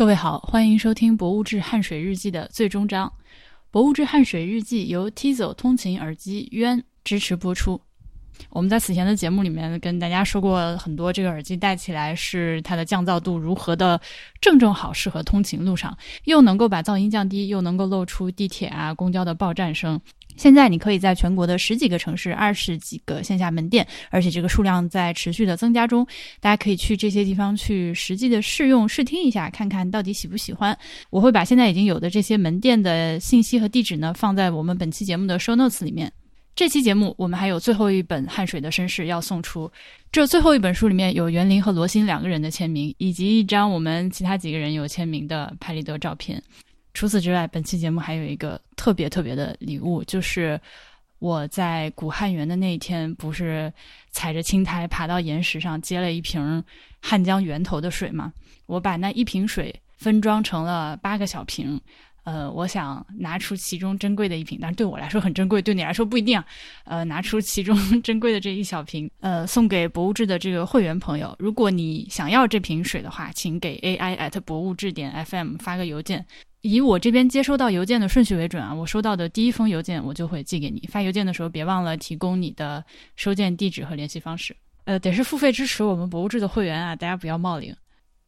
[0.00, 3.06] 各位好，欢迎收听《博物志汗水日记》的最终章。
[3.70, 7.78] 《博物志汗水日记》由 Tizo 通勤耳机渊支持播出。
[8.48, 14.00] 我们在此前的节目里面跟大家说过很多，这个耳机戴起来是它的降噪度如何的
[14.40, 15.94] 正正好，适合通勤路上，
[16.24, 20.00] 又能够把噪音降低，又能够露出地铁啊、公交的报站声。
[20.36, 26.06] 现在你可以在全国的十几个城市、二十几个线下门店，而且这个数量在持续的增加中。
[26.40, 30.76] 大家可以去这些地方去实际的试用、试听一下，看看到底喜不喜欢。
[31.10, 36.12] 我会把现在已经有的这些门店的信息和地址呢放在我们本期节目的 show notes 里面。
[36.56, 39.70] 这期节目我们还有最后一本汗水的绅士要送出，
[40.12, 46.42] 这最后一本书里面有袁林和罗欣两个人的签名，以及一张我们其他几个人有签名的拍立得照片。
[46.92, 50.60] 除此之外，本期节目还有一个特别特别的礼物，就是
[51.18, 53.72] 我在古汉源的那一天，不是
[54.10, 56.62] 踩着青苔爬到岩石上接了一瓶
[57.00, 58.32] 汉江源头的水吗？
[58.66, 61.80] 我把那一瓶水分装成了八个小瓶。
[62.22, 66.44] 呃，我想拿出其中珍贵的一瓶，但是对我来说很珍贵，对你来说不一定啊。
[66.84, 71.34] 呃，拿出其中 珍贵的这一小瓶，呃，送给博物志的这个会员朋友。
[71.38, 76.24] 如果你想要这瓶水的话，请给 AI at 博物志点 FM 发个邮件，
[76.62, 78.74] 以我这边接收到邮件的顺序为准啊。
[78.74, 80.86] 我收到的第一封邮件，我就会寄给你。
[80.90, 82.84] 发邮件的时候别忘了提供你的
[83.16, 84.54] 收件地址和联系方式。
[84.84, 87.74] 呃，得是付费支持我们博物志的会员啊，大家不要冒领。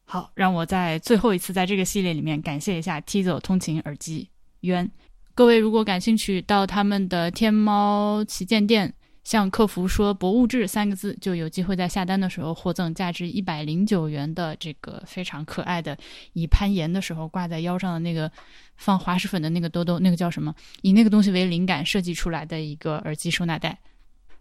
[0.04, 4.28] 好，让我在最后一次在这个系列里面感谢一下 Tizo 通勤耳机
[4.60, 4.90] 渊。
[5.34, 8.92] 各位如果感兴趣，到他们的天猫旗舰店
[9.24, 15.96] 向客服说“博物志”三个字，就有机会在下单的时候获赠价值一百零九元的这个非常可爱的，
[16.32, 18.30] 以攀岩的时候挂在腰上的那个
[18.76, 20.54] 放滑石粉的那个兜兜，那个叫什么？
[20.82, 23.78] 以那个东西为灵感设计出来的一个耳机收纳袋。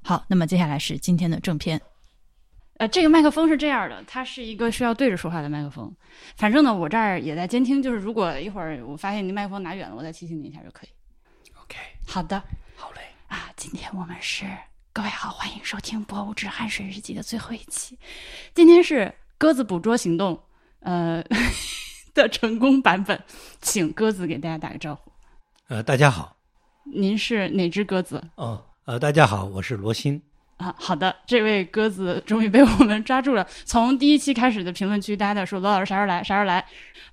[0.02, 1.80] 好，那么接下来是今天的正片。
[2.78, 5.96] 呃，这个麦克风是这样的，它是一个需要对着说话的麦克风。
[6.36, 10.90] 反正呢，我这儿也在监听，就是如果一会儿我发现你麦克风拿远了，我再提醒你一下就可以。
[11.62, 12.42] OK，好的，
[12.76, 13.02] 好嘞。
[13.28, 14.46] 啊，今天我们是
[14.94, 17.98] 各位好，欢迎收听《博物志汗水日记》的最后一期。
[18.54, 20.38] 今天是鸽子捕捉行动，
[20.82, 21.24] 呃
[22.14, 23.24] 的成功版本，
[23.62, 25.10] 请鸽子给大家打个招呼。
[25.70, 26.36] 呃，大家好。
[26.84, 28.22] 您是哪只鸽子？
[28.36, 30.22] 哦，呃，大家好，我是罗欣。
[30.62, 33.46] 啊，好的，这位鸽子终于被我们抓住了。
[33.66, 36.64] 从第一期开始的评论区，大家在说罗老师啥时候来，啥时候来。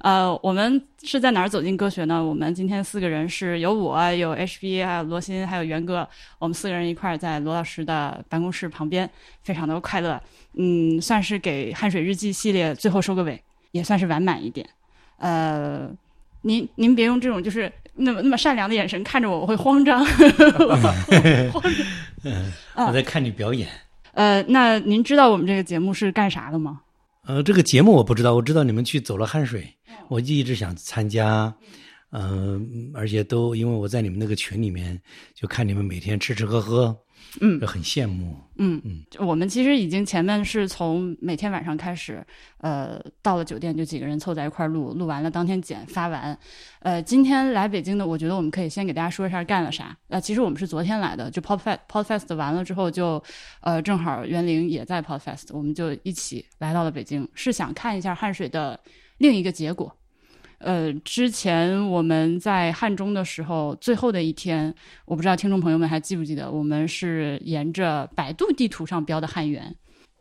[0.01, 2.23] 呃，我们是在哪儿走进科学呢？
[2.23, 6.07] 我们今天四个人是有我，有 HB，还有罗欣，还有元哥，
[6.39, 9.09] 我们四个人一块儿在罗老师的办公室旁边，
[9.43, 10.21] 非常的快乐。
[10.59, 14.69] 嗯，算是给汗水日记系列最后收个尾，也算是完满一点。
[15.17, 15.91] 呃。
[16.43, 20.05] 您您别用这种就是那么那么善良的眼神看着我，我会慌张。
[20.07, 21.73] 慌张。
[22.23, 23.69] 嗯，我在看你表演。
[24.13, 26.81] 呃，那您知道我们这个节目是干啥的吗？
[27.27, 29.69] 呃，这个节目我不知道，我知道你们去走了汗水，
[30.09, 31.53] 我就一直想参加。
[32.11, 34.99] 嗯，而且都因为我在你们那个群里面，
[35.35, 36.97] 就看你们每天吃吃喝喝。
[37.41, 38.37] 嗯，很羡慕。
[38.57, 42.25] 嗯嗯，我们其实已经前面是从每天晚上开始，
[42.59, 46.37] 呃，到了酒店就几个人凑在一块录，录完了当天剪发完。
[46.81, 49.97] 呃，今天来北京的，我觉得我们可以先给大家说一下干了啥。
[50.09, 53.23] 呃，其实我们是昨天来的，就 Podfest Podfest 完了之后，就
[53.61, 58.81] 呃正好袁玲也在 Podfest，我们就一起来到了北京，是想看一下汗水的
[59.19, 59.95] 另一个结果。
[60.59, 64.75] 呃，之前我们在汉中的时候，最后的一天，
[65.05, 69.75] 我不知道听众朋友们还记不记得，我们是沿着百度地图上标的汉源，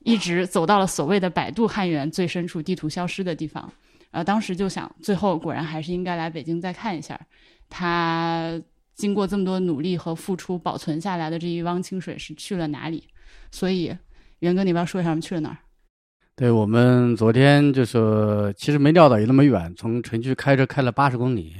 [0.03, 3.71] 一直走到了所谓的百度汉源最深处，地图消失的地方。
[4.11, 7.19] 呃，当时就想，最后果然还是应该来北京再看一下，
[7.67, 8.61] 他
[8.93, 13.03] 经过这么多努力和付出保存下来的这一汪清水是去了哪里。
[13.51, 13.95] 所以，
[14.39, 15.57] 袁哥，你不要说一下我们去了哪儿？
[16.37, 21.55] 对我们昨天就是，其实没料到有那么远，从城区开车开了八十公里，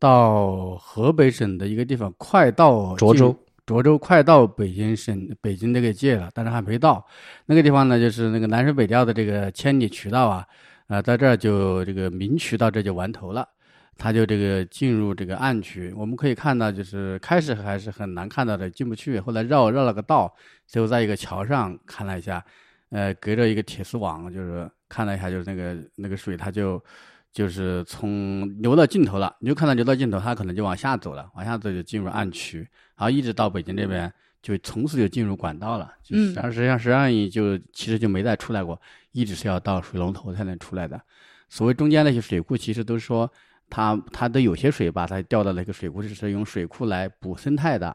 [0.00, 7.06] 到河北省的一个地方，快到涿州，涿州快到北京省北京这个界了，但是还没到
[7.46, 10.44] 那个地方呢，就是那个南水北调的这个千里渠道啊，
[10.88, 13.46] 啊，在这儿就这个明渠道这就完头了，
[13.96, 20.34] 它就这个进入这个暗渠，我们可以看到，就是开始还是很难看到的，进不去，后来绕绕了个道，
[20.66, 22.44] 最后在一个桥上看了一下。
[22.90, 26.82] 呃，隔着一个铁丝网，就是看了一下，就是那个那个水，它就
[27.32, 29.34] 就是从流到尽头了。
[29.40, 32.60] 你就看到流到尽头，它可能就往下走了，往下走就进入暗渠，
[32.96, 35.92] 然后一直到北京这边，就从此就进入管道了。
[36.10, 38.80] 嗯，然后实际上实际上也就其实就没再出来过，
[39.12, 41.00] 一直是要到水龙头才能出来的。
[41.48, 43.30] 所谓中间那些水库，其实都是说
[43.68, 47.94] 它它都有些水把它调到那个水库，是用水库来补生态的。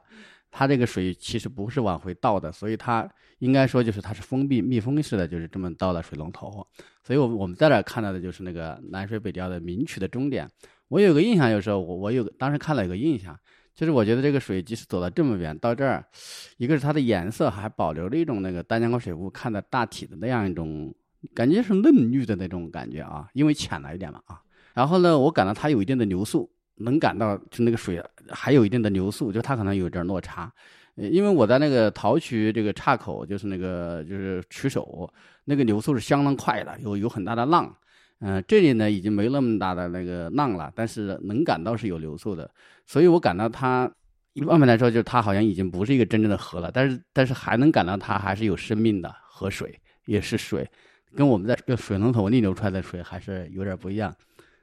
[0.56, 3.10] 它这个水其实不是往回倒的，所以它
[3.44, 6.66] 应该说就是它是封闭密封式的，就是这么倒的水龙头。
[7.04, 10.50] 所以，我我们在这看到的就是那个南水北调的明渠的终点。
[10.88, 13.38] 我有个印象，有时候我我有当时看了有个印象，
[13.76, 16.06] 就是我觉得这个水即使走了这么远到这儿，
[16.56, 20.96] 一个是它的颜色还保留了一种那个丹江口水库看的大体的那样一种
[21.36, 24.40] 感觉是嫩绿的那种感觉啊，因为浅了一点嘛啊。
[24.74, 30.50] 然后呢，我感到它有一定的流速，能感到就那个水还有一定的流速，就它可能有点落差。
[30.96, 35.12] 因为我在那个陶渠这个岔口，就是那个就是渠首，
[35.46, 37.76] 那个流速是相当快的，有有很大的浪。
[38.20, 42.50] 嗯，这里呢已经没那么大的那个浪了，但是能感到是有流速的，
[42.86, 43.92] 所以我感到它
[44.34, 50.70] 一方面来说，就是它好像已经不是一个真正的河了，但是但是还能感到它还是有生命的河水，也是水，
[51.16, 54.16] 跟我们在这个水龙头逆流出来的水还是有点不一样，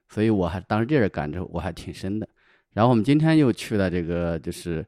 [0.09, 2.29] 所以我还当时这点感受我还挺深的。
[2.73, 4.87] 然后我们今天又去了这个就是。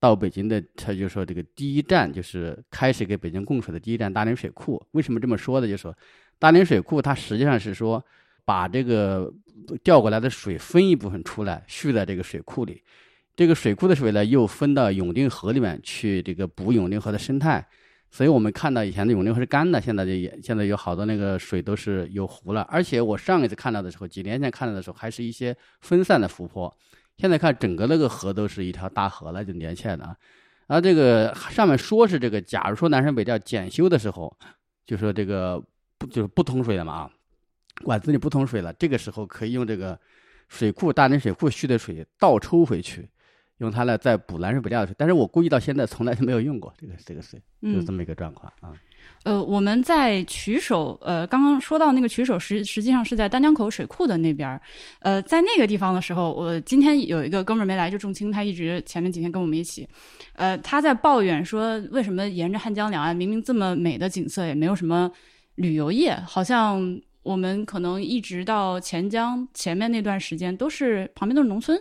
[0.00, 4.80] 到北京的，他就说这个第一站就是开始给北京供水的第一站大连水库。
[4.92, 5.66] 为什么这么说呢？
[5.66, 5.96] 就说
[6.38, 8.04] 大连水库它实际上是说
[8.44, 9.32] 把这个
[9.82, 12.82] 调过来的水分一部分出来蓄在这个水库里，
[13.34, 17.66] 这个水库的水呢又分到永定河里面去这个补永定河的生态。
[18.10, 22.62] 所以我们看到以前的永定河是干的，现在就也现在有好多那个水都是有湖了。
[22.62, 26.74] 而且我上一次看到的时候，几年前看到的时候还是一些分散的湖泊。
[27.18, 30.16] 现在看整个那个河都是一条大河了，就连起来的啊。
[30.68, 34.34] 啊，这个上面说是这个，假如说南山北调检修的时候，
[34.86, 35.62] 就说这个
[35.98, 37.10] 不就是不通水了嘛啊，
[37.82, 39.98] 管子里不通水了，这个时候可以用这个
[40.48, 43.08] 水库大连水库蓄的水倒抽回去，
[43.58, 44.94] 用它来再补南水北调的水。
[44.98, 48.72] 但是我估计到现在从来就没有用过这个这个水，就这么一个状况啊。
[49.24, 54.58] 呃，我们在渠首，呃，刚刚说到那个渠首，实实际上是在丹江口水库的那边
[55.00, 59.86] 呃，在那个地方的时候，我今天有一个哥们儿没来，就仲青，他一直前面几天跟我们一起，
[60.34, 65.10] 呃，他在抱怨说，为什么沿着汉江两岸明明这么美的景色，也没有什么
[65.56, 71.78] 旅游业，好像我们可能一直到钱江前面那段时间，都是旁边都是农村。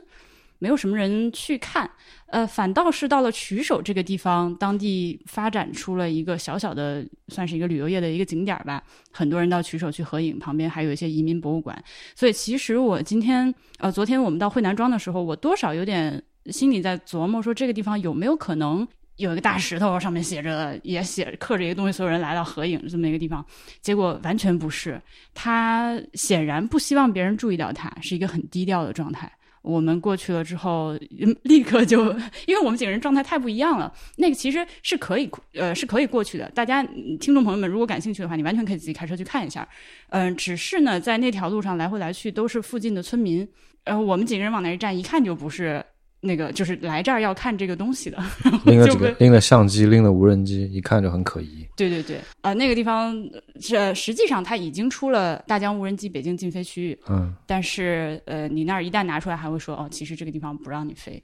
[0.59, 1.89] 没有什么人去看，
[2.27, 8.81] 呃，反倒是到了曲首这个地方，当地发展出了一个小小的，算是一个旅游业的一个景点吧。
[9.11, 11.81] 很多人到曲首去合影，旁边还有一些移民博物馆。
[12.15, 18.87] 所以其实我今天，呃，昨天我们到惠南庄的时候，我多少有点心里在琢磨，说这个地方有没有可能
[19.17, 23.45] 有一个大石头，上面写着也写刻着一个东西，所有人来到合影这么一个地方。
[23.81, 24.99] 结果完全不是，
[25.33, 29.31] 他显然不希望别人注意到他，是一个很低调的状态。
[29.67, 30.97] 我们过去了之后，
[31.43, 32.05] 立刻就，
[32.47, 33.93] 因为我们几个人状态太不一样了。
[34.15, 36.49] 那个其实是可以，呃，是可以过去的。
[36.51, 36.81] 大家
[37.19, 39.67] 听众朋友们，如果感兴趣的话，你完全可以自己开车去看一下。
[40.09, 43.47] 嗯，只是呢，在那条路上来回来去都是附近的村民，
[43.83, 45.83] 然后我们几个人往那一站，一看就不是。
[46.19, 48.17] 那个就是来这儿要看这个东西的，
[48.65, 51.65] 拎了几个，拎了相机，拎了无人机，一看就很可疑。
[51.75, 53.15] 对对对，呃，那个地方
[53.59, 61.23] 是实际上它已经出了大疆无人机北京禁飞区域，嗯，但是呃，你那儿一旦拿出来，还会说哦，其实这个地方不让你飞，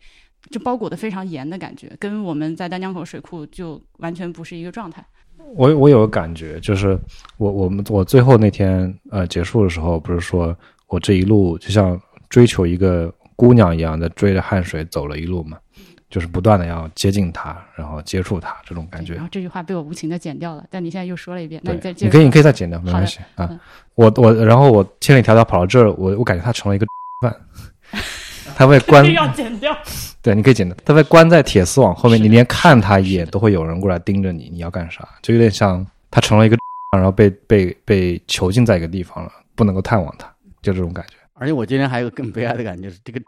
[0.51, 5.03] 就包裹的非常严的感觉，跟我们在丹江口水库就完全不是一个状态。
[5.55, 6.95] 我我有个感觉，就是
[7.37, 10.55] 我我们我最后那天呃结束的时候，不是说
[10.87, 11.99] 我这一路就像
[12.29, 13.11] 追求一个。
[13.35, 15.57] 姑娘一样的追着汗水走了一路嘛，
[16.09, 19.13] 就是不断的要接近他，然后接触他这种感觉。
[19.13, 23.49] 然后这句话被我无情的剪掉了，但你现在又说了一遍，那你再你可以你可以再剪掉，没关系啊。
[23.95, 26.85] 我我然后我千里迢迢跑到这儿，我我感觉他成了一个
[27.21, 27.35] 饭，
[28.55, 29.75] 他被关 要剪掉。
[30.21, 30.77] 对，你可以剪掉。
[30.85, 35.07] 他被关在铁丝网后面，你连看他一眼都会有人过来盯着你，你要干啥？
[35.21, 36.55] 就有点像他成了一个，
[36.95, 41.15] 然后被被被囚禁在一个地方了，不能够探望他，就这种感觉。
[41.43, 43.21] 而且我今天还有个更悲哀的感觉是，这个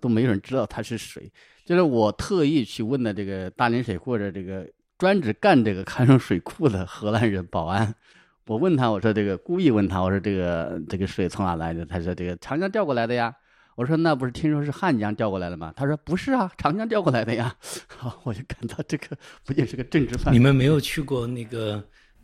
[0.00, 1.30] 都没有人知道他是谁。
[1.64, 7.94] 就是我特意去问的这个大连水库的这个专职干这个看守水库的荷兰人保安，
[8.48, 11.86] 我问他，我说这个故意问他，我说这个这个水从哪来的？
[11.86, 13.32] 他说这个长江调过来的呀。
[13.76, 15.72] 我说那不是听说是汉江调过来的吗？
[15.76, 17.54] 他说不是啊，长江调过来的呀。
[17.86, 20.34] 好，我就感到这个不仅是个政治犯。
[20.34, 21.80] 你们没有去过那个？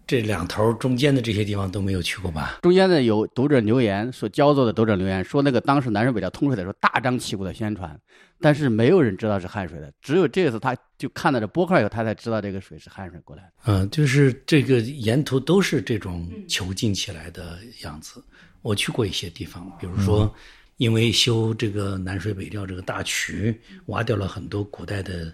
[0.06, 2.58] 这两头中间的这些地方都没有去过吧？
[2.62, 7.98] 中间的有读者留言说，焦作的读者留言说，那个当时南水北调通水的时候，大张旗鼓的宣传，
[8.40, 13.50] 但是没有人知道是汉水的，只有这次他就看到这波块以后，他才知道这个水是汉水过来的。
[13.64, 18.22] 嗯，就是这个沿途都是这种囚禁起来的样子。
[18.62, 20.32] 我去过一些地方，比如说，
[20.76, 25.32] 因为修这个南水北调这个大渠，挖掉了很多古代的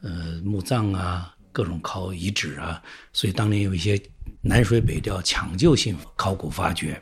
[0.00, 1.34] 呃墓葬啊。
[1.52, 2.82] 各种考遗址啊，
[3.12, 4.00] 所以当年有一些
[4.40, 7.00] 南水北调抢救性考古发掘，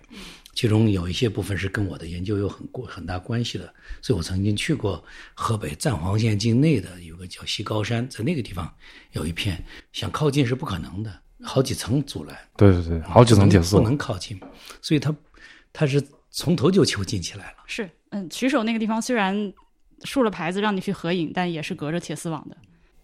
[0.54, 5.02] 其中有一些部分是跟我的研究有很过很大关系的，所以我曾经去过
[5.35, 8.71] 河北赞皇县境内的有个叫西高山，在那个地方
[9.12, 14.38] 有一片，想靠近是不可能的，好几层阻拦，对对对，好几层铁丝不能靠近，
[14.83, 15.14] 所以它
[15.73, 17.59] 它是从头就囚禁起来了。
[17.66, 19.52] 是，嗯，曲手那个地方虽然
[20.04, 22.57] 竖了牌子让你去合影，但也是隔着铁丝网的。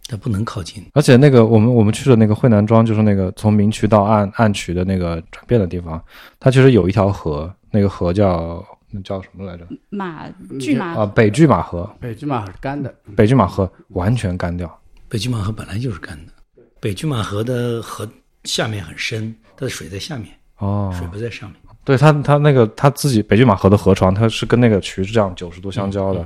[0.09, 6.01] 它不能靠近，而且那个我们我们去的那个惠南庄，就是那个从明渠到暗暗渠的那个转变的地方，
[6.39, 9.67] 它其实有一条河，那个河叫那叫什么来着？
[9.89, 10.29] 马
[10.61, 14.73] 巨马啊，北巨马河，北巨马是干的，北巨马河完全干掉。
[15.09, 16.33] 北巨马河本来就是干的，
[16.81, 18.09] 北巨马河的河
[18.45, 21.59] 下面很深，它的水在下面，哦，水不在上面。
[21.85, 26.25] 对它它那个它自己北拒马河的河床，它是跟那个渠是这样九十度相交的，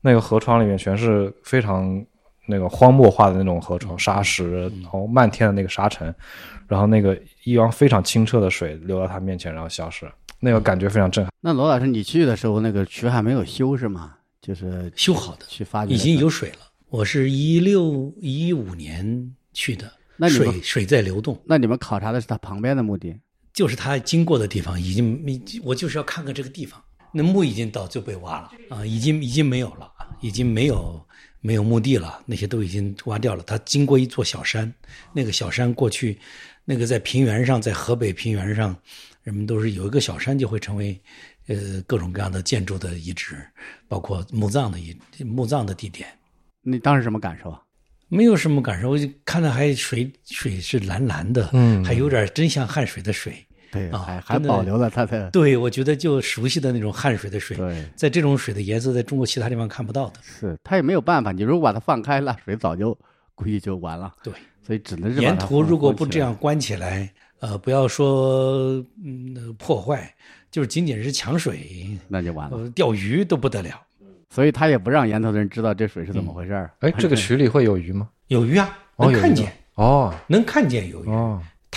[0.00, 2.02] 那个河床里面全是非常。
[2.50, 6.12] 那个荒漠化的那种河床，沙石，然后漫天的那个沙尘，
[6.66, 11.30] 然后那个一汪非常清澈的水流到他面前，然后消失，那个感觉非常震撼。
[11.40, 14.14] 那罗老师，你去的时候，那个渠还没有修是吗？
[14.40, 16.58] 就是修好的，去发掘已经有水了。
[16.88, 21.38] 我是一六一五年去的，那水水在流动。
[21.44, 23.14] 那你们考察的是它旁边的墓地？
[23.52, 25.22] 就是它经过的地方，已经
[25.62, 26.82] 我就是要看看这个地方。
[27.12, 29.90] 那墓已经到就被挖了啊，已经已经没有了，
[30.20, 31.04] 已经没有。
[31.40, 33.42] 没有墓地了，那些都已经挖掉了。
[33.46, 34.72] 它经过一座小山，
[35.12, 36.18] 那个小山过去，
[36.64, 38.76] 那个在平原上，在河北平原上，
[39.22, 41.00] 人们都是有一个小山就会成为，
[41.46, 43.36] 呃，各种各样的建筑的遗址，
[43.86, 46.08] 包括墓葬的遗墓葬的地点。
[46.62, 47.62] 你当时什么感受啊？
[48.08, 53.44] 没有什么感受，我就看到还水水是蓝蓝的，嗯，还有点真像汉水的水。
[53.70, 55.30] 对啊，还还保留了它的。
[55.30, 57.56] 对，我觉得就熟悉的那种汗水的水。
[57.94, 60.20] 在这种水的颜色，在中国其他地方看不到的。
[60.22, 61.32] 是，它也没有办法。
[61.32, 62.96] 你如果把它放开了，水早就
[63.34, 64.12] 估计就完了。
[64.22, 64.32] 对，
[64.62, 70.12] 所以只能是沿途如果不这样关起来，呃，不要说嗯破坏，
[70.50, 72.68] 就是仅仅是抢水，那就完了。
[72.70, 73.80] 钓鱼都不得了。
[74.30, 76.70] 所以他也不让沿途的人知道这水是怎么回事儿。
[76.80, 78.08] 哎，这个 渠里会有鱼吗？
[78.26, 81.08] 有鱼啊，能看见哦，能看见有鱼。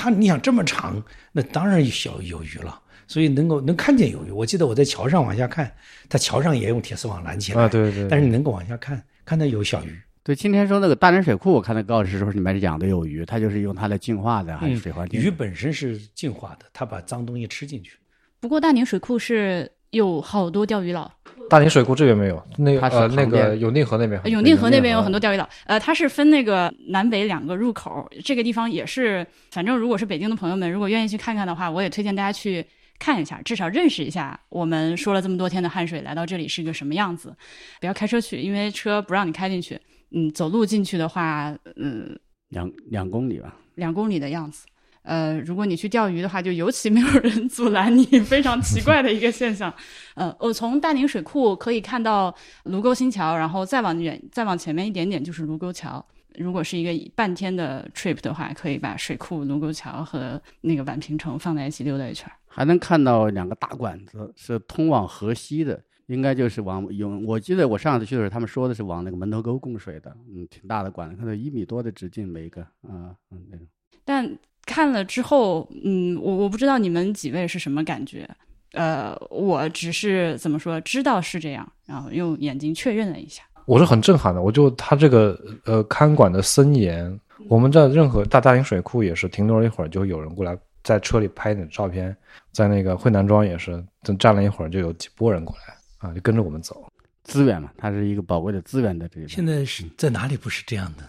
[0.02, 1.00] 它你想这么长，
[1.32, 4.32] 那当然小有鱼了，所以能够能看见有鱼。
[4.32, 5.72] 我记得我在桥上往下看，
[6.10, 8.08] 它桥上也用铁丝网拦起来啊，对对。
[8.10, 9.96] 但是你能够往下看，看到有小鱼。
[10.24, 15.22] 对，今天说那个大连水库，我看那告示说里面养的有鱼，它就是用它来净化的，还是水环境？
[15.22, 18.00] 鱼本身是净化的，它把脏东西吃进去。
[18.40, 21.12] 不过大宁水库是有好多钓鱼佬。
[21.52, 25.48] 大宁水库这边没有，那个呃那个永定河那边，永定河那边有很多钓鱼岛。
[25.66, 32.66] 呃，它是分那个南北两个入口，这个地方也是，反正如果是北京的朋友们，如果愿意去看看的话，我也推荐大家去
[32.98, 37.36] 看一下，至少认识一下我们说了这么多天的汉水来到这里是个什么样子。
[37.82, 39.78] 不要开车去，因为车不让你开进去。
[40.12, 42.18] 嗯，走路进去的话，嗯，
[42.48, 44.66] 两两公里吧，两公里的样子。
[45.04, 49.74] 呃，如果你去钓鱼的话，就尤其没有人 阻拦你，非常奇怪的一个现象。
[50.16, 52.34] 呃，我从大宁水库可以看到
[52.66, 56.06] 卢沟新桥，然后再往远，再往前面一点点就是卢沟桥。
[56.36, 62.32] 如果是一个半天的 trip 的话，可以把水库、卢沟桥和那个宛平城放在一起溜达一圈。
[62.48, 67.26] 还能看到两个大管子，是通往河西的，应该就是往永。
[67.26, 73.68] 我记得我上次去的时候，他们说的是往那个门头沟供水的，嗯，挺大的管子，看到一米多的直径，每一个啊，嗯，那种。
[74.06, 78.30] 但看了之后，嗯，我我不知道你们几位是什么感觉，
[78.74, 83.44] 呃，我只是怎么说，知道是这样，然后用眼睛确认了一下。
[83.66, 92.16] 我是很震撼的，我就他这个呃看管的森严，我们在任何大大型水库也是停留了一会儿，就有人过来在车里拍你的照片，
[92.52, 95.76] 在那个惠南庄也是，等站了一会儿就有几波人过来
[96.10, 96.84] 啊，就跟着我们走。
[97.24, 99.28] 资源嘛，它是一个宝贵的资源的这个。
[99.28, 101.08] 现在是在哪里不是这样的？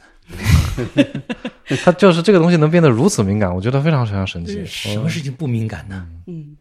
[1.85, 4.64] 他就是这个东西能变得如此敏感，我觉得非常非常神奇。
[4.66, 6.09] 什么事情不敏感呢？
[6.26, 6.57] 嗯。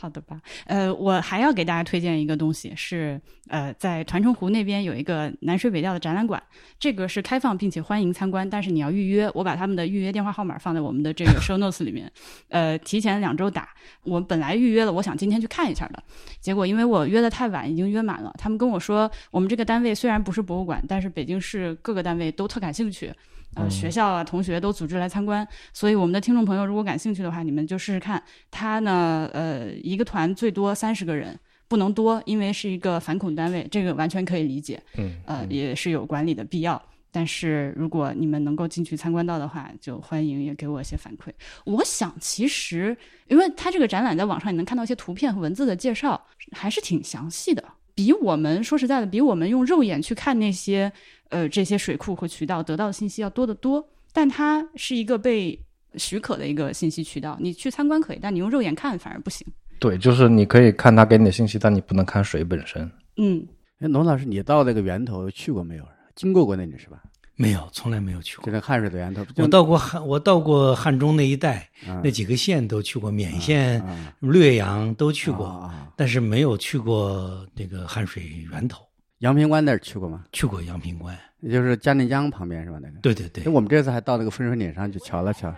[0.00, 6.40] 好的吧，呃，我还要给大家推荐一个东西，是呃，在团城湖那边有一个南水北调的展览馆，
[6.78, 9.28] 这个是开放并且欢迎参观，但是你要预约。
[9.34, 12.08] 我把他们的预约电话号码放在我们的这个 show notes 里面，
[12.48, 13.70] 呃，提前两周打。
[14.04, 16.00] 我本来预约了，我想今天去看一下的，
[16.40, 18.32] 结果因为我约的太晚，已经约满了。
[18.38, 23.12] 他们跟我说，我们这个单位虽然不是博物馆，但是北京市各个单位都特感兴趣。
[23.54, 28.22] 呃，学校啊，同学都组织来参观，所以我们的听众朋友如果感兴趣的话，你们就试试看。
[28.50, 31.36] 他呢，呃，一个团最多三十个人，
[31.66, 34.80] 不能多，因为是一个反恐单位，这个完全可以理解。
[34.96, 36.80] 嗯，呃，也是有管理的必要。
[37.10, 41.32] 但是如果你们能够进去参观到的话，就欢迎也给我一些反馈。
[41.64, 47.64] 我想，其实因为他这个展览在网上你能看到一些图片和文字的介绍，还是挺详细的，
[47.94, 50.92] 比我们说实在的，比我们用肉眼去看那些。
[51.30, 55.58] 呃，这些水库和渠道得到的信息要多得多，但它是一个被
[55.96, 57.36] 许可的一个信息渠道。
[57.40, 59.46] 你去参观可以，但你用肉眼看反而不行。
[59.78, 62.90] 对，就是你可以看它给你的信息，但你不能看水本身。
[63.16, 63.46] 嗯，
[63.80, 65.84] 哎，龙老师，你到那个源头去过没有？
[66.16, 67.02] 经过过那里是吧？
[67.36, 68.46] 没有，从来没有去过。
[68.46, 69.24] 就是汉水的源头。
[69.36, 78.82] 我到过汉，我到过汉中那一带，嗯那几个县都去过，勉县、啊略阳都去过，啊但是没有去过那个汉水源头。
[79.18, 80.24] 阳平关那儿去过吗？
[80.32, 82.78] 去过阳平关，也就是嘉陵江旁边是吧？
[82.80, 82.98] 那个。
[83.00, 83.48] 对对对哎，。
[83.50, 85.52] 我们这次还到那个分水岭上去瞧了瞧。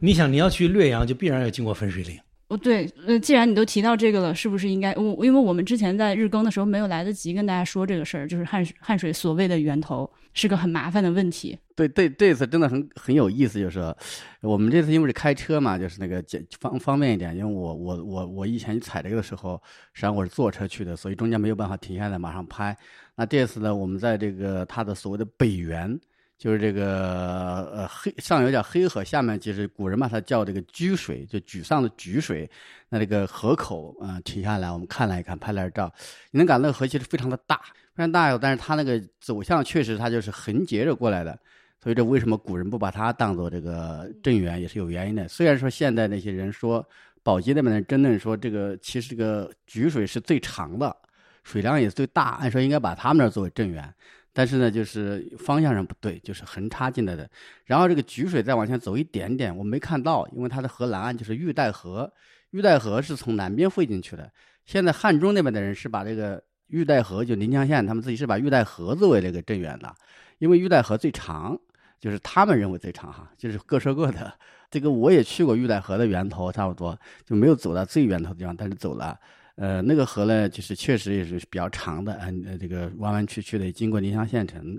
[0.00, 2.18] 你想，你要去略阳，就必然要经过分水岭。
[2.48, 11.58] 哦对，呃，既然你都提到这个了，是不是应该我因为我们之前在日更的时候没有来得及跟大家说这个事儿，就是汉水汉水所谓的源头是个很麻烦的问题。
[11.74, 13.94] 对对，这次真的很很有意思，就是
[14.42, 17.34] 我们这次因为是开车嘛，就是那个简方方便一点。
[17.34, 19.60] 因为我我我我以前踩这个的时候，
[19.94, 22.76] 实际上我是坐车去的，所以中间没有办法停下来马上拍。
[23.16, 25.98] 那这次呢，我们在这个它的所谓的北源，
[26.36, 32.50] 就是这个呃黑上游叫黑河，下面其实古人把它叫这个沮水，就沮丧的沮水。
[32.88, 35.92] 那这个河口啊、停下来，我们看了一看，拍了点照，
[36.30, 37.56] 你能感到河其实非常的大，
[37.94, 38.38] 非常大哟。
[38.38, 41.38] 但是它那个走向确实它就是横截着过来的。
[41.82, 45.28] 所以这为什么古人不把它当做这个正源，也是有原因的。
[45.28, 46.86] 虽然说现在那些人说
[47.22, 50.94] 宝鸡那边的争论说这个其实这个沮水是最长的，
[51.42, 53.92] 水量也最大，按说应该把他们那儿作为正源。
[54.34, 57.26] 但是呢，就是方向上不对，就是横插进来的。
[57.64, 62.12] 然后这个沮水再往前走一点点，我没看到，因为它的河南岸就是玉带河，
[62.50, 64.30] 玉带河是从南边汇进去的。
[64.66, 69.94] 现在汉中那边的人是把这个玉带河，就临江县，他们自己是把玉带河作为这个正源的，
[70.38, 71.58] 因为玉带河最长。
[72.00, 74.30] 就是他们认为最长哈，就是各说各的。
[74.70, 79.18] 这个我也去过玉带河的源头，差不多就没有走到最源头的地方，但是走了。
[79.56, 84.78] 呃，那个河呢，就是确实也是比较长的，嗯、这个弯弯曲曲的，经过宁乡县城，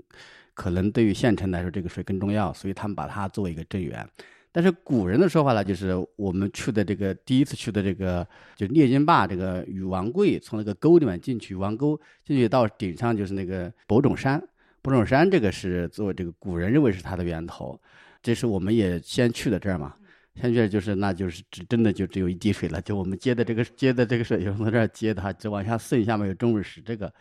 [0.52, 4.06] 可能对于县城来说，这个水更重要，所以他们把它作为一个镇源。
[4.52, 14.42] 但是古人的说法呢，就是我们去的这个第一次去的这个，就列金坝这个禹王柜，从那个沟里面进去，王沟进去到顶上就是那个博种山。
[14.80, 17.78] 博种山这个是作为这个古人认为是它的源头，
[18.22, 19.94] 这是我们也先去的这儿嘛，
[20.38, 27.12] 先去就是那就是只真的就只有一滴水了，就我们接的这个接的这个水就从这儿接的，就往下渗，下面有中日石这个。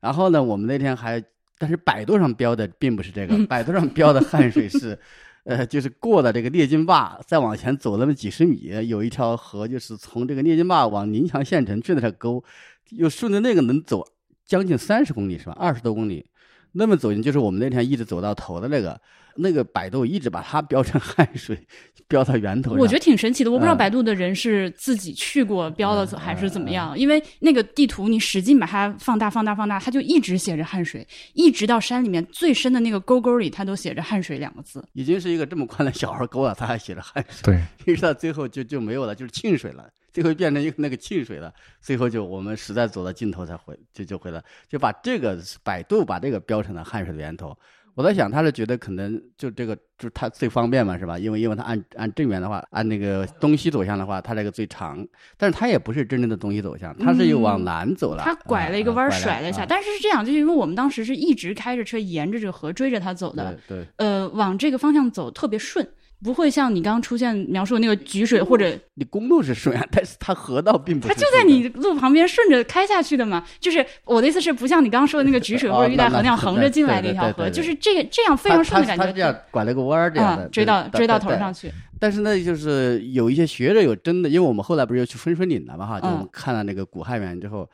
[0.00, 1.22] 然后呢，我们那天还，
[1.58, 4.98] 但是百度上标的并不是这个，百度上标的汉水是，
[5.44, 12.42] 呃，就是过了这个列金坝，再往前走那么几十米，有一条河，就是从这个列金坝往宁强县城去的那沟，
[12.90, 14.06] 又顺着那个能走
[14.44, 15.56] 将近三十公里是吧？
[15.58, 16.26] 二十多公里。
[16.72, 18.98] 那么走进就是我们那天一直走到头的那个，
[19.36, 21.58] 那个百度一直把它标成汉水，
[22.08, 22.78] 标到源头上。
[22.78, 34.82] 我觉得挺神奇的，我不知道嗯百度的人是自己去过标了还是怎么样，因为那个地图你使劲把它放大、放大、放大，它就一直写着汉水，一直到山里面最深的那个沟沟里，它都写着汉水两个字。
[34.94, 37.54] 已经是一个这么宽的小河沟了，它还写着汉水，
[37.84, 39.86] 对，一直到最后就就没有了，就是沁水了。
[40.12, 47.56] 最后变成一个那个沁水了，最后就我们实在走到尽头才回，就就回来，就把这个百度把这个标成了汉水的源头。
[47.94, 51.18] 我在想，他是觉得可能就这个就是它最方便嘛，是吧？
[51.18, 58.22] 因为因为它按按正源的话，按那个东西走向的话，它这个最长，但是它也不是真正的东西走向，它是又往南走了。
[58.24, 59.64] 它拐了一个弯儿，甩了一下。
[59.64, 63.86] 啊但是是这样，就是因为我们当时是一直开着车沿着这个河追着它走的，对对。
[63.96, 65.86] 呃，往这个方向走特别顺。
[66.22, 71.12] 不会像你刚刚出现描述的那个沮水，或者你公路是顺啊，但是它河道并不是。
[71.12, 73.44] 它就在你路旁边顺着开下去的嘛。
[73.58, 79.04] 就是我的意思是，不像你刚刚说的那个沮水或者玉带河那样横着进来的一条河，就是这个这样非常顺的感觉。
[79.04, 81.72] 它这样拐了个弯儿这样的，追到追到头上去。
[81.98, 87.68] 但是呢，就是有一些学者有真的，因为我们后来不是又去分水岭了嘛哈，就我们看了那个古汉源之后，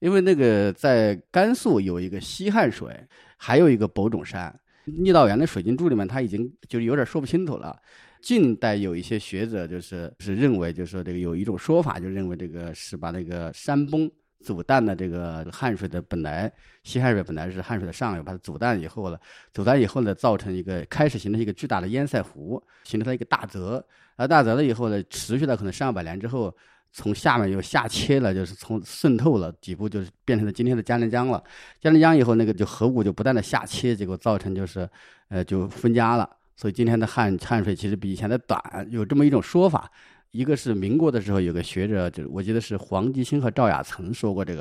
[0.00, 2.88] 因为那个在甘肃有一个西汉水，
[3.36, 4.52] 还有一个博种山。
[4.86, 7.76] 郦道元的水晶柱里面，他已经就有点说不清楚了。
[8.20, 19.20] 近代有一些学者就是是认为，就是说这个有一种说法，就认为这个是把那个山崩阻断的这个汉水的本来西汉水本来是汉水的上游，把它阻断以后了，
[19.52, 23.84] 阻断以后呢，造成一个开始形成一个巨大的堰塞湖，形成了一个大泽，
[24.16, 26.54] 而大泽了以后呢，持续了可能上百年之后。
[26.96, 31.42] 从下面又下切了，就是从渗透了几步，就是变成了今天的嘉陵江了。
[31.80, 34.88] 嘉陵江以后，那个就河谷就不断的下切，结果造成就是，
[35.26, 36.30] 呃，就分家了。
[36.54, 39.90] 所以今天的汉汉水其实比以前的短，有这么一种说法。
[40.30, 44.60] 一个是民国的时候有个学者，就我记得是黄吉星和赵雅曾说过这个，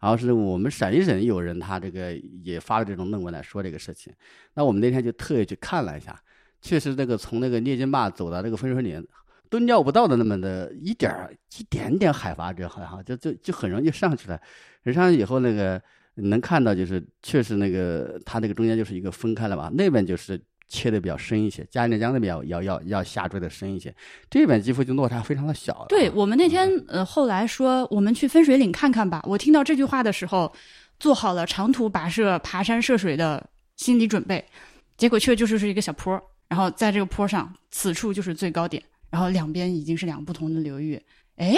[0.00, 4.10] 然后是我们陕西省有人他这个也发了这种论文来说这个事情。
[4.54, 6.18] 那我们那天就特意去看了一下，
[6.62, 9.06] 确实那个从那个聂金坝走到这个分水岭。
[9.54, 14.40] 都尿不到的那么的一点儿一点点海拔，这好像就就就很容易上去了。
[14.92, 15.80] 上去以后，那个
[16.16, 23.94] 能看到就是确实那个它那个中间就是一个分开了吧，那边就是切的比较深一些，嘉陵江那边要要要要下坠的深一些，
[24.28, 25.86] 这边几乎就落差非常的小。
[25.88, 30.52] 对我们那天呃后来说我们去分水岭看看吧，我听到这句话的时候，
[30.98, 34.44] 做好了长途跋涉、爬山涉水的心理准备，
[34.96, 38.82] 结果却就是是一个小坡，然后在这个坡上，此处就是最高点，
[39.14, 41.00] 然后两边已经是两个不同的流域，
[41.36, 41.54] 哎，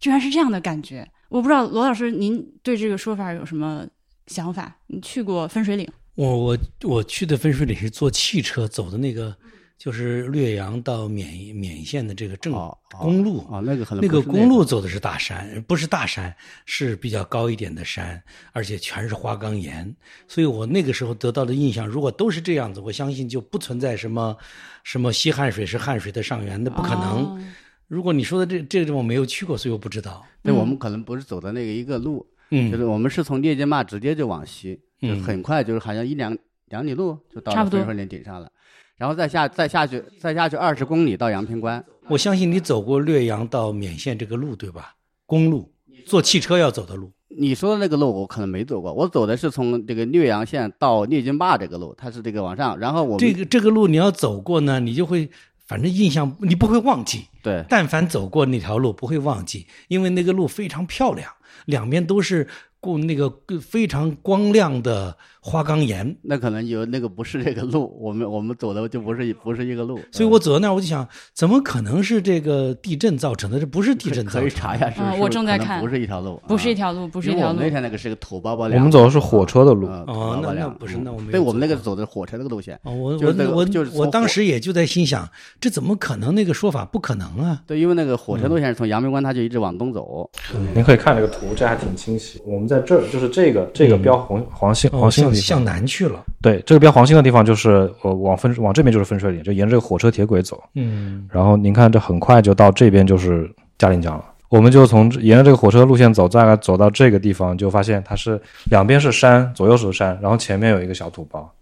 [0.00, 1.08] 居然是这样的感觉。
[1.28, 3.86] 我不知道罗老师您对这个说法有什么
[4.26, 4.76] 想法？
[4.88, 5.88] 你去过分水岭？
[6.16, 9.36] 我我我去的分水岭是坐汽车走的那个，
[9.78, 12.52] 就是略阳到勉勉县的这个正
[12.98, 16.34] 公路啊，那个可能那个公路走的是大山，不是大山，
[16.64, 19.94] 是比较高一点的山，而且全是花岗岩。
[20.26, 24.36] 所以我那个时候得到的印象，如果都是这样子，我相信就不存在什么
[24.82, 27.24] 什么西汉水是汉水的上源，那不可能。
[27.24, 27.40] 哦
[27.88, 30.26] 如果你说的这这个地方我没有去过，所以我不知道。
[30.42, 38.50] 对，嗯我们可能不是走的那个一个路，嗯，就是我们是从列金坝直接就往西，就嗯很快就是好像一两两里路就到差不多了分水岭顶上了，
[38.96, 44.94] 然后再下再下去再下去二十公里到阳平关，我相信你走过略阳到勉县这个路，对吧？
[45.26, 45.72] 公路，
[46.06, 47.12] 坐汽车要走的路。
[47.38, 55.28] 你说的那个路我可能没走过，我走的是从这个略阳县到聂金坝这个路，它是这个往上，然后我这个这个路你要走过呢，你就会
[55.66, 57.26] 反正印象你不会忘记。
[57.42, 61.30] 对但凡走过那条路，不会忘记，因为那个路非常漂亮，
[61.66, 62.48] 两边都是
[62.80, 63.30] 过那个
[63.60, 66.16] 非常光亮的花岗岩。
[66.22, 73.60] 那可能有那个不是这个路， 我们我们走的就不是不是一个路，所以我走到那儿，我就想，怎么可能是这个地震造成的？
[73.60, 74.40] 这不是地震造成的。
[74.40, 77.70] 可以查一下是不是，啊我正在看不是一条路，不是一啊条路，不是一条路我们那。
[77.70, 85.28] 天那个是个土包包我，们走的是火车的路，呃哦那那不是嗯那我没有对我们那个走走的火车那个路线，哦，我就是那个我我就是我当时也就在心想，
[85.60, 86.34] 这怎么可能？
[86.34, 87.62] 那个说法不可能啊！
[87.66, 90.28] 对，因为那个火嗯车路线是从阳明关，它就一直往东走，
[90.74, 92.40] 您可以看这个图，这还挺清晰。
[92.44, 96.24] 我们在这儿，就是这个这个标黄黄星哦黄星的地向向，南去了。
[96.40, 100.62] 对，这个标黄星的地方就是呃往分往这边就是分水岭，就沿着这个火车铁轨走。
[100.74, 104.24] 嗯，然后您看，这很快就到这边就是嘉陵江了。
[104.48, 111.52] 我们就从沿着这个火车路线走，大概走到这个地方，就发现它是两边是山，左右是山，然后前面有一个小土包，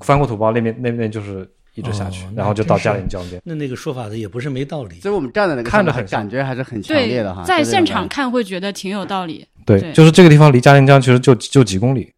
[0.00, 3.40] 翻过土包那边那边就是一直下去，哦然后就到嘉陵江边。
[3.44, 4.96] 那那个说法的也不是没道理。
[4.96, 9.46] 所以我们站在那个看着很感觉还是很强对烈的哈，，在现场看会觉得挺有道理。
[9.64, 12.12] 对，对就是这个地方离嘉陵江其实就就几公里。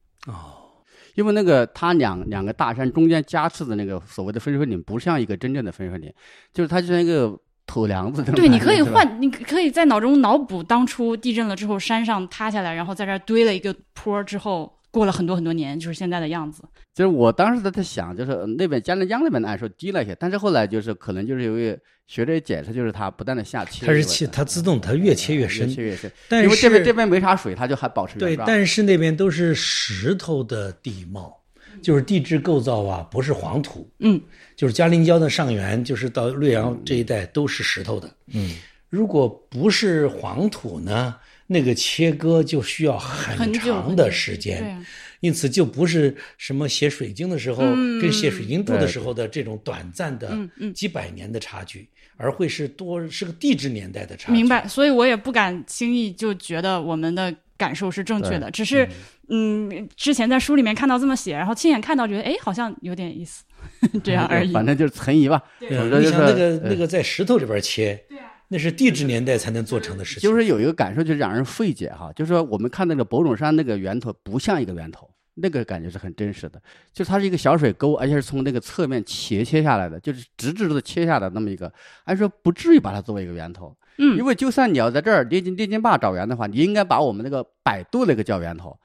[1.14, 6.12] 因为那个它两两个大山中间夹刺的那个所谓的分水岭，不像一个真正的分水岭，
[6.52, 16.62] 就是它就像一个土梁子对，你可以换，你可以在脑中脑补当初地震了之后，山上塌下来，然后在这儿堆了一个坡儿之后，过了很多很多年，就是现在的样子。
[16.94, 21.76] 就是我当时在在想，就是呃那边嘉陵江那边的按说低了一些，但是后来就是可能就是由于
[22.06, 31.36] 学者解释，就是它不断的下切，它是切，它自动它越切越深越，切越深，但因为这边这边没啥水，它就还保持对，原状但是那边都是石头的地貌，
[31.82, 33.90] 就是地质构造啊，不是黄土。
[33.98, 34.20] 嗯，
[34.54, 38.08] 就是嘉陵江的上源，就是到略阳这一带都是石头的。
[38.32, 38.54] 嗯，
[38.88, 44.58] 如果不是黄土呢，那个切割就需要很长的时间。
[44.58, 44.86] 对啊，
[45.20, 50.36] 因此就不是什么写水晶的时候、嗯跟写水晶柱的时候的这种短暂的
[50.74, 54.32] 几百年的差距，而会是多是个地质年代的差距。
[54.32, 54.66] 明白。
[54.68, 58.86] 所以我也不敢轻易就觉得我们的感受是正确的，只是
[59.28, 63.44] 嗯，之前在书里面看到这么写，然后亲眼看到，觉得哎，好像有点意思，
[64.04, 64.52] 这样而已。
[64.52, 65.42] 反正就是存疑吧。
[65.60, 68.04] 你想那个呃那个在石头里边切，
[68.48, 70.28] 那是地质年代才能做成的事情。
[70.28, 76.60] 就是有一个感受，就是让人费解哈，就是说我们看那个博种山那个源头不像一个源头，那个感觉是很真实的，
[76.92, 81.72] 就是它是一个小水沟，而且是从那个侧面斜切下来的，就是直直的切下的那么一个，
[82.04, 88.78] 按说不至于把它作为一个源头，嗯因为就算你要在这儿列金列金坝找源的话，你应该把我们那个百度那个叫源头，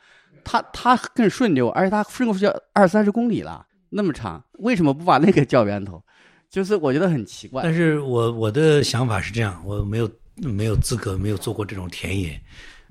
[0.44, 6.02] 它它更顺溜，而且它顺过去要二三十公里了，那么长，为什么不把那个叫源头？
[6.50, 7.62] 就是我觉得很奇怪。
[7.62, 12.42] 但是我我的想法是这样，我没有没有资格，没有做过这种田野，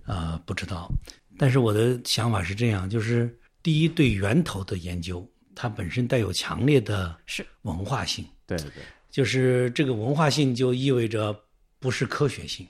[0.06, 0.88] 呃，不知道。
[1.36, 11.36] 但是我的想法是这样，就是第一，对源头的研究，它本身带有强烈的是文化性，对对对，就是这个文化性就意味着
[11.80, 12.66] 不是科学性，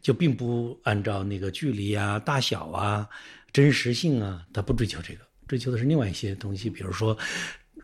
[0.00, 3.06] 就并不按照那个距离啊、大小啊、
[3.52, 7.16] 真实性啊，它不追求这个，追求的是另外一些东西，比如说。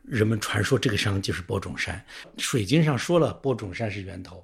[0.07, 2.03] 人们传说这个山就是播种山，
[2.39, 4.43] 水晶上说了播种山是源头，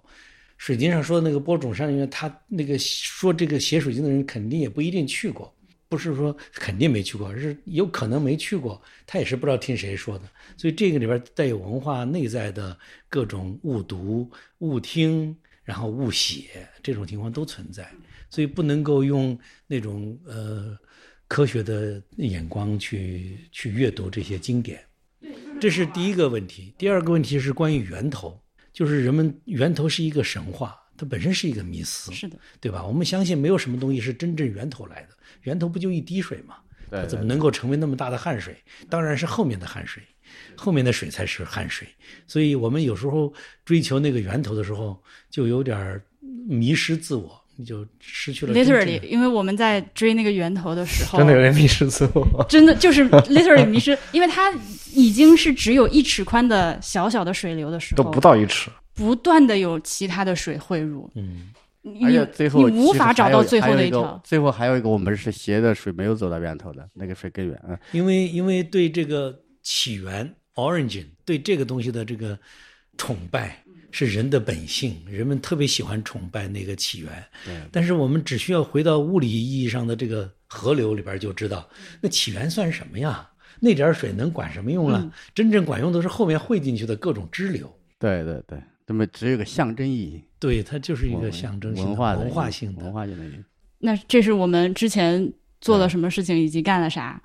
[0.59, 5.55] 水晶上说的那个播种山，因为他那个说这个写水晶的人肯定也不一定去过，
[5.89, 10.25] 不是说肯定没去过，而是有可能没去过，他也是不知道听谁说的，
[10.57, 12.77] 所以这个里边带有文化内在的
[13.09, 17.89] 各种误读、误听，然后误写这种情况都存在，
[18.31, 20.77] 所以不能够用那种呃
[21.29, 24.83] 科学的眼光去去阅读这些经典。
[25.63, 26.75] 这是第一个问题。
[26.77, 28.37] 第二个问题是关于源头，
[28.73, 32.85] 就是人们源头是一个神话，它本身是一个迷思，是的，对吧？
[32.85, 35.11] 我们相信没有什么东西是真正源头来的，
[35.43, 36.57] 源头不就一滴水吗？
[36.91, 38.61] 它怎么能够成为那么大的汗水？
[38.91, 40.03] 当然是后面的汗水，
[40.57, 41.87] 后面的水才是汗水。
[42.27, 43.33] 所以我们有时候
[43.65, 46.03] 追求那个源头的时候，就有点
[46.49, 52.45] 迷失自我，你就失去了 literally，因为我们在追那个源头的时候，真的有点迷失自我。
[52.49, 54.53] 真的就是 literally 迷失，因为它
[54.93, 64.21] 已经是只有一尺宽的小小的水流的时候，都不到一尺，不断的有其他的水汇入，嗯，你而且最后你无法找到最后的一个那一条。
[64.25, 67.79] 最后还有一个，我们是斜的水没有走到源头的那个水更远啊。
[67.93, 72.37] 因为因为对这个起源 origin 对这个东西的这个
[72.99, 73.62] 崇拜
[73.93, 77.25] 是人的本性，人们特别喜欢崇拜那个起源。
[77.45, 81.69] 对但是我们只需要回到物理意义上的这个河流里边就知道，
[82.01, 83.29] 那起源算什么呀？
[83.61, 85.15] 那点水能管什么用啊？
[85.35, 87.73] 真正管用的是后面汇进去的各种支流。
[88.01, 92.93] 对对对，那么只有个象征意义，对，它就是一个象征性的文化的文化性的文。
[92.93, 93.25] 化性的。
[93.79, 97.19] 那这是我们之前做了什么事情以及干了啥。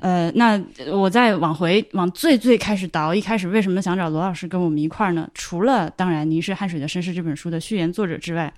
[0.00, 5.26] 呃，那我再往回往最最开始倒，一开始为什么想找罗老师跟我们一块儿呢？
[5.32, 8.52] 除了当然您是《汗水的绅士》这本书的序言作者之外，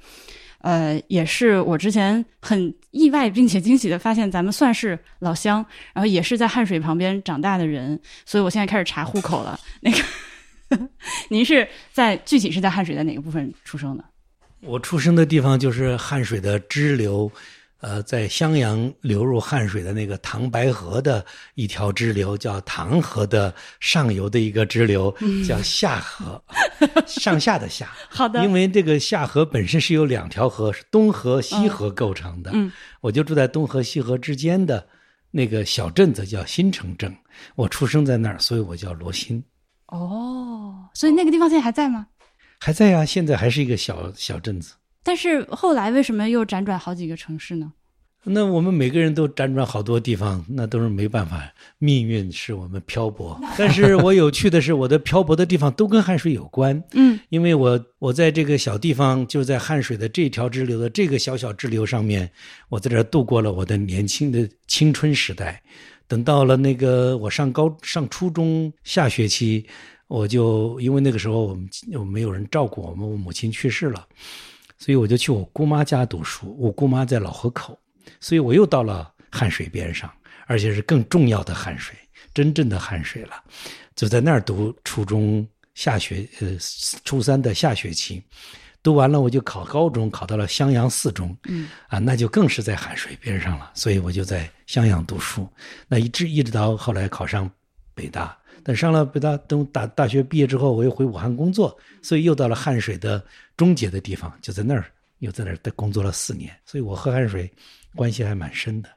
[0.62, 9.60] 呃，也是我之前很意外并且惊喜的发现，咱们算是老乡，然后也是在汗水旁边长大的人，所以我现在开始查户口了。
[9.82, 10.88] 那个，
[11.28, 14.04] 您是在具体是在汗水的哪个部分出生的？
[14.62, 17.30] 我出生的地方就是汉水的支流，
[17.80, 25.14] 呃，在襄阳流入汉水的那个唐白河的一条支流，叫唐河的上游的一个支流，
[25.46, 26.42] 叫下河，
[27.06, 27.92] 上下的下。
[28.08, 32.50] 好的，因为这个下河本身是由两条河，是东河、西河构成的。
[32.54, 34.84] 嗯，我就住在东河、西河之间的
[35.30, 37.14] 那个小镇子，叫新城镇。
[37.54, 39.42] 我出生在那儿，所以我叫罗新。
[39.88, 42.06] 哦，所以那个地方现在还在吗？
[42.58, 44.72] 还在呀、现在还是一个小小镇子。
[45.06, 47.72] 但是后来为什么又辗转好几个城市呢？
[48.28, 53.40] 那我们每个人都辗转好多地方，那都是没办法，命运使我们漂泊。
[53.56, 56.82] 但是我有趣的是，我的漂泊的地方都跟汗水有关。
[56.94, 62.28] 嗯，因为我我在这个小地方，就在汗水的这条支流的这个小小支流上面，
[62.68, 65.62] 我在这度过了我的年轻的青春时代。
[66.08, 69.64] 等到了那个我上高上初中下学期，
[70.08, 74.04] 我就因为那个时候我们我没有人照顾我们，我母亲去世了，
[74.78, 76.56] 所以我就去我姑妈家读书。
[76.58, 77.78] 我姑妈在老河口，
[78.20, 80.12] 所以我又到了汉水边上，
[80.46, 81.96] 而且是更重要的汉水，
[82.34, 83.42] 真正的汉水了。
[83.94, 86.56] 就在那儿读初中下学，呃，
[87.04, 88.22] 初三的下学期，
[88.82, 95.48] 读完了我就考高中，考到了襄阳四中，嗯，啊，那就更是在汉水边上了，所以我就在襄阳读书，
[95.88, 97.50] 那一直一直到后来考上
[97.94, 98.36] 北大。
[98.66, 103.24] 等上了北大，等大大学毕业之后，我又回武汉工作，所以又到了汉水的
[103.56, 104.86] 终结的地方，就在那儿，
[105.20, 107.48] 又在那儿工作了四年，所以我和汉水
[107.94, 108.88] 关系还蛮深的。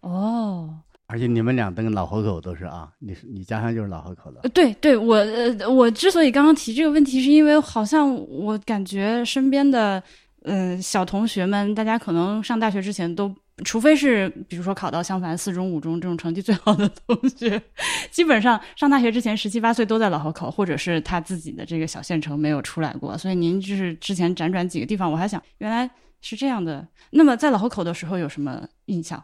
[0.00, 0.74] 哦，
[1.08, 10.02] 而且你们俩跟老河口都是啊，你是你家乡就是老河口的呃，对对，我呃，我之所以刚刚提这个问题，是因为好像我感觉身边的
[10.44, 13.30] 呃小同学们，大家可能上大学之前都，
[13.64, 17.60] 除非是比如说考到襄樊四中、五中这种成绩最好的同学，
[18.10, 23.16] 基本上上大学之前十七八岁都在老河口，或者是他自己的这个小县城没有出来过。
[23.18, 25.90] 所以您就是之前辗转几个地方，我还想原来
[26.20, 26.86] 是这样的。
[27.10, 29.22] 那么在老河口的时候有什么印象？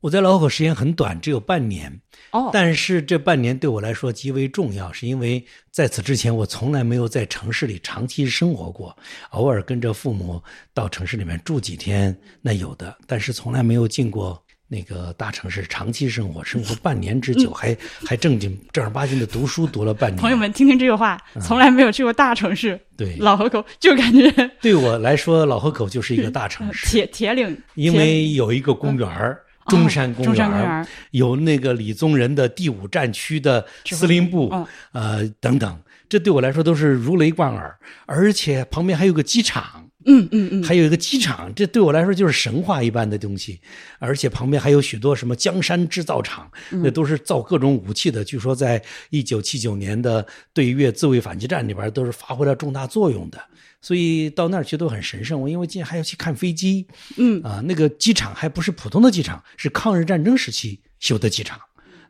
[0.00, 8.96] 我在老河口时间很短，只有半年，哦，但是这半年对我来说极为重要，是因为在此之前我从来没有在城市里长期生活过，
[9.30, 10.40] 偶尔跟着父母
[10.72, 20.16] 到城市里面住几天，那有的，但是从来没有进过那个大城市长期生活，生活半年之久，还还正经正儿八经的读书读了半年。
[20.16, 23.16] 朋友们听听这个话，从来没有去过大城市，对。
[23.16, 24.30] 老河口就感觉
[24.60, 29.42] 对我来说，老河口就是一个大城市，铁铁岭，因为有一个公园儿。
[29.68, 35.78] 中山公园，有那个李宗仁的第五战区的司令部，嗯、呃等等，
[36.08, 43.60] 这对我来说都是如雷贯耳，而且旁边还有个机场，嗯嗯嗯，还有一个机场，这对我来说就是神话一般的东西，
[43.98, 53.38] 而且旁边还有许多什么江山制造厂，嗯那都是造各种武器的，据说在一九七九年的对越自卫反击战里边都是发挥了重大作用的。
[53.80, 55.40] 所以到那儿去都很神圣。
[55.40, 56.84] 我因为今天还要去看飞机，
[57.16, 61.60] 嗯啊，那个机场还不是普通的机场，是抗日战争时期修的机场，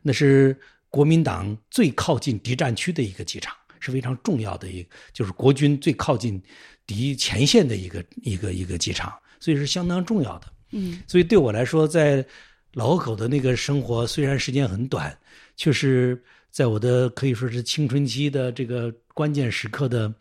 [0.01, 0.57] 那是
[0.89, 6.41] 国民党最靠近敌占区的一个机场，是非常重要的一个，就是国军最靠近
[6.85, 10.47] 敌前线的一个一个一个机场，所以是相当重要的。
[10.71, 12.25] 嗯，所以对我来说，在
[12.73, 15.17] 老河口的那个生活虽然时间很短，
[15.57, 20.13] 却是在我的可以说是青春期的这个关键时刻的，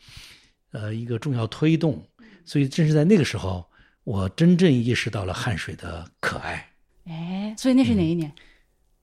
[0.72, 2.02] 呃，一个重要推动。
[2.44, 3.62] 所以正是在那个时候，
[4.04, 6.66] 我真正意识到了汉水的可爱。
[7.04, 8.32] 哎，所以那是哪一年？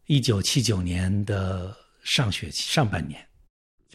[0.08, 3.24] 一九七九年的上学期上半年，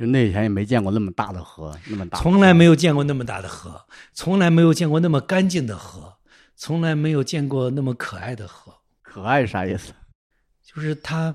[0.01, 3.85] 就那以前也没见过那么大的河，那么大，从来没有见过那么大的河，
[4.15, 6.17] 从来没有见过那么干净的河，
[6.57, 8.77] 从来没有见过那么可爱的河。
[9.03, 9.93] 可爱啥意思？
[10.65, 11.35] 就是它，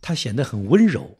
[0.00, 1.18] 它显得很温柔，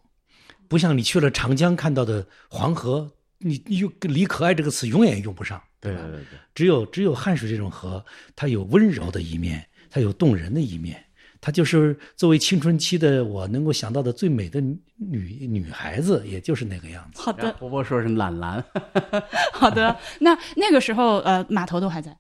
[0.69, 5.61] 不像你去了长江看到的黄河，你你用离可爱这个词永远用不上。
[5.81, 8.05] 对对对对，只有只有汉水这种河，
[8.37, 11.05] 它有温柔的一面，它有动人的一面，
[11.41, 17.23] 它就是作为青春期的我能够想到的最美的女女孩子，也就是那个样子。
[17.23, 18.65] 好的，婆婆说是懒蓝，
[19.55, 19.97] 好的。
[20.21, 22.17] 那那个时候，呃，码头都还在。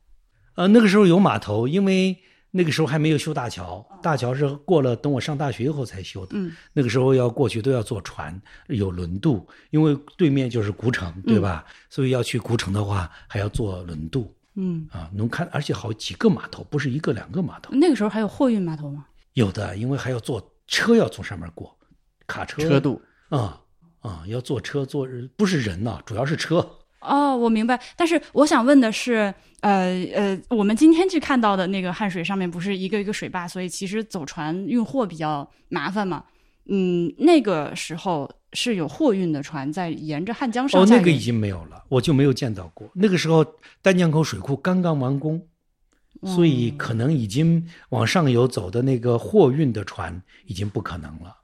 [0.54, 2.16] 呃，那个时候有码头，因为
[2.50, 6.32] 那个时候还没有修大桥，大桥是过了等我上大学以后才修的。
[6.34, 11.64] 嗯，那个时候要过去都要坐船，有轮渡，因为对面就是古城，对吧？
[11.90, 15.08] 所以要去古城的话，还要坐轮渡嗯，啊。
[15.14, 19.06] 能看，而且好几个码头，不是一个两个码头，那个时候还有货运码头吗？
[19.34, 21.74] 有的，因为还要坐车要从上面过，
[22.26, 23.60] 卡车车渡啊
[24.00, 26.68] 啊，要坐车坐不是人呐、主要是车。
[27.00, 27.80] 哦，我明白。
[27.96, 36.24] 但是我想问的是，呃呃，我们今天去看到的那个汉水上面不是一个一个水坝，所以其实走船运货比较麻烦嘛。
[36.68, 42.88] 嗯，那个时候是有货运的船在沿着汉江上哦，那个已经没有了，我就没有见到过。
[42.94, 43.44] 那个时候
[43.82, 45.42] 丹江口水库刚刚完工，
[46.24, 51.34] 所以可能已经往上游走的那个货运的船已经不可能了。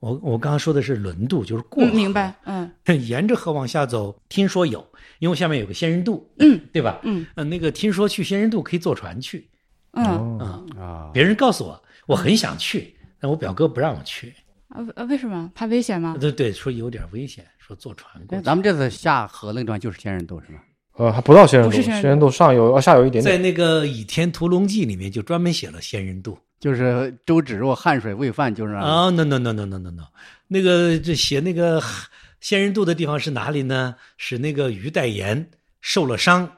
[0.00, 2.32] 我我刚刚说的是轮渡，就是过河、嗯，明白。
[2.44, 4.86] 嗯 沿着河往下走，听说有，
[5.18, 7.00] 因为下面有个仙人渡，嗯，对吧？
[7.02, 9.48] 嗯呃，那个听说去仙人渡可以坐船去，
[9.94, 10.38] 嗯
[10.78, 14.32] 啊，别人告诉我，我很想去，但我表哥不让我去，
[14.68, 16.16] 啊啊，为什么怕危险吗？
[16.20, 18.40] 对对，说有点危险，说坐船过。
[18.40, 20.60] 咱们这次下河那个地方就是仙人渡是吗？
[20.96, 23.36] 呃，还不到仙人渡，仙人渡仙人渡上游啊下游一点点。
[23.36, 26.38] 在那个《倚天屠龙记》里面就专门写了仙人渡。
[26.60, 30.02] 就是周芷若汗水喂饭，就是啊、n o no no no no no no，
[30.48, 31.80] 那个这写那个
[32.40, 33.94] 仙人渡的地方是哪里呢？
[34.16, 35.48] 是那个于代言
[35.80, 36.50] 受了伤，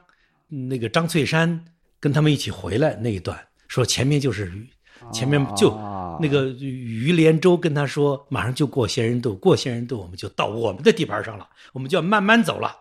[0.48, 1.66] 那个张翠山
[2.00, 4.50] 跟他们一起回来那一段，说前面就是，
[5.12, 12.74] 前面就、啊那个于连州跟他说，马上就过仙人渡，过仙人渡我们就到我们的地盘上了，我们就要慢慢走了，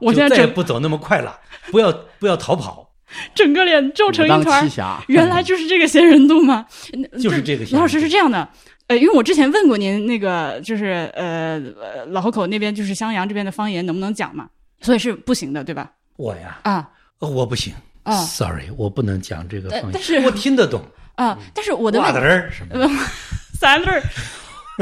[0.00, 1.38] 我现在就再也不走那么快了，
[1.70, 2.92] 不要不要逃跑，
[3.34, 4.68] 整个脸皱成一团
[5.08, 6.66] 原来就是这个仙人渡吗？
[7.22, 8.48] 就是这个仙人老师是这样的，
[8.88, 14.48] 呃，因为我之前问过您，那个就是呃呃老河口那边就是襄阳这边的方言能不能讲嘛？
[14.80, 15.92] 所以是不行的，对吧？
[16.16, 16.90] 我呀，啊
[17.20, 17.72] 呃我不行。
[18.02, 20.82] 啊 Sorry，我不能讲这个方言，但但是我听得懂。
[21.14, 21.38] 啊！
[21.54, 22.88] 但是我的问袜子儿什么？
[23.58, 24.02] 三字儿，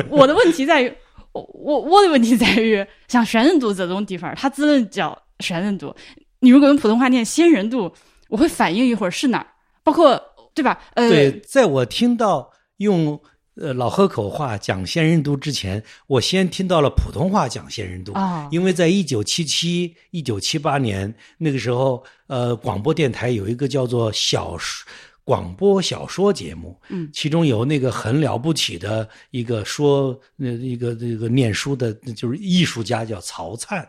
[0.08, 0.92] 我的问题在于，
[1.32, 5.94] 我我我的问题在于，像玄人度这种地方，它只能叫玄人度。
[6.38, 7.92] 你如果用普通话念仙人度，
[8.28, 9.46] 我会反应一会儿是哪儿，
[9.84, 10.18] 包括
[10.54, 10.80] 对吧？
[10.94, 13.20] 呃，对，在我听到用
[13.56, 18.12] 呃老河口话讲仙人度之前，我先听到了普通话讲仙人度。
[18.14, 24.88] 啊因为在一九七七、一九七八年那个时候，呃，广播电台有一个叫做小说
[25.30, 33.88] 广播小说节目，嗯其中有那个很了不起的一个说那一个这个念书的，就是艺术家叫曹灿，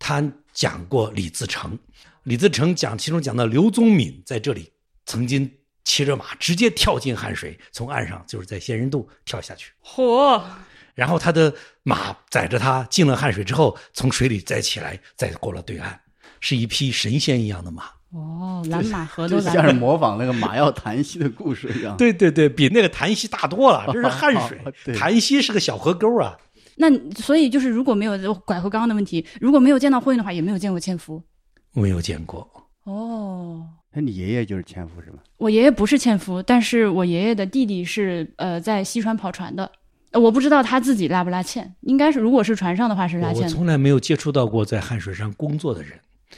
[0.00, 0.20] 他
[0.52, 1.78] 讲过李自成，
[2.24, 4.72] 李自成讲其中讲到刘宗敏在这里
[5.06, 5.48] 曾经
[5.84, 9.70] 骑着马直接跳进汉水，从岸上就是在仙人渡跳下去。
[9.84, 10.42] 嚯，
[10.96, 15.96] 然后他的马载着他进了汉水之后，从水里再起来，再过了对岸，
[16.40, 17.84] 是一匹神仙一样的马。
[18.12, 19.72] 哦，蓝马河都就像是。
[19.72, 21.96] 模仿那个马要檀溪的故事一样。
[21.96, 26.36] 对对对，比那个潭溪大多了，这是汉水 对，潭溪是个小河沟啊。
[26.76, 31.22] 那所以就是，如果没有拐回刚刚的问题，如果没有见到货运的话，也没有见过纤夫。
[31.72, 32.48] 没有见过，
[32.84, 35.18] 哦，那你爷爷就是纤夫是吗？
[35.36, 39.70] 我爷爷不是纤夫，但是我爷爷的弟弟是呃在西川跑船的。
[40.12, 43.48] 呃我不知道他自己拉不拉纤，应该是如果是船上的话是拉纤我。
[43.48, 45.92] 从来没有接触到过在汉水上工作的人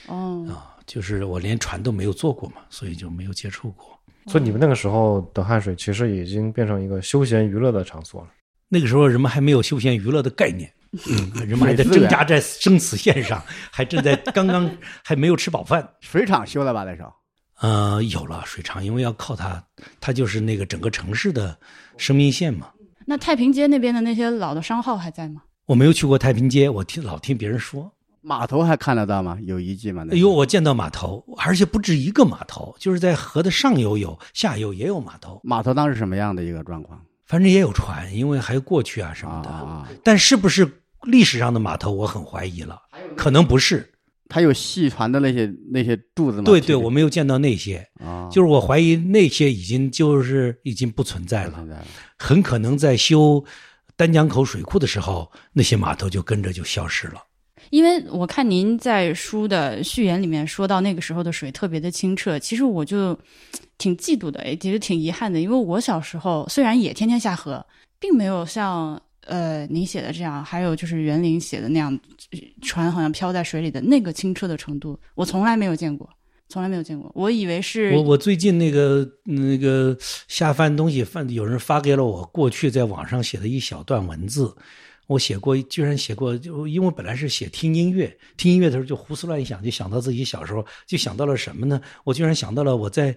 [0.09, 3.99] 哦，啊，就是我连船都没有坐过嘛，所以就没有接触过。
[4.27, 8.29] 所以你们那个时候的汉水其实已经变成一个休闲娱乐的场所了。
[8.69, 10.73] 那个时候人们还没有休闲娱乐的概念，
[11.11, 14.71] 嗯，人们还在挣扎在生死线上，还正在 刚刚
[15.05, 15.87] 还没有吃饱饭。
[16.01, 17.13] 水厂修了吧那时候？
[17.61, 19.63] 呃，有了水厂，因为要靠它，
[20.01, 21.59] 它就是那个整个城市的
[21.97, 22.69] 生命线嘛。
[23.05, 25.43] 那太平街那边的那些老的商号还在吗？
[25.67, 27.93] 我没有去过太平街，我听老听别人说。
[28.23, 29.37] 码头还看得到吗？
[29.43, 30.05] 有遗迹吗？
[30.07, 35.41] 那哎呦，我见到码头，而且不止一个码头，就是在河的上游有，下游也有码头。
[35.43, 37.01] 码头当时什么样的一个状况？
[37.27, 39.51] 反正也有船，因为还有过去啊什么的。
[39.51, 42.81] 啊，但是不是历史上的码头，我很怀疑了，
[43.17, 43.89] 可能不是。
[44.29, 46.45] 它有细船的那些那些柱子吗？
[46.45, 51.85] 对对，我没有见到那些，啊，就是我怀疑那些已经就是已经不存在了，在了
[52.17, 53.45] 很可能在修
[53.95, 57.21] 丹江口水库的时候，那些码头就跟着就消失了。
[57.73, 63.19] 因为我看您在书的序言里面说到那个时候的水特别的清澈，其实我就
[63.79, 67.65] 挺嫉妒的，也觉得挺遗憾的，因为我小时候虽然也天天下河，
[67.99, 71.99] 并没有像呃您写的这样，还有就是园林写的那样，
[72.61, 76.07] 船好像飘在水里的那个清澈的程度，我从来没有见过，
[76.51, 77.11] 从来没有见过。
[77.15, 79.97] 我以为是我我最近那个那个
[80.29, 84.55] 下饭东西饭，有人发给了我过去在网上写的一小段文字，
[85.13, 91.81] 我写过，居然写过，就因为本来是写听音乐，听音乐的时候就胡思乱想，就想到自己小时候，就想到了什么呢？
[92.05, 93.17] 我居然想到了我在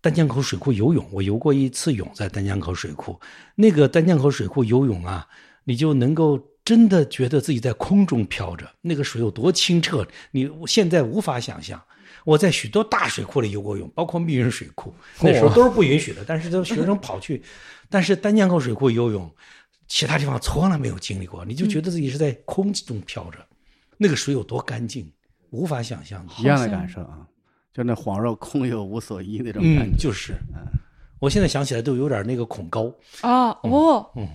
[0.00, 3.18] 丹江口水库游泳，我游过一次泳在丹江口水库，
[3.54, 5.26] 那个丹江口水库游泳啊，
[5.64, 6.38] 你就能够。
[6.64, 11.82] 真的觉得自己在空中飘着，那个水有多清澈，你现在无法想象。
[12.26, 17.42] 我在许多大水库里游过泳，包括密云水库，那时候都是不允许的，但是都学生跑去。
[17.88, 19.34] 但是丹江口水库游泳，
[19.88, 23.38] 其他地方从来没有经历过，你就觉得自己是在空气中飘着，
[23.96, 25.10] 那个水有多干净，
[25.50, 26.32] 无法想象的。
[26.38, 27.26] 一样的感受啊，
[27.72, 29.98] 就那恍若空有无所依那种感嗯，觉。
[29.98, 30.34] 就是，
[31.18, 32.92] 我现在想起来都有点那个恐高。
[33.22, 34.28] 啊哦，嗯，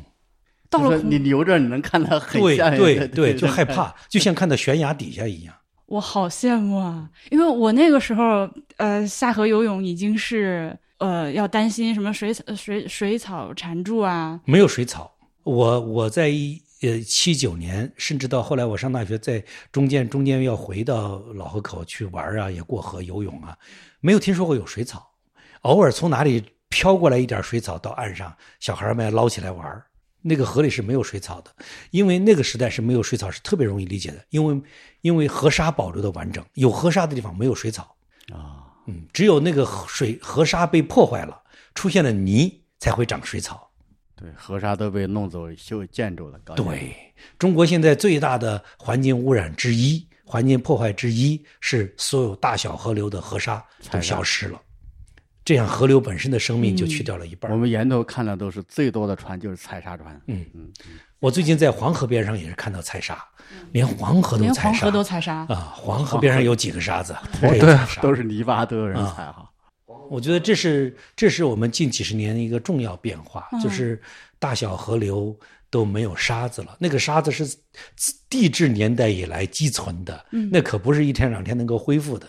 [0.69, 3.63] 到了你留着，你能看到很对像对对，就害。
[3.63, 5.53] 怕，就像看到悬崖底下一样。
[5.85, 7.07] 我好羡慕啊！
[7.29, 14.39] 因为我那个时候，呃，下河游泳已经是呃要担心什么水草、水水草缠住啊。
[14.45, 15.12] 没有水草。
[15.43, 23.57] 我我在一呃七九年，甚至到后来我上大学，在中间中间要回到老河口去玩啊，也过河游泳啊，
[23.99, 25.11] 没有听说过有水草。
[25.61, 29.83] 偶尔从哪里飘过来一点水草到岸上，小孩们捞起来玩
[30.21, 31.51] 那个河里是没有水草的，
[31.91, 34.61] 因为那个时代是没有水草，是特别容易理解的，因为
[35.01, 37.95] 因为河沙保留的完整，有河沙的地方没有水草。
[38.31, 41.43] 啊，嗯，只有那个水河沙被破坏了，
[41.75, 43.69] 出现了泥，才会长水草。
[44.23, 46.39] 对，河沙都被弄走修建筑了。
[46.45, 46.95] 搞对，
[47.37, 53.61] 中国现在最大的环境污染之一、环境破坏之一是所有大小河流的河沙
[53.91, 54.61] 都消失了，
[55.43, 57.53] 这样河流本身的生命就去掉了一半儿。
[57.53, 60.17] 我们沿途看的都是最多的船就是采砂船。
[60.27, 60.71] 嗯嗯
[61.19, 63.21] 我最近在黄河边上也是看到采砂，
[63.73, 65.73] 连黄河都采砂连黄河都采砂，啊！
[65.75, 67.13] 黄河边上有几个沙子？
[67.41, 67.59] 对
[68.01, 69.49] 都是泥巴，都有人采哈。
[70.13, 73.99] 我觉得这是这是我们近几十年的一个重要变化，嗯就是
[74.37, 75.35] 大小河流
[75.71, 76.77] 都没有沙子了。
[76.77, 77.57] 那个沙子是
[78.29, 82.27] 地质年代以来积存的，嗯那可不是一天两天能够恢复的。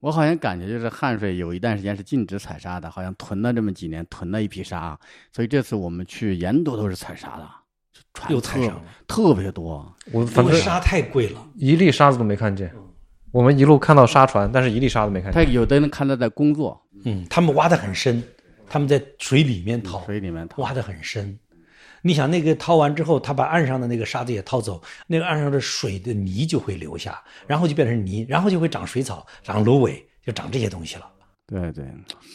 [0.00, 4.98] 我好像感觉就是汉水有一段时间是禁止采沙的，好像囤了这么几年，囤了一批沙，
[5.30, 7.46] 所以这次我们去沿途都是采沙的，
[8.14, 9.94] 船又采上了特别多。
[10.10, 12.72] 我反正沙太贵了，一粒沙子都没看见。
[13.32, 15.50] 我们一路看到沙船，但是一粒沙子没看见他。
[15.52, 18.22] 有的人看到在工作，嗯，他们挖得很深，
[18.68, 21.38] 他们在水里面掏，水里面掏挖得很深。
[22.02, 31.10] 你想那个掏完之后，他把岸上的那个沙子也掏走，那个岸上的水的泥就会留下，然后就变成泥，然后就会长水草、长芦苇，就长这些东西了。
[31.46, 31.84] 对对，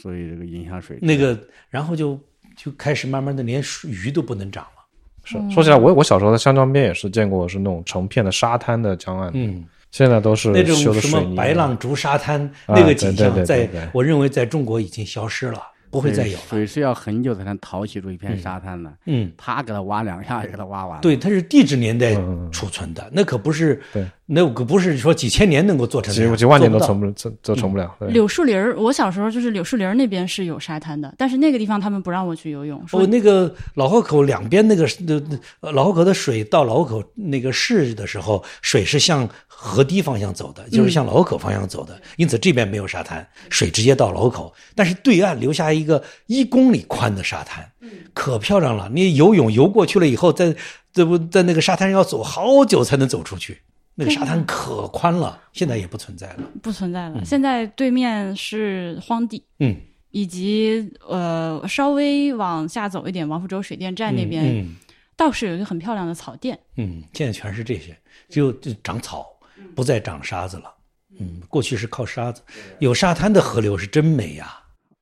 [0.02, 1.06] 所以这个影响水质。
[1.06, 1.38] 那个，
[1.70, 2.20] 然后就
[2.56, 4.82] 就开始慢慢的连鱼都不能长了。
[5.24, 16.44] 是说起来，我我小时候在香江边也是见过，是那种成片的沙滩的江岸，嗯，现在都是那种什么白浪逐沙滩啊那个景象，在我认为在中国已经消失了，不会再有了。
[16.50, 21.02] 水是要很久才能淘起出一片沙滩的，嗯，他给他挖两下，给他挖完了。
[21.02, 22.50] 对，它是地质年代嗯。
[22.52, 27.94] 储存的，那可不是对，那可不是说几千年能够做成那样，几几万年都成不这这成不了。
[28.00, 35.20] 对柳树林儿，我小时候就是柳树林儿那边是有沙滩的，但是那个地方他们不让我去游泳，说哦，那个老河口两边那个那
[35.62, 47.70] 那老河口的水到老河口那个市的时候，水是向河堤方向走的，就是向老河口方向走的，因此这边没有沙滩，水直接到老河口，但是对岸留下一个一公里宽的沙滩，
[48.14, 48.90] 可漂亮了。
[48.94, 50.56] 你游泳游过去了以后，在
[50.94, 53.60] 这不在那个沙滩上要走好久才能走出去，
[54.02, 56.44] 那个沙滩可宽了，现在也不存在了。
[56.62, 57.24] 不存在了。
[57.24, 59.76] 现在对面是荒地，嗯，
[60.10, 64.76] 以及呃稍微往下走一点，王府洲水电站那边、嗯
[65.18, 66.58] 倒是有一个很漂亮的草甸。
[66.78, 67.96] 嗯，现在全是这些，
[68.28, 69.28] 只有就长草，
[69.76, 70.74] 不再长沙子了。
[71.20, 72.42] 嗯，过去是靠沙子，
[72.80, 74.52] 有沙滩的河流是真美呀、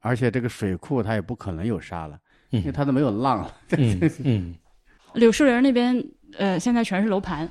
[0.02, 2.20] 而且这个水库它也不可能有沙了，
[2.52, 3.56] 嗯因为它都没有浪了。
[3.78, 4.56] 嗯嗯
[5.14, 6.04] 柳树林那边，
[6.38, 7.50] 呃，现在全是楼盘，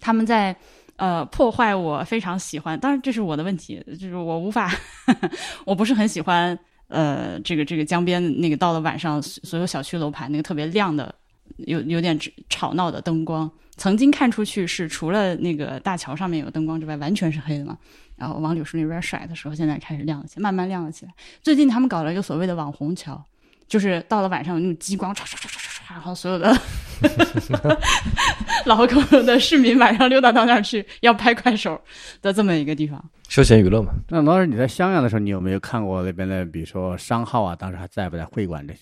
[0.00, 0.54] 他们在
[0.96, 4.70] 呃破坏我非常喜欢，当然这是我的问题，就是我无法，
[5.64, 11.14] 我不是很喜欢呃，这个这个江边那个到了晚上，所有小区楼盘那个特别亮的，
[11.58, 12.18] 有有点
[12.48, 17.76] 吵闹的灯光，曾经看出去是除了那个大桥上面有灯光之外，完全是黑的嘛。
[18.16, 21.12] 然后往柳树那边甩的时候，现在开始亮了，慢慢亮了起来。
[21.42, 23.20] 最近他们搞了一个所谓的网红桥，
[23.66, 25.12] 就是到了晚上有那种激光，
[25.90, 26.56] 然后所有的
[28.66, 31.80] 老河口的市民晚上溜达到那儿去要拍快手
[32.22, 33.02] 的这么一个地方。
[33.28, 33.92] 休闲娱乐嘛。
[34.08, 37.54] 那老师你在襄阳的时候，你有没有看过那边的，比如说商号啊？
[37.56, 38.80] 当时还在不在会馆这些？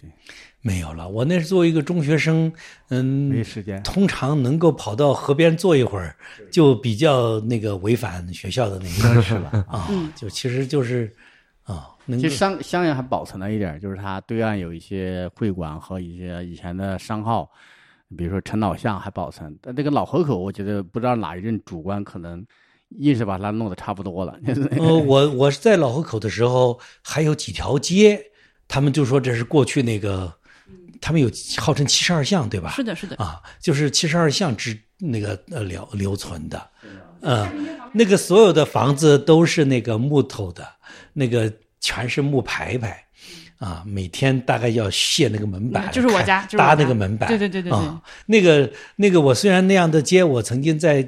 [0.60, 1.08] 没有了。
[1.08, 2.52] 我那是作为一个中学生，
[2.90, 3.82] 嗯，没时间。
[3.82, 6.14] 通常能够跑到河边坐一会儿，
[6.50, 8.84] 就比较那个违反学校的那
[9.14, 9.64] 个是吧？
[9.68, 11.12] 啊，就其实就是啊，
[12.06, 17.50] 能其实襄襄阳还保存了一点，就是它对岸有一些会馆和一些以前的商号，
[18.16, 19.56] 比如说陈老巷还保存。
[19.60, 22.44] 但这个老河口，我觉得不知道哪一任主官可能
[22.98, 24.38] 硬是把它弄得差不多了。
[24.46, 28.22] 呃，我我是在老河口的时候，还有几条街，
[28.66, 30.32] 他们就说这是过去那个。
[31.04, 31.28] 他们有
[31.58, 32.70] 号称七十二巷，对吧？
[32.70, 33.16] 是的，是的。
[33.16, 36.70] 啊，就是七十二巷之那个呃留留存的，
[37.22, 37.44] 嗯，
[37.92, 40.64] 那个所有的房子都是那个木头的，
[41.12, 43.04] 那个全是木牌牌，
[43.58, 47.80] 啊，每天大概要卸那个门板，就是我家搭那个门板，对对对对对。
[48.24, 51.06] 那个那个，我虽然那样的街，我曾经在。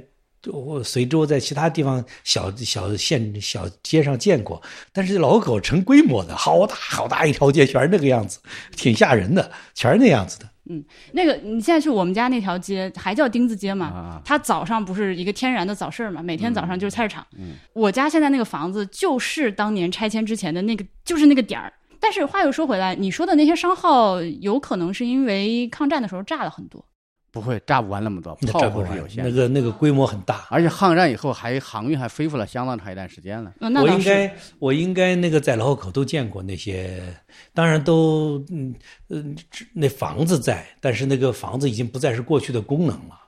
[0.52, 4.60] 我随州在其他地方小小县小街上见过，
[4.92, 8.38] 但是老狗成规模的，好大好大一条街，全是那个样子，
[8.76, 10.46] 挺吓人的，全是那样子的。
[10.70, 14.20] 嗯，那个你现在去我们家那条街还叫丁字街嘛？
[14.24, 16.22] 它早上不是一个天然的早市嘛？
[16.22, 17.26] 每天早上就是菜市场。
[17.38, 21.72] 嗯，我家现在那个房子就是当年拆迁之前的那个，就是那个点儿。
[22.00, 26.84] 但是话又说回来，你说的那些商号，有可能是因为抗战的时候炸了很多。
[27.34, 33.52] 不会炸不完那么多，炮火是有限，那个那个规模很大，而且抗战以后还航运还恢复了相当长一段时间了。
[33.58, 37.02] 我应该我应该那个在老河口都见过那些，
[37.52, 38.72] 当然都嗯
[39.08, 39.34] 嗯
[39.72, 43.20] 那房子在，但是那个房子已经不再是过去的功能了，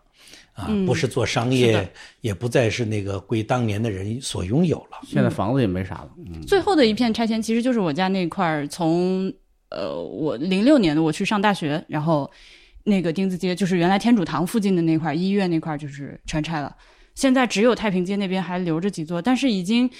[0.52, 1.90] 啊，不是做商业，
[2.20, 4.98] 也不再是那个归当年的人所拥有了。
[5.02, 6.10] 现在房子也没啥了。
[6.46, 9.32] 最后的一片拆迁其实就是我家那块儿，从
[9.70, 12.30] 呃我零六年的我去上大学，然后。
[12.86, 16.74] 那个丁字街就是原来天主堂附近的那块儿医院那块儿，就是全拆了。
[17.14, 19.90] 现在只有太平街那边还留着几座，但是已经，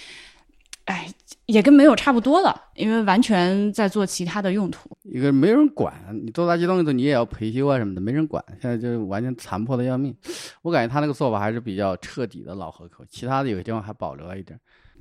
[0.84, 1.08] 哎，
[1.46, 4.90] 也跟没有差不多了，因为完全在做其他的用途。
[5.02, 8.44] 一个没人管，你做大机动你也要维修啊什么的，没人管。
[8.60, 10.14] 现在就完全残破的要命。
[10.62, 14.58] 我感觉他那个做法还是比较彻底的老河口，其他的有些地方还保留了一点。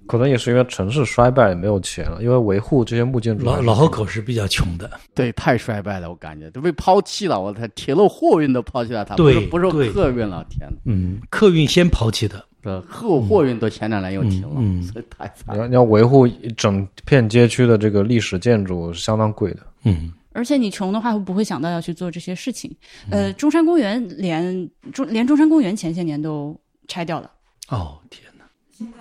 [0.08, 2.22] 可能也是因为城市衰败，没有钱了。
[2.22, 4.90] 因为维护这些木建筑，老老河口是比较穷的。
[5.14, 7.40] 对，太衰败了，我感觉都被抛弃了。
[7.40, 10.78] 我的铁路货运都抛弃了，它不是不是客运了，天哪。
[10.86, 15.56] 嗯，客运先抛弃的，呃，货货运都前两年又停了，嗯，太惨。
[15.56, 19.60] 你要你要维护一整片街区的这个历史建筑，是相当贵的。
[19.86, 22.76] 嗯，而且你穷的话，会不会想到要去做这些事情？
[23.10, 26.56] 呃，中山公园连中连中山公园前些年都
[26.88, 27.32] 拆掉了。
[27.70, 28.24] 哦天。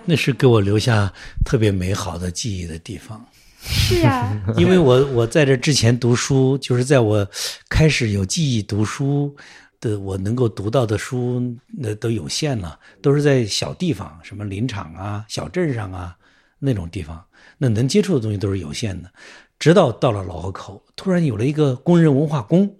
[0.05, 1.11] 那是给我留下
[1.43, 3.25] 特别美好的记忆的地方。
[3.67, 7.27] 是啊， 因为我我在这之前读书，就是在我
[7.67, 9.35] 开始有记忆读书
[9.79, 11.41] 的，我能够读到的书
[11.75, 16.15] 那都有限了，都是在小地方，什么林场啊、小镇上啊
[16.59, 17.25] 那种地方，
[17.57, 19.11] 那能接触的东西都是有限的。
[19.57, 22.71] 直到到了老河口，突然有了一个工人文化宫。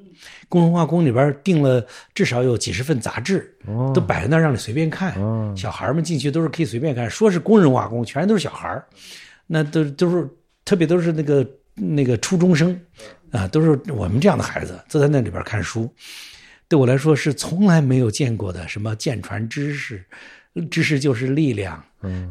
[0.48, 3.56] 工人文化宫里边订了至少有几十份杂志，
[3.94, 5.16] 都摆在那儿让你随便看。
[5.58, 8.82] 小孩们进去都是可以随便看，说是工人文化宫，全都是小孩
[9.48, 10.28] 那都都是
[10.64, 12.80] 特别都是那个那个初中生
[13.32, 15.90] 啊，都是我们这样的孩子，坐在那里边看书。
[16.68, 20.04] 对我来说是从来没有见过的，什么舰船知识，
[20.70, 21.84] 知识就是力量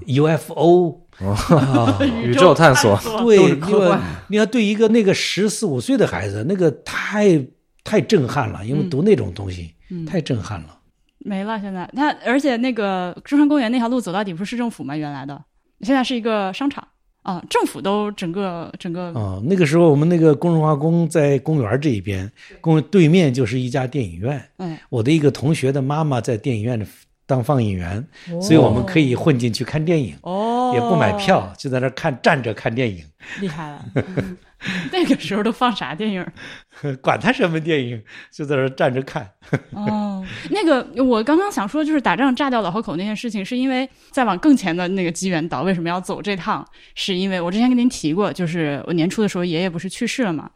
[0.07, 1.01] ，UFO，
[2.23, 7.45] 宇宙探索，对，你要你要对一个那个十四五岁的孩子，那个太。
[7.85, 9.73] 太震撼了，因为读那种东西
[10.07, 10.81] 太震撼了。
[11.19, 14.97] 没了，现在它而且那个中山公园那条路走到底不是市政府吗？
[14.97, 15.43] 原来的，
[15.81, 16.87] 现在是一个商场
[17.23, 19.13] 啊，政府都整个整个。
[19.13, 22.31] 哦，那个时候我们那个工人化工在公园这一边，
[22.61, 24.43] 公对面就是一家电影院。
[24.59, 26.85] 嗯，我的一个同学的妈妈在电影院里
[27.27, 28.07] 当放映员，
[28.41, 30.17] 所以我们可以混进去看电影。
[30.23, 33.05] 哦，也不买票，就在那看站着看电影。
[33.41, 33.85] 厉害了。
[34.91, 36.27] 那个时候都放啥电影？
[37.03, 38.03] 管他什么电影，
[38.33, 39.31] 就在那站着看。
[39.73, 46.67] 哦，那个我刚刚想说，就是打仗炸掉老河口那件事情，是因为再往更前的那个机缘岛为什么要走这趟？
[46.95, 50.51] 是因为我之前跟您提过，就是我年初的时候爷爷不是去世了嘛？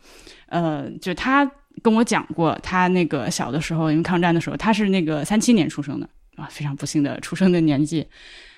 [0.47, 1.51] 呃，就他
[1.83, 6.09] 跟我讲过，他那个小的时候，因为抗战的时候，他是那个三七年出生的
[6.39, 8.07] 啊，非常不幸的出生的年纪，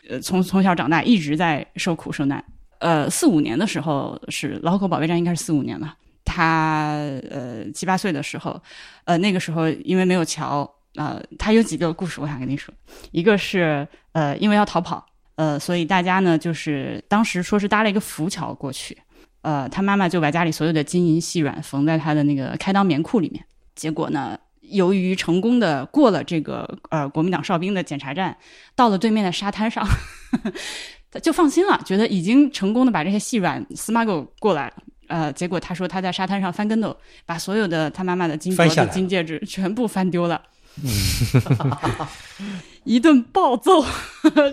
[0.08, 2.44] 呃，从从小长大一直在受苦受难。
[2.78, 5.96] 呃四五年的时候是老口保卫战，应该是四五年吧。
[6.24, 6.94] 他
[7.30, 8.58] 呃七八岁的时候，
[9.04, 12.72] 呃那个时候因为没有桥，呃他有几个故事我想跟你说，
[13.10, 15.04] 一个是呃因为要逃跑，
[15.34, 18.96] 呃所以大家呢就是当时说是搭了一个浮桥过去，
[19.42, 24.38] 呃他妈妈就把家里所有的金银细软缝在他的那个开裆棉裤里面，结果呢
[24.70, 28.36] 由于成功的过了这个呃国民党哨兵的检查站，
[28.74, 29.86] 到了对面的沙滩上。
[31.10, 34.74] 他 就放心了，觉得已经成功的把这些细软 smuggle 过来了。
[35.08, 36.96] 呃，结果他说他在沙滩上翻跟头，
[37.26, 40.40] 把所有的他妈妈的金镯子、金戒指全部翻丢了。
[42.84, 43.84] 一顿暴揍，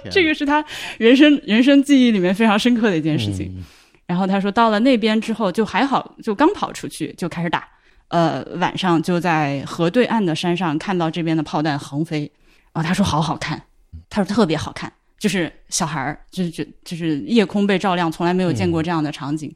[0.10, 0.66] 这个是他
[0.98, 3.64] 人生人生记忆里面非常深刻的一件事情。
[4.08, 7.68] 然后他说到了那边之后就还好，就刚跑出去就开始打。
[8.10, 12.32] 呃，晚上就在河对岸的山上看到这边的炮弹横飞，
[12.74, 13.62] 然后他说好好看，
[14.10, 19.54] 他说特别好看，就是小孩儿就是就就是夜空被照亮，从来没有见过这样的场景。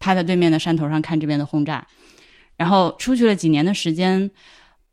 [0.00, 1.86] 趴在对面的山头上看这边的轰炸，
[2.56, 4.30] 然后出去了几年的时间，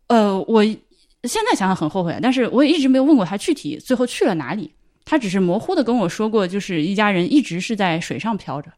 [0.07, 4.71] 呃，我现在想想很后悔，但是我也一直没有问过他具体最后去了哪里。
[5.03, 8.71] 他只是模糊的跟我说过，就是一家人一直是在水上漂着，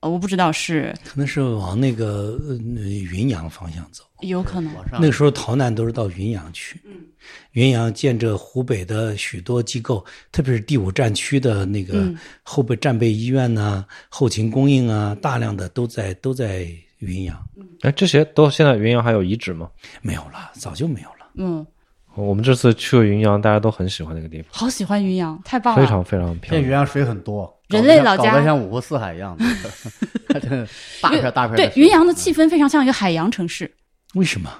[0.00, 4.02] 呃，我不知道是可能是往那个呃云阳方向走。
[4.20, 6.80] 有可能，那个时候逃难都是到云阳去，
[7.52, 16.66] 云阳见着湖北的许多机构，特别是第五战区的那个嗯后备战备医院呐、后勤供应啊，大量的都在都在
[16.98, 17.42] 云阳，
[17.80, 19.70] 哎，这些都现在云阳还有遗址吗？
[20.02, 21.30] 没有了，早就没有了。
[21.36, 21.66] 嗯，
[22.14, 26.54] 我们这次去了云阳，大家都很喜欢那个地方，好喜欢云阳，太棒了，非常非常漂亮。
[26.54, 29.44] 现在云阳水很多，人类老家搞得像五湖四海一样的
[31.00, 33.70] 大片大片对云阳的气氛非常像一个海洋城市，
[34.14, 34.50] 为什么？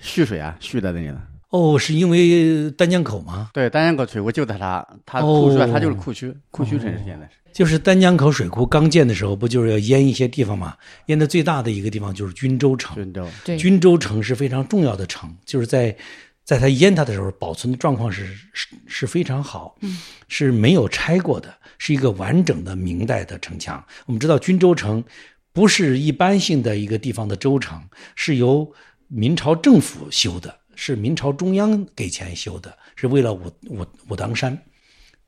[0.00, 1.20] 蓄水啊，蓄在那里了。
[1.50, 3.50] 哦，是因为丹江口吗？
[3.52, 7.32] 对，丹江口水库就在它，它哦库区啊，它就是库区，库区城市现在是。
[7.52, 10.76] 就是丹江口水库刚建的时候，不就是要淹一些地方吗？
[11.06, 12.94] 淹的最大的一个地方就是均州城。
[12.96, 15.96] 均州，对，均州城是非常重要的城，就是在
[16.44, 19.96] 在它淹它的时候，保存的状况是是是非常好，嗯，
[20.28, 23.84] 是没有拆过的，是一个完整的明代的城墙。
[24.06, 25.02] 我们知道均州城
[25.52, 27.82] 不是一般性的一个地方的州城，
[28.14, 28.72] 是由
[29.08, 34.60] 明朝政府修的，是明朝中央给钱修的，是为了武武武当山。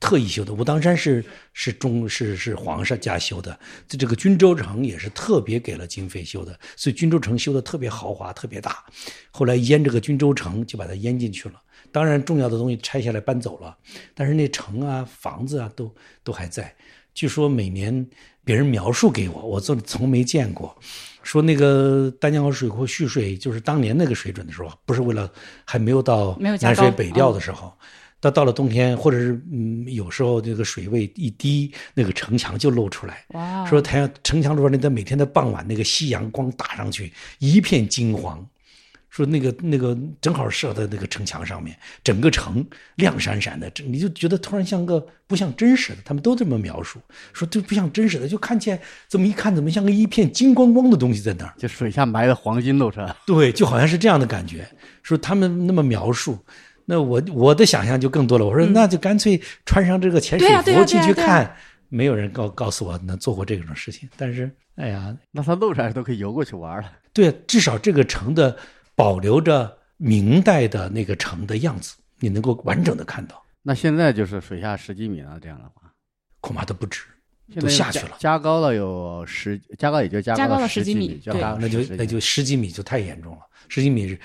[0.01, 1.21] 特意修的，武当山是
[1.51, 8.81] 是中是是皇上家修的，这这个均州城也是特别给了经费修的，所以均州城修的特别豪华，特别大。
[9.29, 11.55] 后来淹这个均州城，就把它淹进去了。
[11.91, 13.77] 当然，重要的东西拆下来搬走了，
[14.13, 16.73] 但是那城啊、房子啊都都还在。
[17.13, 18.07] 据说每年
[18.43, 20.77] 别人描述给我，我从从没见过，
[21.23, 25.29] 说那个丹江口水库蓄水就是当年那个水准的时候，不是为了
[25.65, 27.73] 还没有到南水北调的时候。
[28.21, 33.23] 到到了冬天，或者是嗯，有时候这个水位一低，那个城墙就露出来。
[33.29, 38.45] 哇，说太阳城墙上那的每天的傍晚，那个夕阳光打上去，一片金黄。
[39.09, 45.99] 说那个那个正好射在那个城墙上面，整个城亮闪闪的，这你就觉得突然像个不像真实的。
[46.05, 46.99] 他们都这么描述，
[47.33, 51.53] 说这不像真实的，就看见这么一看，怎么像个一片金光光的东西在那儿。
[51.57, 53.15] 就水下埋的黄金露出来。
[53.25, 54.67] 对，就好像是这样的感觉。
[55.01, 56.37] 说他们那么描述，
[56.85, 58.45] 那我我的想象就更多了。
[58.45, 61.55] 我说那就干脆穿上这个潜水服进去看。
[61.91, 66.91] 没有人告告诉我能做过这种事情，但是哎呀，那他露出来都可以游过去玩了。
[67.11, 68.55] 对，至少这个城的
[68.99, 75.89] 保留着明代的那个城的样子，你能够完整的看到，那现在就是水下十几米了，这样的话，
[76.41, 77.03] 恐怕都不止，
[77.61, 78.17] 都下去了。
[78.19, 83.39] 加高了有十，加高也就加加高了了十几米对高了那就那就十几米就太严重了，
[83.69, 84.19] 十几米是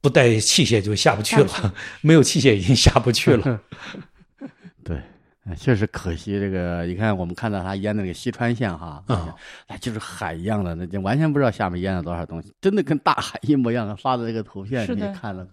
[0.00, 3.60] 不带器械就下不去了， 没有器械已经下不去了。
[4.82, 5.04] 对，哎
[5.56, 6.38] 确实可惜。
[6.40, 9.34] 这个你看，我们看到他淹的那个西川县哈，啊
[9.68, 13.94] 那就是海一样的，那就完全不知道下面淹了多少东西，真的跟大海一模一样。
[13.96, 15.46] 发的这个图片你看了，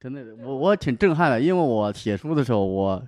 [0.00, 3.02] 真的，我我挺震撼的，因为我写书的时候，我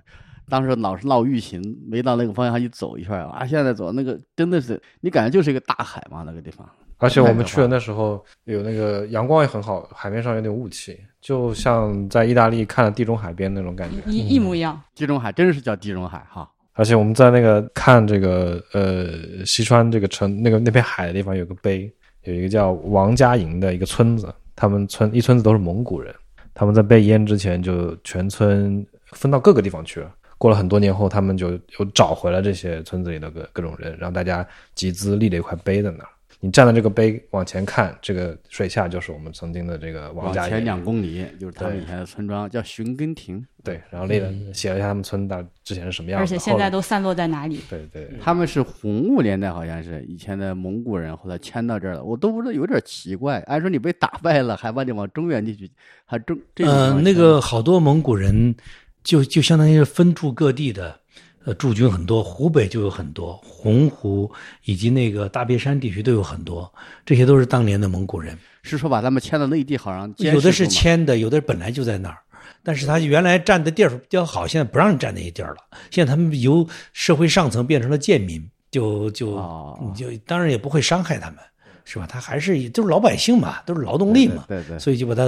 [0.47, 6.69] 当时老是闹疫情，没到那个方向上去走一圈啊，现在走那个真的是，你感觉就是一个大海嘛，那个地方。
[7.03, 13.97] 而且我们去的那时候有那个阳光也很好，海面上有点雾气，就像在意大利看了地中海边那种感觉。
[14.09, 14.81] 一一模一样。
[14.95, 21.91] 地中海真是叫地中海哈，而且我们在那个看这个呃西川这个城那个那片海的地方有个碑，
[22.23, 26.15] 有一个叫王家营的一个村子，他们村一村子都是蒙古人，
[26.53, 30.09] 他们在被淹之前就全村分到各个地方去了。
[30.37, 36.09] 过了很多年后，他们就又找回了这些村子里的各各种人，让大家集资立了一块碑在那儿。
[36.43, 40.57] 你站在这个碑往前看，这个水下就是我们曾经的这个王往前家。
[40.59, 43.41] 两公里就是他们以前的村庄，叫寻根亭。
[43.63, 47.61] 对，然后列了写了一下他们村大之前是什么样子，而且现在都散落在哪里？
[47.69, 52.03] 对对对他们是洪武年代，好像是以前的蒙古人，后来迁到这儿了。
[52.03, 53.39] 我都不知道，有点奇怪。
[53.47, 55.71] 按说你被打败了，还把你往中原地区，
[56.03, 58.53] 还中这种地呃，那个好多蒙古人
[59.01, 60.99] 就就相当于是分驻各地的，
[61.45, 64.31] 呃，驻军很多，湖北就有很多，洪湖
[64.63, 66.71] 以及那个大别山地区都有很多，
[67.05, 72.17] 这些都是当年的蒙古人，是说把他们迁到内地，好像有的是迁的，有的本来就在那儿。
[72.65, 75.57] 但是他原来占的地儿比较好，现在不让占那些地儿了。
[75.91, 78.41] 现在他们由社会上层变成了贱民，
[78.71, 81.39] 就就、哦你就当然也不会伤害他们，
[81.85, 82.07] 是吧？
[82.07, 85.25] 他还是都是老百姓嘛，都是劳动力嘛，对对对所以就把他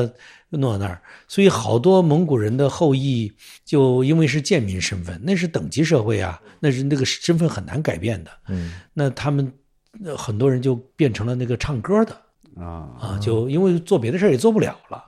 [0.50, 1.02] 弄到那儿。
[1.28, 3.32] 所以好多蒙古人的后裔
[3.64, 8.32] 就因为是贱民身份，那是等级社会啊，那是那个身份很难改变的。
[8.48, 9.52] 嗯，那他们
[10.04, 12.16] 呃很多人就变成了那个唱歌的
[12.56, 15.04] 啊，啊，就因为做别的事儿也做不了了。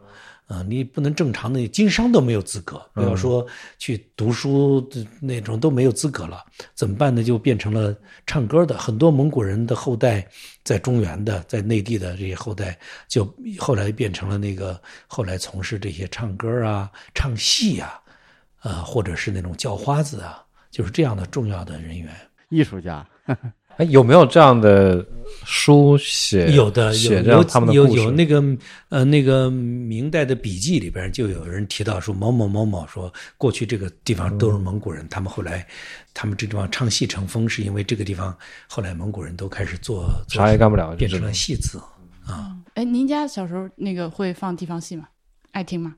[0.47, 3.45] 啊，你不能正常的经商都没有资格，不要说
[3.77, 6.41] 去读书的那种都没有资格了，
[6.73, 7.21] 怎么办呢？
[7.21, 7.93] 就变成了
[8.25, 8.77] 唱歌的。
[8.77, 10.25] 很多蒙古人的后代
[10.63, 12.79] 在中原的，在内地的这些后代，
[13.09, 18.01] 就后来变成了那个后来从事这些唱歌啊、唱戏啊，
[18.61, 20.41] 呃，或者是那种叫花子啊，
[20.71, 22.15] 就是这样的重要的人员。
[22.49, 23.05] 艺术家，
[23.77, 25.05] 哎，有没有这样的
[25.45, 26.51] 书写？
[26.51, 28.43] 有的有有写这样他们的有故事有那个
[28.89, 35.65] 呃那个明代的笔记里边就有人提到说某某某某说过去这个地方都是蒙古人，他们后来
[36.13, 38.35] 他们这地方唱戏成风，是因为这个地方
[38.67, 41.79] 后来蒙古人都开始做做啥也干不了，变成了戏子
[42.25, 42.57] 啊。
[42.73, 45.07] 哎，您家小时候那个会放地方戏吗？
[45.51, 45.95] 爱听吗？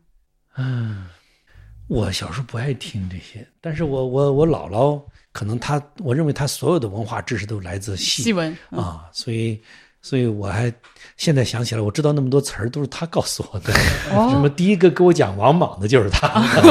[1.89, 9.59] 我小时候不爱听这些，但是我我我姥姥可能她我认为她所有的文化知识都来自戏戏文嗯啊，所以，
[9.99, 10.71] 所以我还
[11.17, 13.73] 现在想起来，我知道那么多词儿都是她告诉我的。
[14.13, 16.27] 哦什么第一个给我讲王莽的就是他，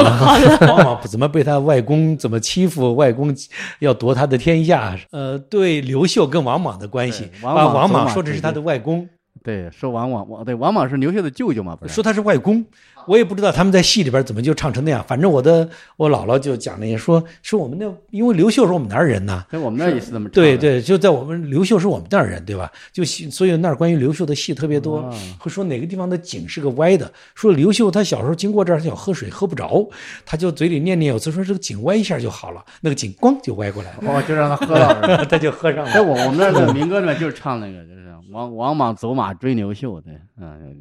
[0.69, 3.35] 王莽怎么被他外公怎么欺负，外公
[3.81, 4.97] 要夺他的天下。
[5.11, 9.09] 呃，对刘秀跟王莽的关系，王把王莽说成是他的外公，
[9.43, 11.95] 对，说王莽，王对王莽是刘秀的舅舅嘛，不是？
[11.95, 12.65] 说他是外公。
[13.09, 22.71] 我也不知道他们在戏里边怎么就唱成那样，反正我的我姥姥就讲那些说说我们那，因为刘秀是我们那儿人呐，在我们那儿也是这么唱对，对，就在我们刘秀是我们那儿人，对吧？
[22.93, 29.89] 就戏所以那儿关于刘秀的戏特别多，哦会说哪个地方的井是个歪的，说刘秀他小时候经过这儿，他想喝水喝不着，
[30.27, 35.25] 他就嘴里念念有词，说这个井歪一下就好了，那个井咣就歪过来了，哦，就让他喝了。
[35.29, 36.03] 他就喝上在了。
[36.03, 40.77] 我我们那儿的民歌里面就是唱那个，就是王王莽走马追刘秀，对，嗯，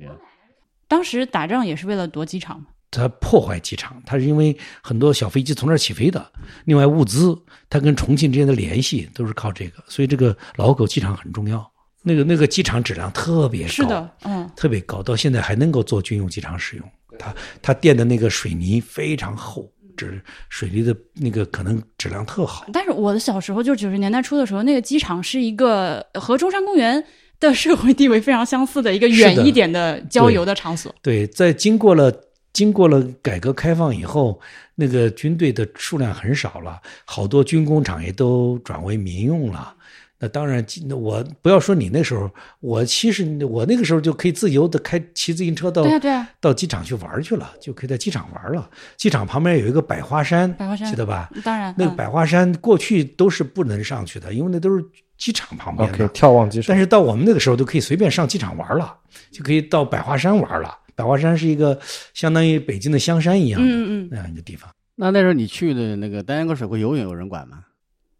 [0.87, 2.67] 当时打仗也是为了夺机场嘛。
[2.89, 6.25] 他破坏机场，他是因为很多小飞机从那儿起飞的，
[6.63, 7.37] 另外物资，
[7.69, 11.69] 他跟重庆之间的联系都是靠这个，所以这个老狗机场很重要。
[12.01, 16.91] 那个那个机场质量特别高，是的，嗯，特别高，到现在还能够做军用机场使用。
[17.19, 22.65] 它它垫的那个水泥非常厚，质水泥的那个可能质量特好。
[22.71, 27.03] 但是我的小时候，就九十年代初的时候，那个机场是一个和中山公园
[27.39, 30.93] 的社会地位非常相似的一个远一点的郊游的场所。
[31.01, 32.11] 对，在经过了
[32.53, 34.39] 经过了改革开放以后，
[34.75, 39.75] 那个军队的数量很少了，好多军工厂也都转为民用了。
[40.19, 42.27] 那当然，我不要说你那时候，
[42.59, 48.67] 我其实我那个时候就可以自由的开骑自行车到对啊，对啊，到机场去玩去了，就可以在机场玩了。
[48.95, 51.29] 机场旁边有一个百花山，百花山记得吧？
[51.43, 54.83] 当然，嗯那个百花山过去都是不能上去的，因为那都是
[55.17, 56.05] 机场旁边的。
[56.05, 56.79] OK 眺望机场但。
[56.79, 58.95] 是到我们那个时候都可以随便上机场玩了，
[59.31, 60.77] 就可以到百花山玩了。
[60.95, 61.79] 百花山是一个
[62.13, 64.69] 相当于北京的香山一样的嗯嗯嗯，那样一个地方。
[64.95, 67.59] 那那时候你去的那个丹阳沟水库游泳有人管吗？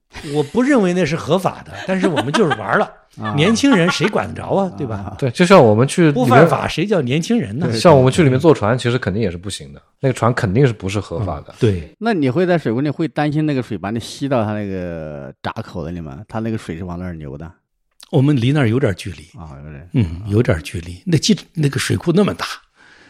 [0.34, 2.86] 我不认为那是合法的， 但是我们就是玩了。
[3.20, 4.72] 啊年轻人谁管得着啊？
[4.78, 5.16] 对吧？
[5.18, 7.74] 对，就像我们去里面，不犯法，谁叫年轻人呢？
[7.74, 11.52] 像我们去里面坐船，其实肯定也是不行的，那个船肯定是不是合法的。
[11.60, 16.20] 对，那你会在水库里会担心那个水把你吸到它那个闸口子里吗？
[16.28, 17.52] 它那个水是往那儿流的
[18.12, 19.90] 我们离那儿有点距离，啊，有点。
[19.94, 21.02] 嗯，有点距离。
[21.04, 22.46] 那机那个水库那么大，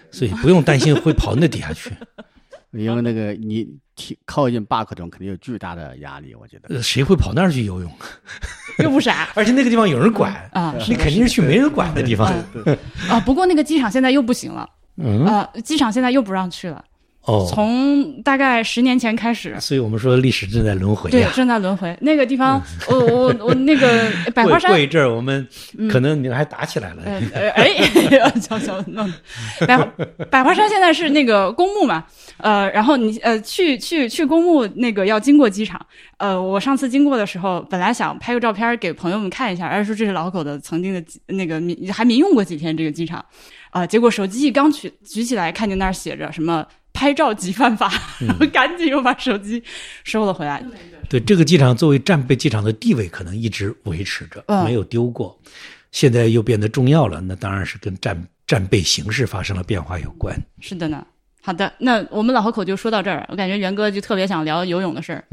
[0.10, 1.92] 所以不用担心会跑那底下去。
[2.72, 6.76] 因为那个你提靠近坝克中肯定有巨大的压力，我觉得。
[6.76, 7.92] 呃谁会跑那儿去游泳？
[8.84, 12.28] 又不傻 而且那个地方有人管，啊你肯定是去没人管的地方。
[13.10, 13.20] 啊！
[13.26, 16.84] 不过那个机场现在又不行了，嗯，啊，机场现在又不让去了。
[17.28, 21.26] 哦，从大概十年前开始，所以我们说历史正在轮回对，。
[21.36, 21.96] 正在轮回。
[22.00, 25.46] 那个地方，我我我那个 百花山过过，一阵儿，我们
[25.92, 27.04] 可能你们还打起来了。
[27.54, 27.70] 哎，
[28.40, 29.14] 悄悄弄
[29.68, 29.86] 百花
[30.32, 32.06] 百花山现在是那个公墓嘛，
[32.38, 35.86] 呃，然后你呃去去去公墓那个要经过机场，
[36.20, 43.24] 呃，我上次经过的时候，本来想拍个照片给朋友们看一下，而说这是老狗的曾经的那个民还民用过几天这个机场，
[43.72, 46.66] 啊、结果手机一刚举举起来，看见那儿写着什么。
[46.98, 49.64] 拍照即犯法，然后 赶紧又把手机
[50.04, 50.64] 收了回来。
[51.08, 55.40] 对这个机场作为战备机场的地位，可能一直维持着，嗯没有丢过。
[55.92, 60.36] 现在又变得重要了，那当然是跟战战备形势发生了变化有关。
[60.60, 61.06] 是的呢。
[61.44, 63.26] 好的，那我们老河口就说到这儿。
[63.30, 65.24] 我感觉元哥就特别想聊游泳的事儿。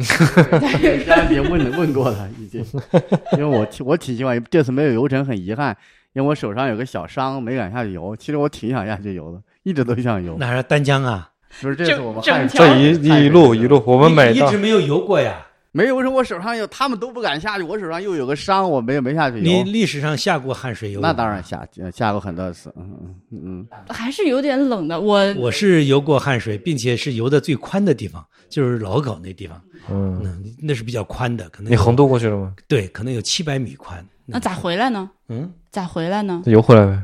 [0.50, 2.64] 刚才也问问过了，已经，
[3.32, 5.76] 因为我挺我挺希望这次没有游成，很遗憾，
[6.12, 8.14] 因为我手上有个小伤，没敢下去游。
[8.14, 10.36] 其实我挺想下去游的，一直都想游。
[10.38, 11.30] 那还是丹江啊，
[11.60, 15.46] 不是这次我们汉这一一路一路，我们每一直没有游过呀？
[15.76, 19.42] 没有，为什么我手上有，他们都不敢下去，我手上又有个伤，我没有没下去游。
[19.42, 21.02] 你历史上下过汗水游泳？
[21.02, 21.42] 那当然。
[21.42, 22.94] 下下过很多次，嗯
[23.32, 25.00] 嗯嗯，还是有点冷的。
[25.00, 29.60] 我我是游过汗水，并且是游的最宽的地方，就是老口那地方。
[29.90, 32.54] 嗯，嗯，那是比较宽的，可能你横渡过去了吗？
[32.68, 34.06] 对，可能有七百米宽。
[34.26, 35.10] 那咋回来呢？
[35.28, 36.40] 嗯，咋回来呢？
[36.46, 37.02] 游回来呗。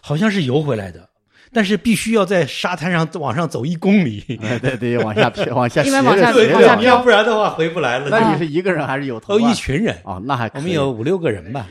[0.00, 1.08] 好像是游回来的，
[1.52, 8.08] 但是必须要在沙滩上往上走一公里，哎对对，往下飘， 往下斜着一般往下斜着往下要不然的话回不来了。
[8.08, 11.68] 那你是一个人还是有头哦，一群人，啊，那还可以我们有五六个人吧。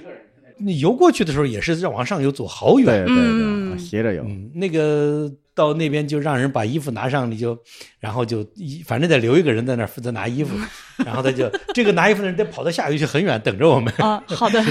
[0.63, 2.85] 你游过去的时候也是要往上游，走好远。
[2.85, 4.23] 对对对，嗯斜着游。
[4.23, 7.57] 嗯，那个到那边就让人把衣服拿上，你就，
[7.99, 10.55] 然后就一反正得留一个人在那儿负责拿衣服，
[11.03, 14.63] 然后他就这个拿衣服的人得跑到下游去很远等着我们，啊，好的，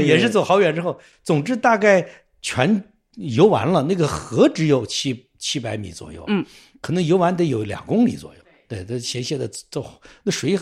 [0.00, 2.06] 也是走好远之后，总之大概
[2.40, 2.82] 全
[3.16, 6.44] 游完了，那个河只有七七百米左右，嗯，
[6.80, 10.58] 可能游完得有两公里左右，对，它斜斜的走，那水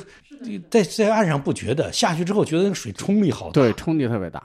[0.71, 4.43] 在在岸上不觉得，下去之后觉得那个水冲力好大，对，冲力特别大。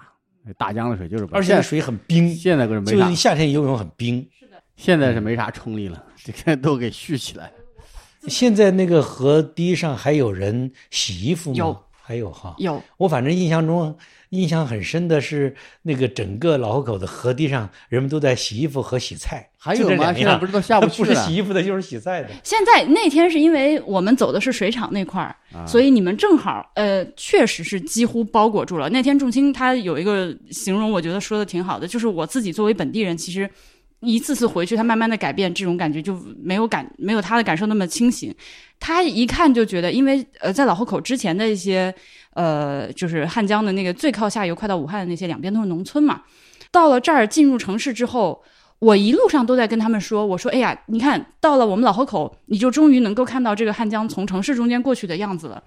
[0.58, 4.26] 大江的水就是而且那水很冰，现在可是没啥就是，夏天游泳很冰。
[4.39, 7.53] 是的现在是没啥冲力了， 这个都给蓄起来了。
[8.30, 11.58] 现在那个河堤上还有人洗衣服吗？
[11.58, 12.55] 有，还有哈。
[12.58, 13.93] 有我反正印象中
[14.30, 19.49] 印象很深的是，那个整个老河口的河堤上，人们都在洗衣服和洗菜。
[19.58, 19.89] 还有吗？
[19.89, 21.16] 就这两样现在不是都下不去不是？
[21.16, 22.30] 洗衣服的，就是洗菜的。
[22.43, 28.89] 现在那天是因为我们走的是水厂那块儿，啊所以你们正好呃，确实是几乎包裹住了。
[28.89, 33.49] 那天仲卿他有一个形容，我觉得说的挺好的，就是我自己作为本地人，其实
[34.02, 38.34] 一次次回去，他慢慢的改变，这种感觉就没有感没有他的感受那么清醒。
[38.80, 41.93] 他一看就觉得，因为呃，在老河口之前的一些
[42.34, 46.22] 呃，就是汉江的那个最靠下游，快到武汉的那些两边都是农村嘛，
[46.72, 48.43] 到了这儿进入城市之后。
[48.80, 55.64] 我一路上都在跟他们说，我说，哎呀，你看到了我们老河口，你就终于能够看到这个汉江从城市中间过去的样子了。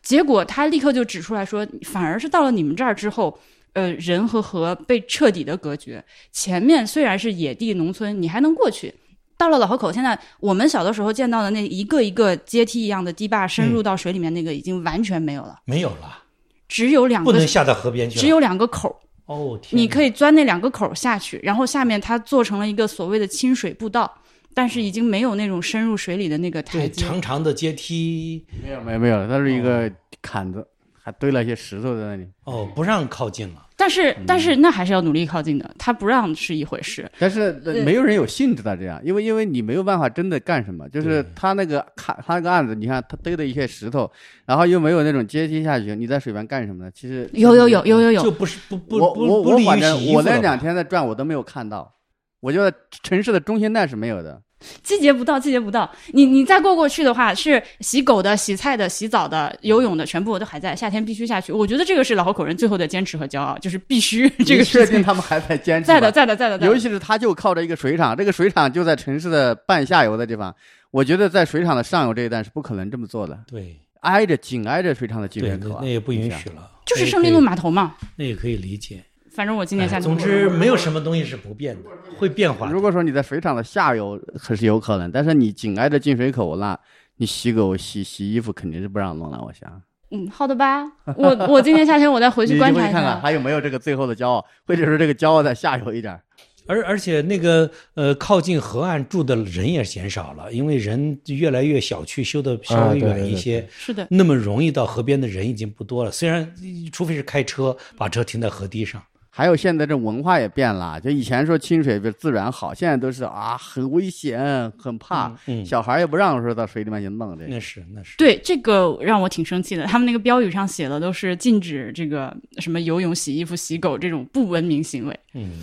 [0.00, 3.36] 结果他立刻就指出来说，反而是到了你们这儿之后，
[3.74, 6.04] 呃，人和河被彻底的隔绝。
[6.30, 8.94] 前面虽然是野地农村，你还能过去。
[9.38, 16.22] 到了老河口，现在我们小的时候见到的那一个一个阶梯一样的堤坝深入到水里面，那个已经完全没有了，没有了，
[16.68, 18.20] 只有两个不能，下到河边去了。
[18.20, 18.96] 只有两个口儿，
[19.26, 24.08] 哦，天你可以钻那两个口儿下去，然后下面它做成了一个所谓的清水步道，
[24.54, 27.04] 但是已经没有那种深入水里的那个台对阶。
[27.04, 30.64] 长长的阶梯没有没有没有，它是一个坎子，
[31.02, 32.26] 还堆了一些石头在那里。
[32.44, 33.66] 哦，不让靠近了。
[33.76, 37.10] 但是嗯但是那还是要努力靠近的，他不让是一回事。
[37.18, 44.08] 但是呃没有人有兴致的这样，因为因为你没有办法真的干什么，就是他那个看他那个案子，你看他堆的一些石头，
[44.46, 46.90] 然后又没有那种阶梯下去，你在水边干什么呢？
[46.94, 51.92] 其实有有有有有有，就不是不不我不不利于我我反正洗衣服我那两天在转，我都没有看到。
[52.38, 52.72] 我觉得
[53.02, 54.40] 城市的中心带是没有的，
[54.82, 55.90] 季节不到，季节不到。
[56.12, 60.74] 你你再过过去的话，是洗狗的、洗菜的、洗澡的、游泳的，全部都还在。
[60.74, 61.52] 夏天必须下去。
[61.52, 64.86] 我觉得这个是老河口人最后的坚持和骄傲，就是必须这个事情。
[64.86, 66.72] 确定他们还在坚持在的，在的，在的，在的。
[66.72, 70.54] 尤其是他就靠着一个水厂，这个水厂就在城市的半下游的地方。
[70.90, 76.70] 我觉得在水厂的上游这一段是不可能这么做的，对挨着紧挨着水厂的进对，水口、那也不允许了。
[76.84, 77.94] 就是胜利路码头嘛。
[78.16, 79.02] 那也可以理解。
[79.34, 80.02] 反正我今年夏哎天。
[80.02, 82.70] 总之，没有什么东西是不变的，会变化。
[82.70, 86.78] 如果说你在水厂的下游可是有可能，但是你紧挨着进水口，那
[87.16, 89.40] 你洗狗、洗洗衣服肯定是不让弄了。
[89.42, 90.84] 我想，嗯，好的吧。
[91.16, 93.20] 我我今年夏天我再回去 观察一下看看。
[93.20, 96.20] 还有没有这个最后的骄傲，或者说这个骄傲在下游一点。
[96.68, 106.10] 而而且那个呃，靠近河岸住的人也减少了，因为人越来越小区修的稍微啊对对对远一些，是的，那么容易到河边的人已经不多了。
[106.12, 106.48] 虽然
[106.92, 109.02] 除非是开车把车停在河堤上，
[109.34, 117.50] 还有现在这文化也变了，就以前说清水比自然好，现在都是啊很危险，很怕，嗯，小孩也不让说到水里面去弄这个。
[117.50, 125.62] 那是那是，对这个让我挺生气的，他们那个标语上写的都是禁止这个什么游泳、洗衣服、洗狗这种不文明行为，嗯，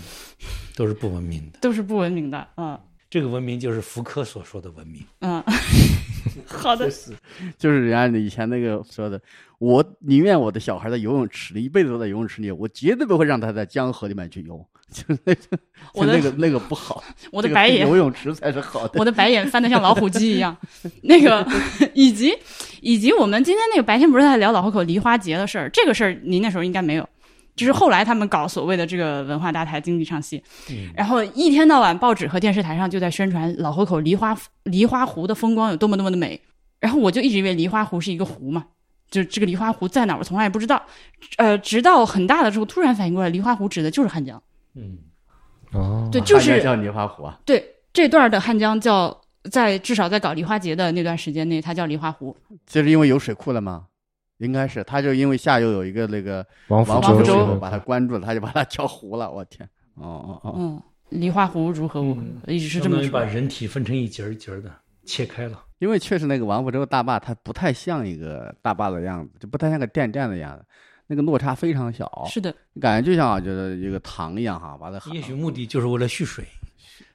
[0.74, 1.60] 都是不文明的。
[1.60, 2.44] 都是不文明的。
[2.56, 2.76] 嗯
[3.08, 5.02] 这个文明就是福柯所说的文明。
[5.18, 5.42] 嗯，
[6.46, 6.90] 好的，
[7.58, 9.20] 就是人家以前那个说的，
[9.58, 14.64] 我宁愿我的小孩在游泳池里一辈子都在游泳池里，我绝对不会让他在江河里面去游。
[14.90, 15.40] 就是那个，
[15.94, 17.00] 那个那个不好，
[17.30, 18.98] 我的白眼这个游泳池才是好的。
[18.98, 20.56] 我的白眼翻得像老虎机一样。
[21.02, 21.46] 那个，
[21.94, 22.36] 以及
[22.80, 27.08] 以及我们今天那个白天不是在聊老河口梨花节的事儿，这个事儿您那时候应该没有。
[27.60, 30.90] 就是后来他们搞所谓的这个文化大台经济唱戏，嗯。
[30.96, 36.40] 然后一天到晚报纸和电视台上就在宣传老河口梨花梨花湖的风光有多么多么的美，
[36.80, 38.64] 然后我就一直以为梨花湖是一个湖嘛，
[39.10, 40.82] 就这个梨花湖在哪儿我从来也不知道，
[41.36, 44.42] 呃，直到很大的时候突然反应过来，梨花湖指的就是汉江，
[44.74, 44.98] 嗯，
[45.72, 52.36] 哦，对，就是叫梨花湖啊，对这段的汉江叫在至少在搞梨花节的那段时间内，它叫梨花湖。
[52.66, 53.86] 就是因为有水库了吗？
[54.40, 59.30] 应该是，他就因为下游有一个那个王府王王府州州把他关住了，他就把他叫湖了。
[59.30, 64.70] 我天，哦哦哦，嗯，梨花湖如何如何，一直是这相么把人体分成一节儿一节儿的
[65.04, 65.62] 切开了。
[65.78, 70.64] 因为确实那个王福州大坝，它不太像一个大坝的样子，就不太像个电站的样子，
[71.06, 76.44] 那个落差非常小，是的，感觉就像就是一个塘一样哈，把它也许目的就是为了蓄水，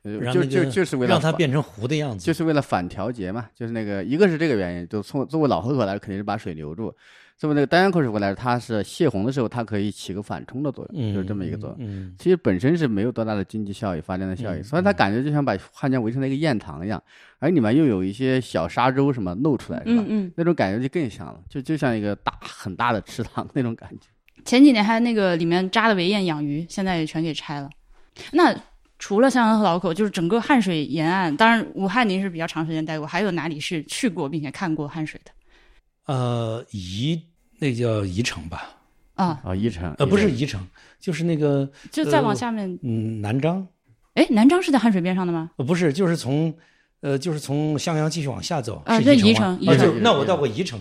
[0.06, 2.24] 呃就就就是为了让它变成湖的样子。
[2.24, 6.90] 就是为了反调节嘛，就是那个一个是这个原因，就从作为老河口来说，肯定是把水留住；
[7.38, 11.78] 作为那个丹阳口水湖来说，它是泄洪的时候，它可以起个反冲的作用，嗯，就是这么一个作用。
[11.80, 17.02] 嗯，其实本身是没有多大的经济效益、发电的效益，嗯所以它感觉就像把汉江围成了一个堰塘一样，
[17.40, 20.04] 而里面又有一些小沙洲什么露出来，是吧？
[20.04, 20.32] 嗯嗯。
[20.36, 24.08] 那种感觉就更像了，就就像一个大很大的池塘那种感觉。
[24.44, 27.70] 前几年还那个里面扎的围堰养鱼，现在也全给拆了。
[28.32, 28.56] 那
[28.98, 35.32] 除了襄阳和老口，就是整个汉水沿岸，当然武汉您是比较长时间待过，还有哪里是去过并且看过汉水的？
[36.06, 37.22] 呃，宜
[37.60, 38.70] 那叫宜城吧？
[39.16, 40.66] 啊，啊，宜城呃，不是宜宜城，
[41.00, 43.66] 就是那个就再往下面，嗯南漳，
[44.14, 45.52] 哎，南漳是在汉水边上的吗？
[45.58, 46.54] 呃，不是，就是从
[47.02, 50.80] 呃，就是从襄阳继续往下走，啊对是宜宜城宜啊，城就那我到过宜城，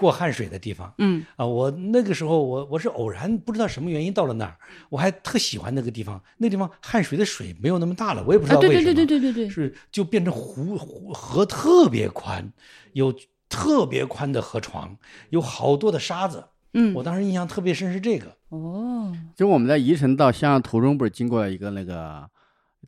[0.00, 1.46] 过汉水的地方嗯啊。
[1.46, 4.56] 我那个时候我我是偶然不知道什么原因到了那儿，
[4.88, 6.20] 我还特喜欢那个地方。
[6.38, 8.84] 那地方汉水的水没有那么大了，我也不知啊，道为什么。
[8.84, 12.52] 对对对对对对对，是就变成湖湖河特别宽，
[12.94, 13.14] 有
[13.48, 14.96] 特别宽的河床，
[15.28, 16.44] 有好多的沙子。
[16.72, 18.36] 嗯我当时印象特别深是这个。
[18.50, 22.28] 哦，就我们在宜城到襄阳途中，不是经过了一个那个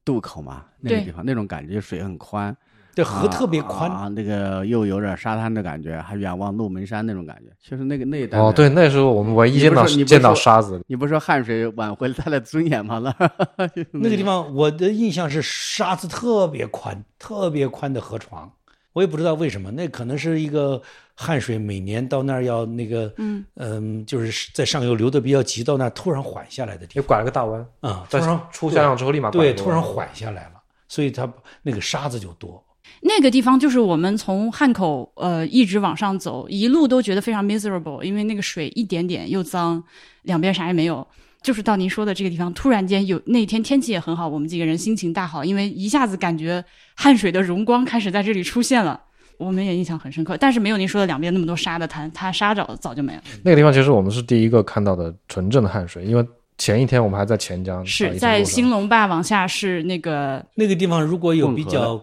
[0.05, 0.67] 渡口嘛？
[0.81, 2.57] 那个地方那种感觉，水很宽，
[2.95, 8.39] 对，河特别宽，啊，那个又有点沙滩的感觉，还远望鹿门山那种感觉，其实那个那一带。
[8.39, 12.99] 哦，对，，那时候我们唯一你见到见到沙子，你不是说汗水挽回了他的尊严吗？
[12.99, 13.15] 那
[13.93, 18.51] 那个地方我的印象是沙子特别宽，特别宽的河床。
[18.93, 20.83] 我也不知道为什么，那可能是一个
[21.15, 31.27] 汗水每年到那儿要那个，嗯嗯，就是在上游流的比较急，到那儿突然缓下来的地也拐了个大弯，方啊，突在然出襄阳之后立马拐对，突然缓下来了，所以它
[31.63, 32.63] 那个沙子就多。
[33.05, 39.83] 那个地方就是我们从汉口呃一直往上走，一路都觉得非常 miserable，因为那个水一点点又脏，
[40.23, 41.07] 两边啥也没有。
[41.43, 49.01] 就是到您说的这个地方，突然间有那天天气也很好，我们几个人心情大好，因为一下子感觉汉水的荣光开始在这里出现了，
[49.39, 50.37] 我们也印象很深刻。
[50.37, 53.23] 但是没有您说的两边那么多沙的滩，它沙早早就没了。
[53.43, 56.25] 那个地方其实我们是第一个看到的纯正的汉水，因为
[56.59, 62.01] 前一天我们还在钱江，是在兴隆坝往下是那个那个地方如果有比较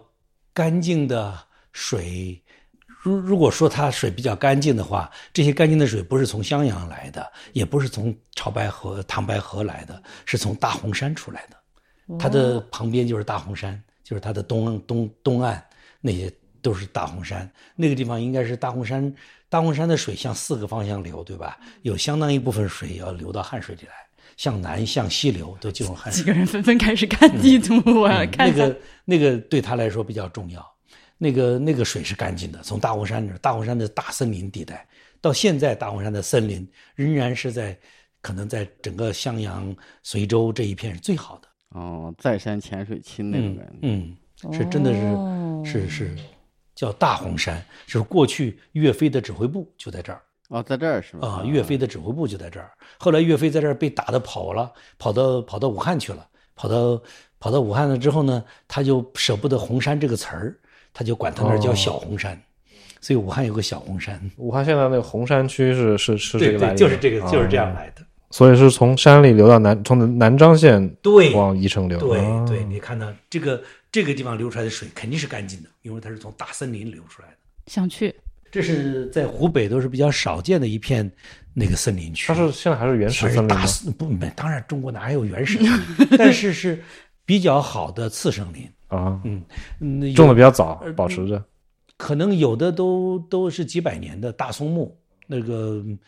[0.60, 1.38] 干净的
[1.72, 2.38] 水，
[2.86, 12.18] 如如果说它水比较干净的话，这些干净的水不是从襄阳来的，也不是从潮白河、唐白河来的，是从大洪山出来的。
[12.18, 15.64] 它的旁边就是大洪山，就是它的东东东岸
[15.98, 16.30] 那些
[16.60, 17.50] 都是大洪山。
[17.74, 19.14] 那个地方应该是大洪山，
[19.48, 21.58] 大洪山的水向四个方向流，对吧？
[21.80, 23.92] 有相当一部分水要流到汉水里来，
[24.40, 26.26] 向南向西流都进入汉水几。
[26.26, 30.66] 个人纷纷开始看地图，我嗯看那个那个对他来说比较重要。
[31.18, 34.88] 那个那个水是干净的，从大洪山那儿，大洪山的大森林地带，
[35.20, 37.78] 到现在大洪山的森林仍然是在
[38.22, 41.48] 可能在整个襄阳、随州这一片是最好的。
[41.78, 43.78] 哦，在山浅水清那种嗯感觉。
[43.82, 44.16] 嗯，
[44.54, 46.16] 是真的是、哦是是
[46.74, 50.22] 叫大洪山，就是过去岳飞的指挥部就在这儿。
[50.50, 51.26] 哦，在这儿是吧？
[51.26, 52.70] 啊，岳飞的指挥部就在这儿。
[52.98, 56.26] 后来岳飞在这儿被打的跑了，跑到跑到武汉去了，
[56.56, 57.00] 跑到
[57.38, 60.56] 跑到武汉了之后呢，他就舍不得“红山”这个词儿，
[60.92, 62.36] 他就管他那儿叫哦小红山，
[63.00, 64.20] 所以武汉有个小红山。
[64.38, 68.02] 武汉现在那个红山区是是是这对对，个来历，就是这个，就是这样哦来的。
[68.32, 71.98] 所以是从山里流到南，从南漳县对往宜城流。
[71.98, 77.34] 对啊对，你看到这个这个地方流出来的水肯定是干净的，因为它是从大森林流出来的。
[77.66, 78.14] 想去，
[78.50, 81.10] 这是在湖北都是比较少见的一片
[81.54, 82.26] 那个森林区。
[82.26, 83.66] 它是现在还是原始森林吗大？
[83.66, 86.82] 森不，没当然中国哪还有原始森林，但是是
[87.24, 88.68] 比较好的次生林。
[88.88, 89.42] 啊，嗯，
[89.78, 91.42] 嗯种的比较早，保持着。
[91.96, 95.98] 可能有的都都是几百年的大松木，那个嗯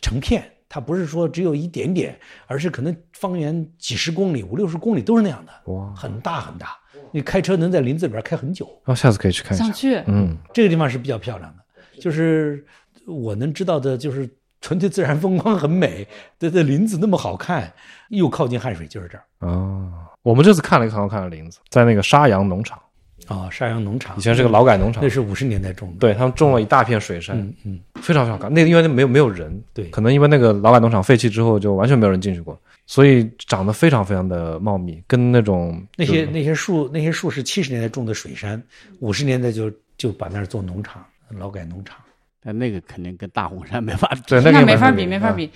[0.00, 6.78] 成片，它不是说只有一点点，而是可能方圆几十公里、五六十公里都是那样的，哇，很大很大。
[7.12, 8.64] 你开车能在林子里边开很久。
[8.84, 9.64] 然后下次可以去看一下。
[9.64, 11.59] 想去，嗯，这个地方是比较漂亮的，
[12.00, 12.64] 就是
[13.06, 14.28] 我能知道的，就是
[14.60, 16.06] 纯粹自然风光很美，
[16.38, 17.72] 这这林子那么好看，
[18.08, 22.78] 又靠近汉水，就是这儿啊，我们这次看了一个很好看的林子，在那个沙洋农场，
[23.26, 28.52] 啊、沙洋农场以前是个劳改农场那，是五十年代种的，对他们种了一大片水杉，嗯嗯，非常非常好看。
[28.52, 38.62] 那个因为没有没有人，对可能因为那个劳改农场废弃之后，就完全没有人进去过，所以长得非常非常的茂密，跟那种那些那些树那些树是七十年代种的水杉，
[38.98, 41.02] 五十年代就就把那儿做农场，
[41.38, 41.96] 劳改农场。
[42.42, 44.22] 但那个肯定跟大红山没法比。
[44.26, 45.50] 对那个没法比，没法比。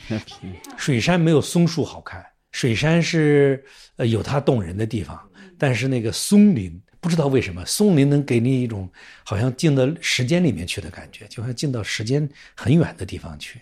[0.76, 2.22] 水杉没有松树好看，
[2.52, 3.64] 水杉是
[3.96, 5.18] 呃有它动人的地方，
[5.58, 8.86] 但是那个松林不知道为什么，松林能给你一种
[9.24, 13.58] 好像进到时间里面去的感觉，就像进到时间很远的地方去。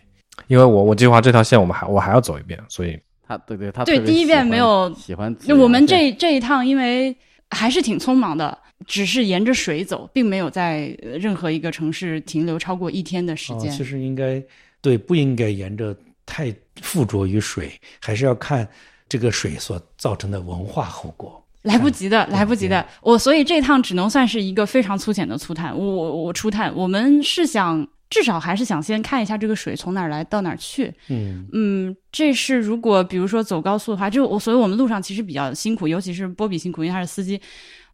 [0.48, 7.16] 因为我我计划这条线我们还我还要走一遍，所以他对对，他对第一遍没有喜欢我们这这一趟，因为
[7.53, 13.70] 还是挺匆忙的，只是沿着水走，并没有在呃任何一个城市停留超过一天的时哦，间。
[13.70, 14.42] 其实应该
[14.80, 15.96] 对，不应该沿着
[16.26, 18.66] 太附着于水，还是要看
[19.09, 21.38] 这个水所造成的文化后果。
[21.62, 22.84] 来不及的，来不及的。
[23.00, 25.72] 我所以这趟只能算是一个非常粗浅的粗探。
[25.78, 30.92] 我我我初探，我们是想至少还是想先看一下这个水从哪儿来到哪儿去。
[31.08, 37.40] 嗯嗯，这是如果比如说走高速的话，就我所以我们路上其实比较辛苦，尤其是波比辛苦，因为他是司机，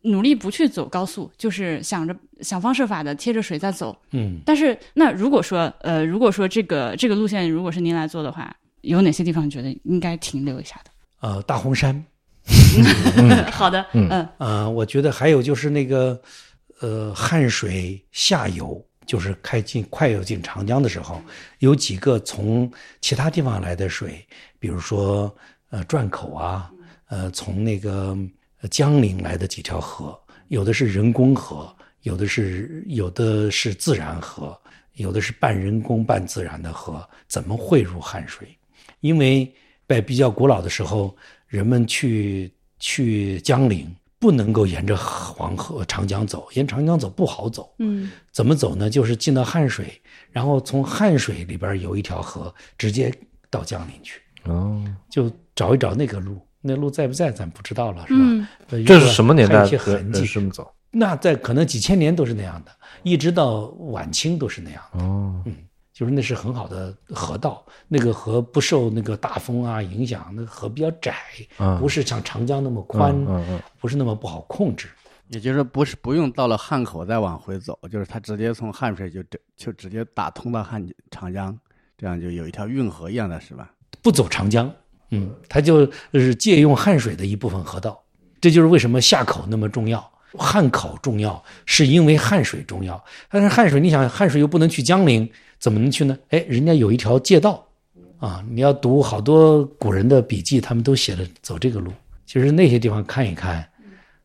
[0.03, 3.97] 努力不去走高速，就是想着想方设法的贴着水在走。
[4.11, 10.91] 嗯，但是那如果说呃，如果说这个这个路线如果是您来做的话，有哪些地方你觉得应该停留一下的？
[11.21, 12.05] 呃，大红山，
[13.53, 16.21] 好的，嗯嗯啊，我觉得还有就是那个，
[16.81, 21.21] 呃，汉水下游，就是开进快要进长江的时候，
[21.61, 24.25] 有几个从其他地方来的水，
[24.59, 25.35] 比如说
[25.71, 26.71] 呃转口啊，
[27.09, 28.17] 呃从那个
[28.71, 30.17] 江陵来的几条河，
[30.49, 34.61] 有的是人工河，有的是有的是自然河，
[34.97, 38.47] 有的是半人工半自然的河，怎么汇入汉水？
[39.01, 39.51] 因为
[39.89, 47.73] 在比较古老的时候，人们去去江陵不能够沿着黄河、长江走，沿长江走不好走。
[47.79, 48.91] 嗯怎么走呢？
[48.91, 50.01] 就是进到汉水，
[50.31, 53.13] 然后从汉水里边有一条河，直接
[53.51, 56.41] 到江陵去，哦，就找一找那个路。
[56.61, 58.49] 那路在不在，咱不知道了，是吧？
[58.85, 60.27] 这是什么年代痕迹？
[60.27, 60.69] 这么走？
[60.91, 62.73] 那在可能几千年都是那样的，
[63.05, 64.99] 一直到晚清都是那样的。
[64.99, 65.45] 哦，
[65.99, 71.17] 就是那是很好的河道，那个河不受那个大风啊影响，那个河比较窄，
[71.57, 73.13] 啊不是像长江那么宽，
[73.81, 74.87] 不是那么不好控制。
[75.27, 81.59] 也就是说不是不用到了汉口再往回走，就是它直接从汉水就直就直接打通到汉长江，
[81.97, 83.69] 这样就有一条运河一样的是吧？
[84.01, 84.73] 不走长江，
[85.11, 88.01] 嗯，它就是借用汉水的一部分河道。
[88.41, 93.05] 这就是为什么夏口那么重要，汉口重要，是因为汉水重要。
[93.29, 95.29] 但是汉水，你想汉水又不能去江陵，
[95.59, 96.17] 怎么能去呢？
[96.31, 97.67] 哎，人家有一条借道，
[98.19, 101.93] 啊，你要读好多古人的笔记，他们都写了走这个路。
[102.27, 103.67] 其实那些地方看一看，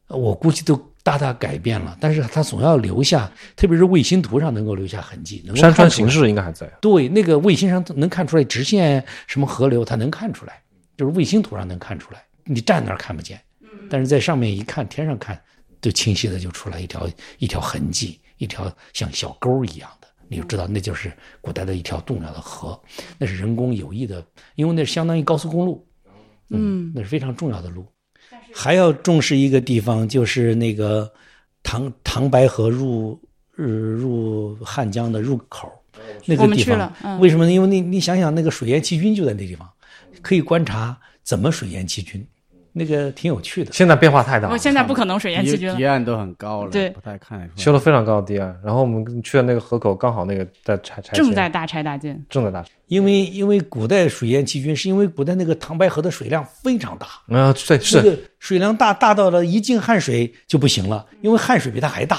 [0.08, 6.66] 我估计都大大改变了，但是它总要留下，特别是卫星图上能够留下痕迹，能山川形势应该还在。
[6.82, 10.62] 对，那个卫星上能看出来直线什么河流，它能看出来，
[10.96, 13.40] 就是卫星图上能看出来，你站那儿看不见，
[13.90, 15.40] 但是在上面一看，天上看，
[15.82, 17.10] 就清晰的就出来一条
[17.40, 20.03] 一条痕迹，一条像小沟一样的，
[20.34, 21.12] 你就知道那就是
[21.42, 22.80] 古代的一条重要的河，
[23.20, 24.26] 那是人工有意的，
[24.56, 25.88] 因为那是相当于高速公路，
[26.50, 27.86] 嗯那是非常重要的路。
[28.52, 31.12] 还要重视一个地方，就是那个
[31.62, 33.20] 唐唐白河入
[33.58, 35.72] 呃入汉江的入口，
[36.26, 37.52] 那个地方嗯为什么呢？
[37.52, 39.70] 因为你你想想，那个水淹七军就在那地方，
[40.22, 42.26] 可以观察怎么水淹七军，
[42.74, 43.72] 那个挺有趣的。
[43.72, 45.86] 现在变化太大了，我现在不可能水淹七堤军了堤。
[45.88, 47.64] 岸都很高了，对不太看得出来。
[47.64, 62.18] 修了非常高的堤岸，然后我们去的那个河口刚好那个在拆拆正在大拆大建，正在大拆，因为因为古代水淹七军，是因为古代那个唐白河的水量非常大，啊，是个水量大大到了一进汉水就不行了，因为汉水比它还大，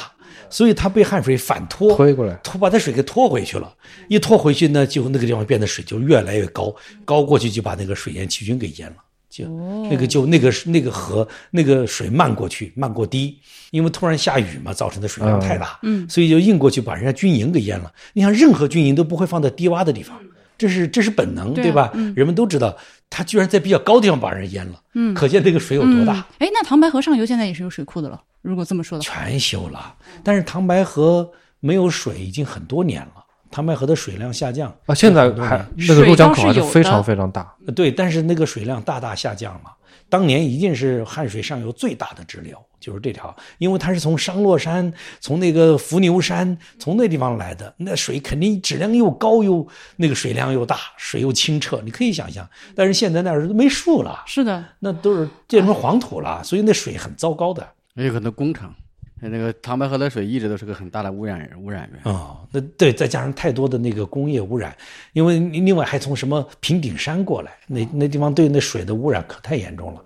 [0.49, 3.75] 所以它被汉水反拖推过来，拖把它水给拖回去了。
[4.09, 6.75] 一拖回去呢，就那个地方变得水就越来越高，
[7.05, 8.97] 高过去就把那个水淹七军给淹了。
[9.35, 9.49] 就
[9.91, 13.37] 那个就那个那个河那个水漫过去，漫过堤，
[13.73, 17.93] 因为突然下雨嘛，造成的水量太大，嗯，所以就硬过去把人家军营给淹了。
[18.13, 20.17] 你想，任何军营都不会放在低洼的地方，
[20.57, 21.91] 这是这是本能，对吧？
[22.15, 22.77] 人们都知道，
[23.11, 26.25] 他居然在比较高地方把人淹了，嗯，可见那个水有多大。
[26.39, 28.23] 哎，那唐白河上游现在也是有水库的了。
[28.41, 31.29] 如果这么说的话，全修了，但是唐白河
[31.59, 33.24] 没有水已经很多年了。
[33.55, 37.55] 唐白河的水量下降啊，现在还那个入江口还是非常非常大。
[37.77, 39.73] 对，但是那个水量大大下降了。
[40.09, 49.65] 当年一定是汉水上游最大的支流，就是这条，因为它是从商洛山、从那个伏牛山、从那地方来的，那水肯定质量又高又
[49.97, 52.45] 那个水量又大，水又清澈，你可以想象。
[52.75, 57.65] 但是现在那儿都没树了，是的，那都是变成黄土了，所以那水很糟糕的。
[57.95, 58.75] 也有很多工厂。
[59.21, 64.77] 那个唐白河的水一直都是个很大的污染污染源啊，那对，再加上太多的那个工业污染，
[65.13, 70.05] 因为另外还从什么平顶山过来，那那地方对那水的污染可太严重了。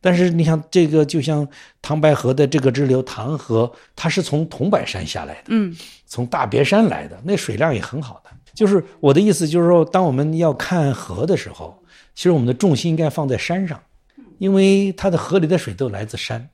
[0.00, 1.46] 但是你想，这个就像
[1.82, 5.74] 唐白河的这个支流唐河，它是从桐柏山下来的，嗯，
[6.06, 8.30] 从大别山来的，那水量也很好的。
[8.54, 11.82] 就是我的意思，就是说，当我们要看河的时候，
[12.14, 13.80] 其实我们的重心应该放在山上，
[14.38, 16.48] 因为它的河里的水都来自山。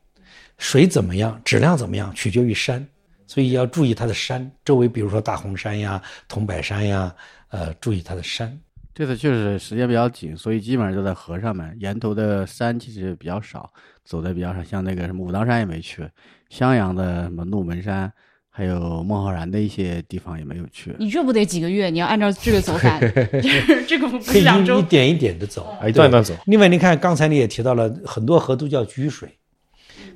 [0.59, 2.87] 水怎么样，质量怎么样，取决于山，
[3.27, 7.15] 所以要注意它的山周围，比如说大红山呀、桐柏山呀，
[7.49, 8.59] 呃，注意它的山。
[8.95, 13.71] 这次确实时间比较紧，所以基本上就在河上面，沿途的山其实比较少，
[14.07, 14.65] 走的比较少。
[14.65, 16.09] 像那个什么武当山也没去，
[16.49, 18.11] 襄阳的什么鹿门山，
[18.49, 20.97] 还有孟浩然的一些地方也没有去。
[20.99, 21.91] 你这不得几个月？
[21.91, 22.99] 你要按照这个走法，
[23.87, 26.35] 这个不可以两周，一点一点的走，一段一段走。
[26.47, 29.29] 另外，你看刚才你也提到了，很多河都叫居水。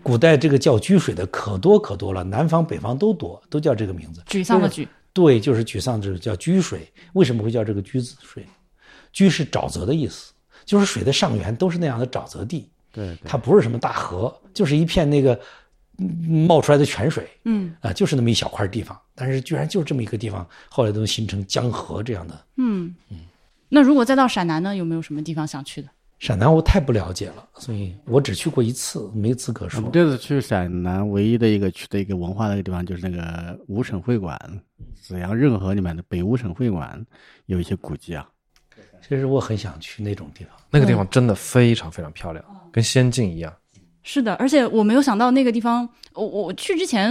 [0.03, 4.23] 古代这个叫居水的可多可多了，南方北方都多，都叫这个名字。
[4.27, 6.91] 沮丧的沮，对，就是沮丧，就是叫居水。
[7.13, 8.47] 为什么会叫这个居子水？
[9.13, 10.33] 居是沼泽的意思，
[10.65, 12.69] 就是水的上源都是那样的沼泽地。
[12.93, 15.39] 对，它不是什么大河，就是一片那个
[16.47, 17.29] 冒出来的泉水。
[17.45, 22.47] 嗯，啊，就是那么一小块地方，但是居然就这么一个地方，后来都形成江河这样的。
[22.57, 23.19] 嗯嗯，
[23.69, 24.75] 那如果再到陕南呢？
[24.75, 25.89] 有没有什么地方想去的？
[26.21, 29.81] 陕南我太不了解了，所以我只去过一次，没资格说。
[29.81, 34.39] 我们这次去陕南唯一的一个去的一个文化的一个地方，就是那个五省会馆，
[34.95, 37.03] 紫阳任河里面的北五省会馆
[37.47, 38.29] 有一些古迹啊。
[39.01, 43.51] 其实我很想去那种地方，那个地方真的非常非常漂亮，跟仙境一样。
[44.03, 47.11] 是的，而且我没有想到那个地方，我我去之前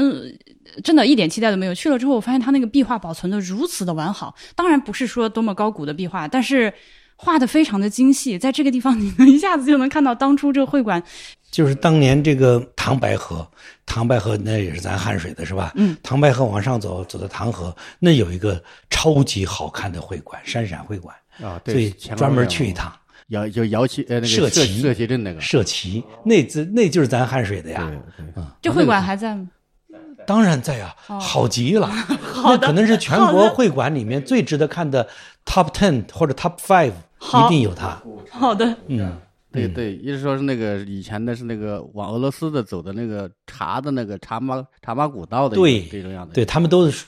[0.84, 1.74] 真的一点期待都没有。
[1.74, 6.72] 去了之后，我发现它那个壁画保存的如此的完好，当然不是说多么高古的壁画，但是。
[7.22, 11.04] 画的非常的精细，在这个地方你能一下子就能看到当初这个会馆，
[11.52, 13.46] 就是当年这个唐白河，
[13.86, 15.74] 唐白河那也是咱汉水的是吧？
[15.76, 21.14] 嗯，唐白河往上走，走到唐河，那有一个超级好看的会馆——山陕会馆
[21.44, 22.90] 啊，所以专门去一趟。
[23.28, 27.92] 摇就摇旗呃那个社旗社旗镇那个社旗，那这那就是咱汉水的呀。
[28.18, 29.46] 对，这会馆还在吗？
[30.26, 31.92] 当然在啊，好极了。
[32.46, 35.06] 那可能是全国会馆里面最值得看的
[35.46, 36.94] top ten 或者 top five。
[37.22, 38.02] 一定有它。
[38.32, 39.18] 好的，嗯，
[39.52, 47.06] 对对，意思说是那个以前的是那个往俄罗斯的走的那个茶的那个茶马茶马古道的对这种样子，对他们都是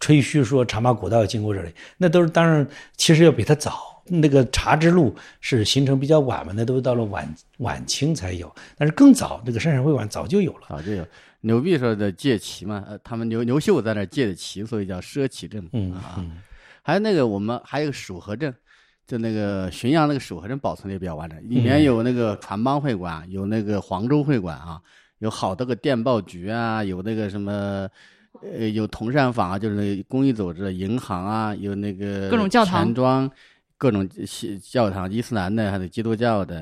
[0.00, 2.66] 吹嘘说茶马古道经过这里，那都是当然，
[2.96, 3.92] 其实要比它早。
[4.06, 11.02] 那个茶之路是形成比较晚嘛，那都到了晚晚清才有，但是更早，这个山陕会馆早就有了，早就有。
[11.40, 15.66] 牛壁说的借旗嘛，呃，他们牛牛秀在那借的旗，所以叫奢旗镇。
[15.72, 16.22] 嗯啊，
[16.82, 18.54] 还有那个我们还有蜀河镇。
[19.06, 24.80] 就那个浔阳那个蜀河镇保存的也比较完整，里面有那个船帮会馆，有那个黄州会馆啊，
[25.18, 27.88] 有好多个电报局啊，有那个什么，
[28.42, 33.30] 呃，有同善坊啊，就是那公益组织的银行啊，有那个各种教堂、钱庄，
[33.76, 34.08] 各种
[34.62, 36.60] 教堂，伊斯兰的还有基督教的，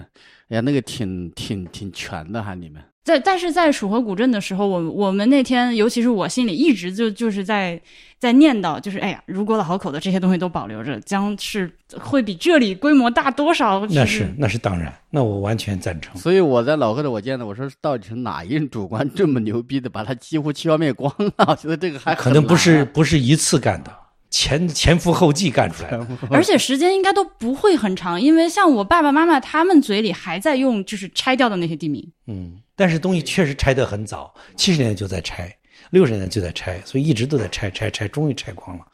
[0.49, 2.83] 哎呀，那个挺挺挺全的哈，里面。
[3.05, 7.81] 在但是在蜀河古镇的时候，我我们那天，尤其是我心里一直就就是在
[8.19, 11.69] 在念叨，就是哎呀，如果老河口的这些东西都保留着，将是
[11.99, 13.85] 会比这里规模大多少？
[13.87, 16.17] 那是那是当然，那我完全赞成。
[16.17, 21.47] 所以我在老河的我见到，我说到底是哪一任主官这么牛逼的，把它几乎消灭光了？
[21.49, 23.93] 我觉得这个还可能不是不是一次干的。
[24.31, 32.11] 前前赴后继干出来的，而且时间应该都不会很长，因为像我爸爸妈妈他们嘴里还在用就是拆掉的那些地名。
[32.29, 32.53] 嗯，
[32.83, 35.57] 但是东西确实拆得很早，七十年代就在拆，
[35.91, 38.85] 六十年代就在拆，所以一直都在拆拆拆，终于拆光了。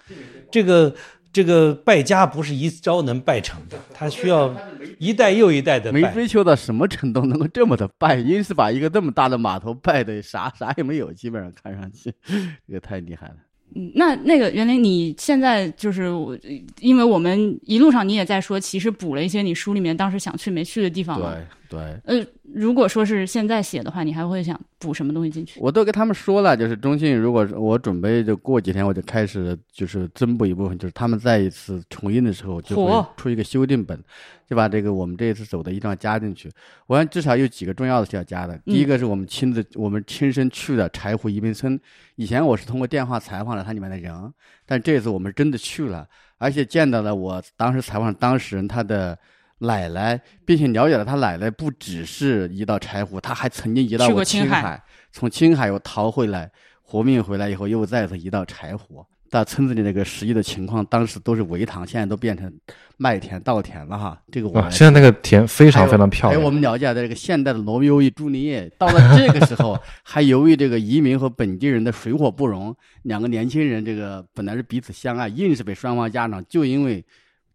[0.53, 0.95] 这个
[1.33, 4.55] 这个败家不是一朝能败成的，他需要
[4.99, 6.03] 一代又一代的没。
[6.13, 12.13] 追求到什么程度能够这么的败，因是把一个这么大的码头败的啥啥也没有，基本上看上去，
[12.69, 13.37] 这个太厉害了。
[13.75, 16.39] 嗯，那那个袁林，你现在就是我，
[16.81, 21.35] 因为我们一路上你也在说，其实补了一些你书里面当时想去没去的地方嘛。
[21.69, 25.61] 对对，呃，如果说是现在写的话，你还会想补什么东西进去？
[25.61, 34.03] 我都跟他们说了，就是中信，如果我准备就过几天我就开始就是增补一部分，就是他们再一次重印的时候就会出一个修订本，
[34.49, 36.51] 就把这个我们这一次走的一定要加进去。
[36.87, 38.59] 我想至少有几个重要的是要加的。
[38.65, 41.79] 第一个是我们亲自我们亲身去的柴胡宜宾村，
[42.17, 44.33] 以前我是通过电话采访了他里面的人，
[44.65, 46.09] 但这次我们真的去了，
[46.39, 49.19] 而且见到了我当时采访当事人他的。
[49.59, 56.51] 奶奶，并且了解了他奶奶不只是一道柴胡，他还曾经移到过过青青海从青海又逃回来，
[56.83, 59.05] 活命回来以后又再次移到柴胡。
[59.31, 62.51] 到村子里那个实际的情况，当时都是围塘，现在都变成
[62.97, 64.19] 麦田、稻田了哈。
[64.33, 66.51] 这个我啊，现在那个田非常非常漂还有我。
[66.51, 77.05] 们了解的这个现代的罗密欧与朱丽叶，到了这个时候，还由于这个移民和本地人的水火不容，两个年轻人这个本来是彼此相爱，硬是被双方家长就因为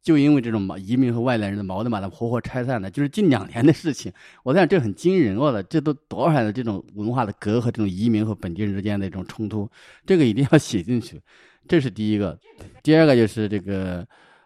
[0.03, 4.11] 就因为这种矛移民和外来人的矛盾把它活活拆散了，就是近两年的事情。
[4.43, 9.67] 我在想这很惊人哦了，这都多少的这种文化的隔阂，这种移民和本地人之间的一种冲突，
[10.05, 11.19] 这个一定要写进去，
[11.67, 12.37] 这是第一个。
[12.83, 14.05] 第二个就是这个。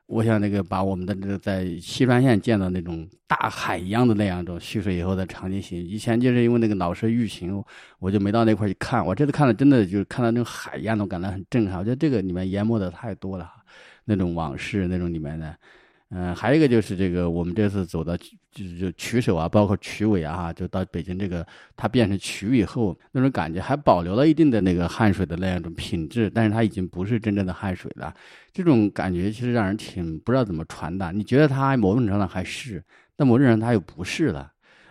[0.09, 7.61] 我想那个把我们的这个在西川县见到那种大海一样的那样一种蓄水以后的场景写，以前就是因为那个老是疫情，
[7.99, 9.05] 我就没到那块去看。
[9.05, 11.77] 我这次看了，真的就是看到那种海一样的，感到很震撼。
[11.77, 13.51] 我觉得这个里面淹没的太多了，
[14.07, 15.55] 那种往事那种里面的。
[16.09, 28.15] 嗯、还有一个就是这个，我们这次走到就是就曲首啊，包括曲尾啊，就到北京这个，它变成曲以后，那种感觉还保留了一定的那个汉水的那样一种品质，但是它已经不是真正的汉水了。
[28.53, 31.11] 这种感觉其实让人挺不知道怎么传达。
[31.11, 32.81] 你觉得它某种程度上还是，
[33.17, 34.49] 但某种程度上它又不是了。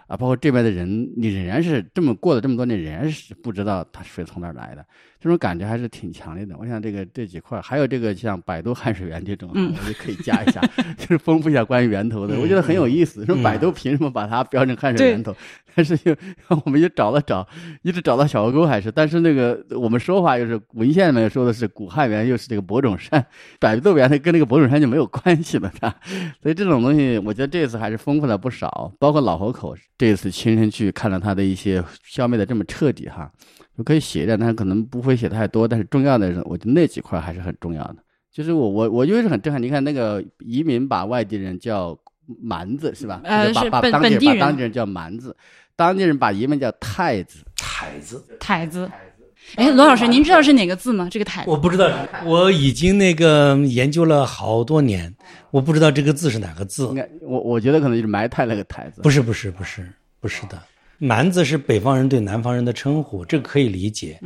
[0.09, 4.87] 啊，包括这边的人，你仍然是这么过了这么多年，仍然是不知道它水从哪儿来的，
[5.27, 6.55] 这种感觉还是挺强烈的。
[6.59, 10.61] 我想这个这几块儿，还有这个像百度汉水源这种，嗯我就可以加一下，
[10.97, 13.25] 就是丰富一下关于源头的，我觉得很有意思。
[13.27, 15.35] 说百度凭什么把它标成汉水源头？
[15.75, 16.17] 但是又
[16.65, 17.47] 我们就找了找，
[17.83, 23.27] 一直找到小河沟还是，但是那个我们说法又是文献里面说的是古汉源，又是这个博种山，
[23.61, 25.95] 百度源它跟那个博种山就没有关系了，它。
[26.41, 33.31] 所以这种东西，我觉得这次还是丰富了不少，包括老河口这次亲身去看了它的一些消灭的这么彻底哈，
[33.77, 37.97] 就可以写一点，但是可能不会写太多，但是重要的是，我觉得那几块还是很重要的。
[38.33, 41.99] 就是我我我就是很震撼，你看那个移民把外地人叫
[42.41, 43.21] 蛮子是吧？
[43.25, 45.37] 呃是本把当地本地人把当地人叫蛮子，
[45.75, 47.39] 当地人把移民叫太子。
[47.57, 48.91] 太子，太子。
[49.55, 51.09] 哎，罗老师，您知道是哪个字吗？
[51.11, 51.45] 这个台。
[51.47, 51.89] 我不知道，
[52.25, 55.15] 我已经那个研究了好多年，
[55.51, 56.95] 我不知道这个字是哪个字应。
[56.95, 59.03] 该我我觉得可能就是埋汰那个太子。
[59.03, 59.87] 不是不是不是
[60.21, 60.61] 不是的，
[60.99, 64.19] 蛮子是北方人对南方人的称呼，这 个可以理解。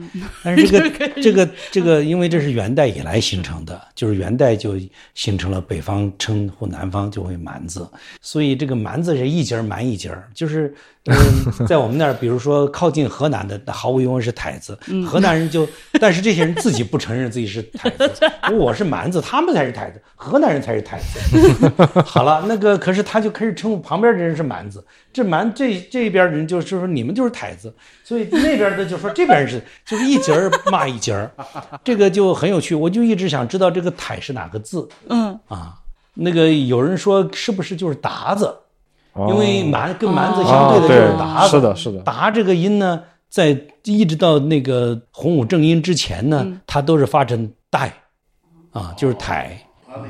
[0.42, 4.78] 但是这个这个这个，因为这是元代以来形成的，就是元代就
[5.14, 7.88] 形成了北方称呼南方就会蛮子，
[8.20, 10.74] 所以这个蛮子是一节儿蛮一节儿，就是。
[11.06, 14.78] 嗯，在我们那儿，比如说靠近河南的，毫无疑问是台子。
[15.06, 15.66] 河南人就，
[15.98, 18.10] 但是这些人自己不承认自己是台子，
[18.52, 21.78] 我是蛮子，他们才是台子，河南人才是台子。
[22.04, 27.74] 好了，那个可是他就开始称呼旁边的人是蛮子，这蛮这这边人就是说你们就是台子，
[28.04, 31.30] 所以那边的就说这边人是就是一节儿骂一节儿，
[31.82, 32.74] 这个就很有趣。
[32.74, 35.76] 我就一直想知道这个台是哪个字嗯，啊？
[36.12, 38.54] 那个有人说是不是就是达子？
[39.12, 47.92] 哦因为蛮跟蛮字相对的就是达子，是的，是的，达这个音呢，在一直到那个洪武正音之前呢，它都是发成带，
[48.72, 49.58] 啊，就是台，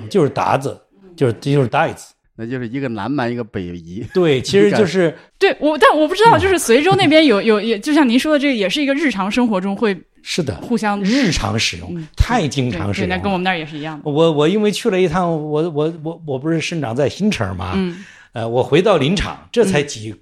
[0.09, 0.81] 就是达子，
[1.17, 2.13] 就是这就是带子。
[2.37, 4.03] 那就是一个南蛮，一个北夷。
[4.15, 13.19] 对，其实就是 对我，但我不知道，就是 随州那边有有也，就像您说的，这个也是一个日常生活中会是的，互相日常使用，太经常使用，那。
[13.19, 14.11] 跟我们那儿也是一样的。
[14.11, 18.03] 我我因为去了一趟，我我我我不是生长在新城嘛，嗯，
[18.33, 20.15] 呃，我回到林场，这才几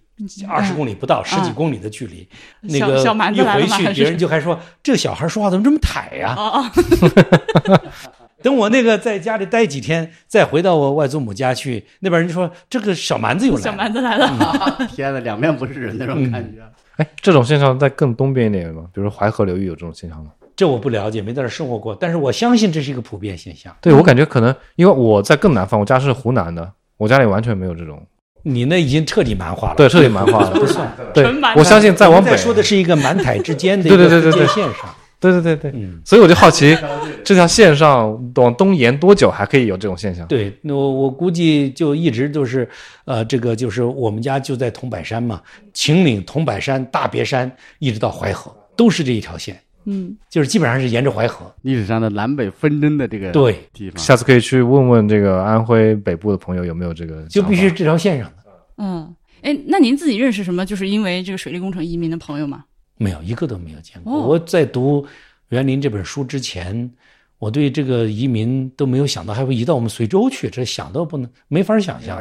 [0.48, 2.28] 二十公里不到，十几嗯公里的距离，
[2.62, 7.80] 那个小蛮子一回去，别人就还说这个小孩说话怎么这么抬呀、哦哦，
[8.43, 13.72] 等我那个在家里待几天，再回到我外祖母家去，那边人就说这个小蛮子又来了小。
[13.72, 14.89] 蛮子来了。
[14.94, 16.62] 天呐，两面不是人那种感觉。
[16.97, 18.86] 哎，这种现象在更东边一点有吗？
[18.93, 20.32] 比如淮河流域有这种现象吗？
[20.56, 23.72] 这我不了解，没在这生活过，但是我相信这是一个普遍现象。
[23.80, 28.06] 对我感觉可能因为我在更南方，我家是湖南的，我家里完全没有这种，
[28.42, 29.74] 你那已经彻底蛮化了。
[29.76, 30.50] 对，彻底蛮化了。
[30.50, 30.92] 不算。
[31.14, 31.24] 对，
[31.56, 34.94] 我相信再往北我们，说的是一个蛮台之间的一对个对对对对界线上。
[35.20, 36.78] 对对对对，嗯，所以我就好奇，
[37.24, 40.24] 这条线上往东延多久还可以有这种现象？
[40.28, 42.68] 对，那我我估计就一直都是，
[43.04, 45.42] 呃，这个就是我们家就在桐柏山嘛，
[45.74, 47.50] 秦岭、桐柏山、大别山，
[47.80, 49.60] 一直到淮河，都是这一条线，
[49.90, 51.51] 嗯，就是基本上是沿着淮河。
[51.62, 53.59] 历史上的南北纷争的这个对。
[53.73, 58.44] 地方，下次可以去问问这个安徽北部的朋友有没有这个，就必须这条线上的，
[58.77, 60.66] 嗯，哎，那您自己认识什么？
[60.66, 62.65] 就是因为这个水利工程移民的朋友吗？
[62.98, 64.12] 没有一个都没有见过。
[64.12, 64.27] 哦。
[64.27, 65.06] 我在读
[65.48, 66.90] 园林这本书之前，
[67.39, 72.20] 我对这个移民都没有想到还会移到我们随州去，这想都不能没法想象。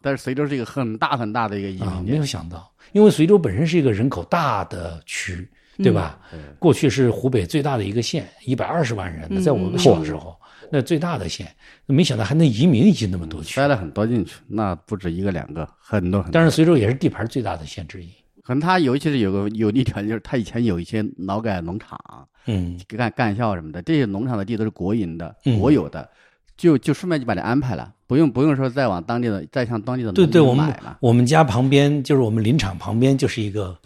[0.00, 2.12] 但是随州是一个很大很大的一个移啊，民点。
[2.12, 5.48] 没有，想到，因为随州本身是一个人口大的区，
[5.82, 6.18] 对吧？
[6.32, 10.36] 嗯过去是湖北最大的一个县，一百二十万人，那在我们小时候，
[10.70, 11.46] 那最大的县，
[11.86, 13.66] 没想到还能移民移那么多去塞。
[13.66, 16.32] 了很多进去，那不止一个两个，很多很多。
[16.32, 18.08] 但是，随州也是地盘最大的县之一。
[18.42, 21.98] 可能他尤其是有个有利条件，就是他以前有一些劳改农场、
[22.46, 26.08] 嗯，干干校什么的，这些农场的地都是国营的、嗯国有的，
[26.56, 30.98] 就就顺便就把你安排了，不用不用说再往当地的再向当地的对对，农我们民买了。
[31.00, 33.76] 我们家旁边就是我们林场旁边就是一个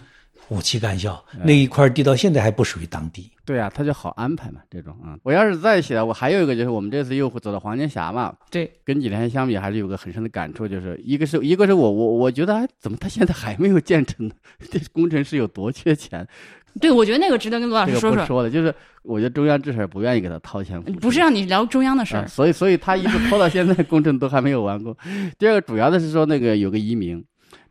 [0.48, 3.30] 武器干校，那一块地到现在还不属于当地。
[3.44, 14.34] 对啊，他就好安排嘛，这种啊、我要是再写，我还有一个就是我们这次又走到黄金峡嘛，对，跟几年相比还是有个很深的感触，就是一个是一个是我我我觉得哎怎么他现在还没有建成呢？
[14.70, 16.26] 这工程师有多缺钱？
[16.80, 24.96] 对，我觉得那个值得跟罗老师说说，个说的，就是我觉得中央至少不愿意给他掏钱，不是让你聊中央的事儿啊，，所以所以他一直拖到现在，工程都还没有完工。
[25.38, 27.24] 第二个主要的是说那个有个移民，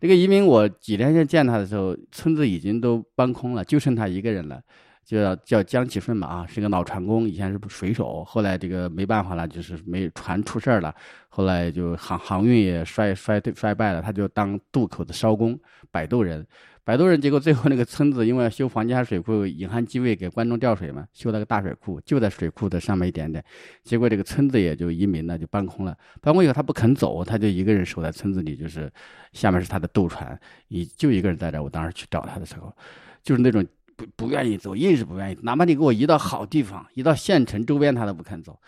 [0.03, 4.61] 这个移民我几天前见他的时候，村子已经都搬空了，就剩他一个人了。
[5.05, 10.93] 就叫叫江启顺嘛啊，是个老船工，以前是水手，后来这个没办法了，就是没船出事了，
[11.29, 15.57] 后来就航航运也衰衰衰败了，他就当渡口的艄工，
[15.89, 16.45] 摆渡人。
[16.85, 23.41] 摆渡人，结果最后那个村子因为要修黄金海水库，引汉济渭给关中调水嘛，修了个大水库，就在水库的上面一点点。
[23.83, 25.97] 结果这个村子也就移民了，就搬空了。
[26.21, 28.91] 搬空以后，他不肯走，他就一个人守在村子里，就是
[29.31, 30.37] 下面是他的渡船，
[30.67, 31.63] 一就一个人在这。
[31.63, 32.75] 我当时去找他的时候，
[33.23, 33.65] 就是那种
[33.95, 38.59] 不不愿意走，硬是不愿意，哪怕你给我移到好地方，移到县城周边，他都不肯走。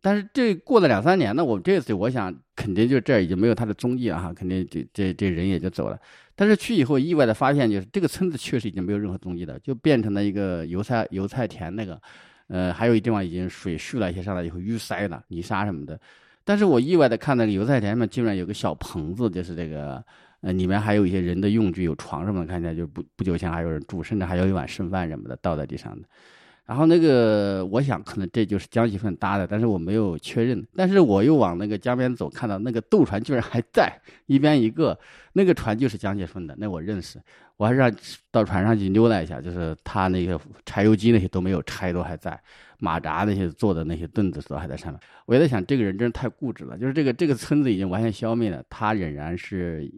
[0.00, 5.98] 但是这过了两三年呢，我这次我想肯定就这儿已经没有他的踪迹了哈，肯定这这这人也就走了。
[6.34, 12.00] 但是去以后意外的发现，就是这个村子确实已经没有任何踪迹了，就变成了一个油菜油菜田那个，
[12.46, 15.98] 呃，还有一地方已经水蓄了一些上来以后淤塞了泥沙什么的。
[16.44, 20.02] 但是我意外的看那个油菜田上面竟然有个小棚子，就是这个
[20.40, 26.08] 呃里面还有一些人的用具，有床什么的，看起来就不不久前还有人住，甚至还有一碗剩饭什么的倒在地上的。
[26.68, 30.62] 然后那个，我想可能这就是江启顺搭的，但是我没有确认。
[30.76, 33.90] 但是我又往那个江边走，看到那个渡船居然还在，
[34.26, 34.98] 一边一个，
[35.32, 37.18] 那个船就是江启顺的，那我认识。
[37.56, 37.90] 我还让
[38.30, 42.38] 到船上去溜达一下，就是他那个柴油机那些都没有拆，都还在，
[42.78, 45.00] 马扎那些坐的那些凳子都还在上面。
[45.24, 49.90] 我也在想，这个人真是太固执了，就是这个这个村子已经完全消灭了，他仍然是。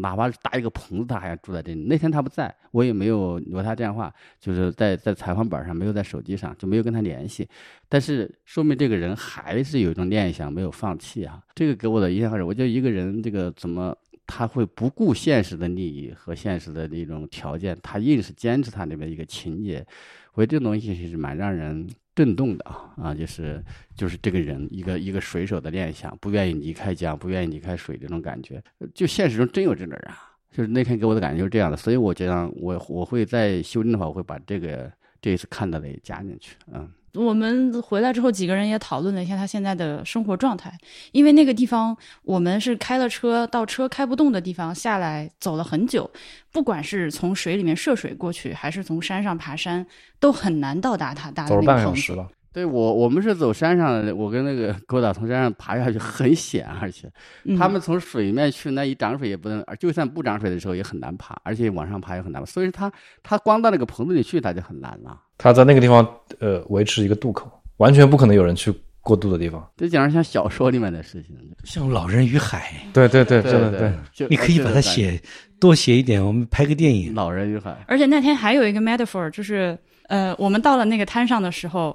[0.00, 1.84] 哪怕搭一个棚子，他还要住在这里。
[1.84, 7.48] 那天他不在，我也没有留他电话，就是在在采访本上，没有在手机上，就没有跟他联系。
[7.88, 11.42] 但是说明这个人还是有一种念想，没有放弃啊。
[11.54, 19.86] 这个给我的印象是，我觉得一个人这个怎么他会不顾现实的利益和现实的那种条件，他硬是坚持他那边一个情节。
[20.34, 23.62] 我觉得这种东西是蛮让人震动的啊啊，就是
[23.94, 28.60] 就是这个人一个一个水手的念想，不愿意离开江，不愿意离开水这种感觉，
[28.94, 30.32] 就现实中真有这种人啊。
[30.50, 34.90] 就是那天给我的感觉就是这样的，所以我觉得我我会在修正的话，我会把这个
[35.26, 36.88] 这一次看到的也加进去，嗯。
[37.14, 40.72] 我们回来之后，几个人也讨论了一下他现在的生活状态，
[41.10, 46.08] 因为那个地方我们是开了车到车开不动的地方下来走了很久，
[46.52, 49.84] 不管是从水里面涉水过去，还是从山上爬山，
[50.20, 52.00] 都很难到达他搭的走了半那个棚子。
[52.00, 52.28] 个小时了。
[52.56, 57.06] 对我，我们是走山上的，我跟那个 狗导从山上爬下去，很险，而且
[57.44, 62.90] 嗯他们从水面去，那一涨水也不能，就算不涨水的时候也很难爬，而且往上爬也很难爬，所以他
[63.22, 65.20] 他光到那个棚子里去，他就很难了。
[65.36, 66.08] 他在那个地方
[66.38, 67.46] 呃维持一个渡口，
[67.76, 68.72] 完全不可能有人去
[69.02, 69.62] 过渡的地方。
[69.76, 71.36] 这简直像小说里面的事情。
[71.62, 73.78] 像《老人与海对对对，真的
[74.16, 74.80] 对你可以把它。
[74.80, 75.20] 写
[75.60, 77.14] 多写一点，我们拍个电影。
[77.14, 79.76] 老人与海，而且那天还有一个 metaphor，就是
[80.08, 81.94] 呃，我们到了那个滩上的时候，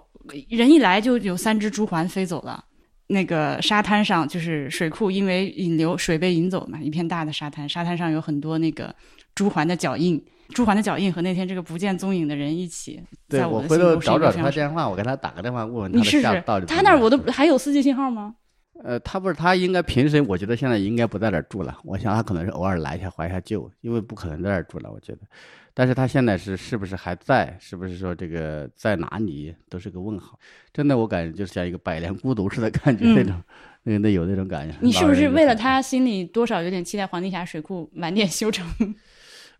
[0.49, 2.65] 人一来就有三只朱鹮飞走了。
[3.07, 8.95] 那个沙滩上就是水库，因为引流水被引走嘛，一片大的沙滩，沙滩上有很多那个
[9.35, 18.35] 朱鹮的脚印，朱鹮的脚印和那天这个不见踪影的人一起，对我回头找找他电话，我给他打个电话问问他的你试试下到底，他那儿我都还有四 G 信号吗？
[18.81, 21.77] 呃，他不是，他应该平时，我觉得现在应该不在这儿住了。
[21.83, 25.19] 我想他可能是偶尔来一下怀一下旧，因为不可能在这儿住了，我觉得。
[25.73, 27.57] 但是他现在是是不是还在？
[27.59, 30.37] 是不是说这个在哪里都是个问号？
[30.73, 33.41] 真的，我感觉就是像一个百年孤独似的感觉那种，
[33.83, 34.75] 那那有那种感觉。
[34.81, 38.65] 你是不是为了他心里多少有点期待黄帝峡水库晚点修成？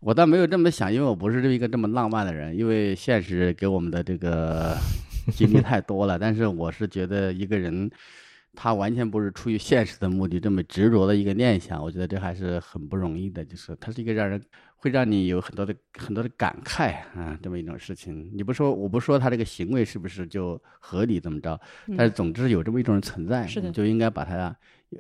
[0.02, 4.76] 我倒没有这么想，因为我不是这么一个这么浪漫的人，因为现实给我们的这个
[5.34, 6.18] 经历太多了。
[6.20, 7.88] 但是我是觉得一个人，
[8.56, 13.46] 他完全不是出于现实的目的，这么执着的一个念想，我觉得这还是很不容易的。
[13.46, 14.42] 就是他是一个让人
[14.82, 18.28] 会让你有很多的很多的感慨啊，这么一种事情。
[18.34, 21.60] 你不说，我不说他这个行为是不是就合理怎么着，
[21.96, 24.56] 但是总之有这么一种人存在，你就应该把他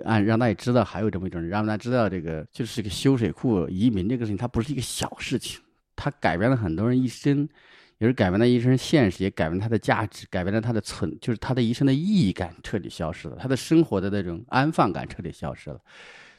[0.06, 5.60] 按让大家知道还有这么一种人，让大家知道这个就是一个修水库移民这个事情，它不是一个小事情，
[5.96, 7.50] 它改变了很多人一生，
[7.98, 15.82] 也是改变了一生现实，也改变了他的价值，改变了他的存，就是他的一生的意义感彻底消失了，他的生活的那种安放感彻底消失了。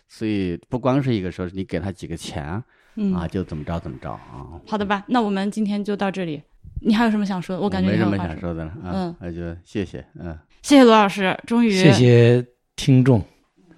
[0.07, 2.63] 所以不光是一个说是你给他几个钱
[2.95, 6.43] 嗯，啊，就怎么着怎么着啊，好的吧，那我们今天就到这里。
[6.85, 7.63] 你还有什么想说的？
[7.63, 10.37] 我感觉没什么想说的了啊嗯，那就谢谢，嗯。
[10.63, 12.45] 谢谢罗老师，终于谢谢
[12.77, 13.23] 听众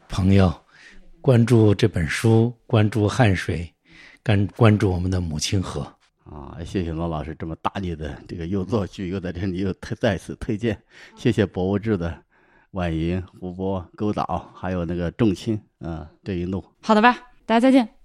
[0.09, 0.53] 朋友
[1.21, 3.71] 关注这本书，关注汗水，
[4.25, 5.81] 关关注我们的母亲河。
[6.25, 10.79] 啊，谢谢罗老师这么大力的这个又作剧又在这里又推再次推荐，
[11.15, 12.15] 谢谢博物志的
[12.73, 16.65] 婉莹、胡波、勾导，还有那个仲卿，啊，这一路。
[16.83, 17.17] 好的吧，
[17.47, 17.87] 大家再见。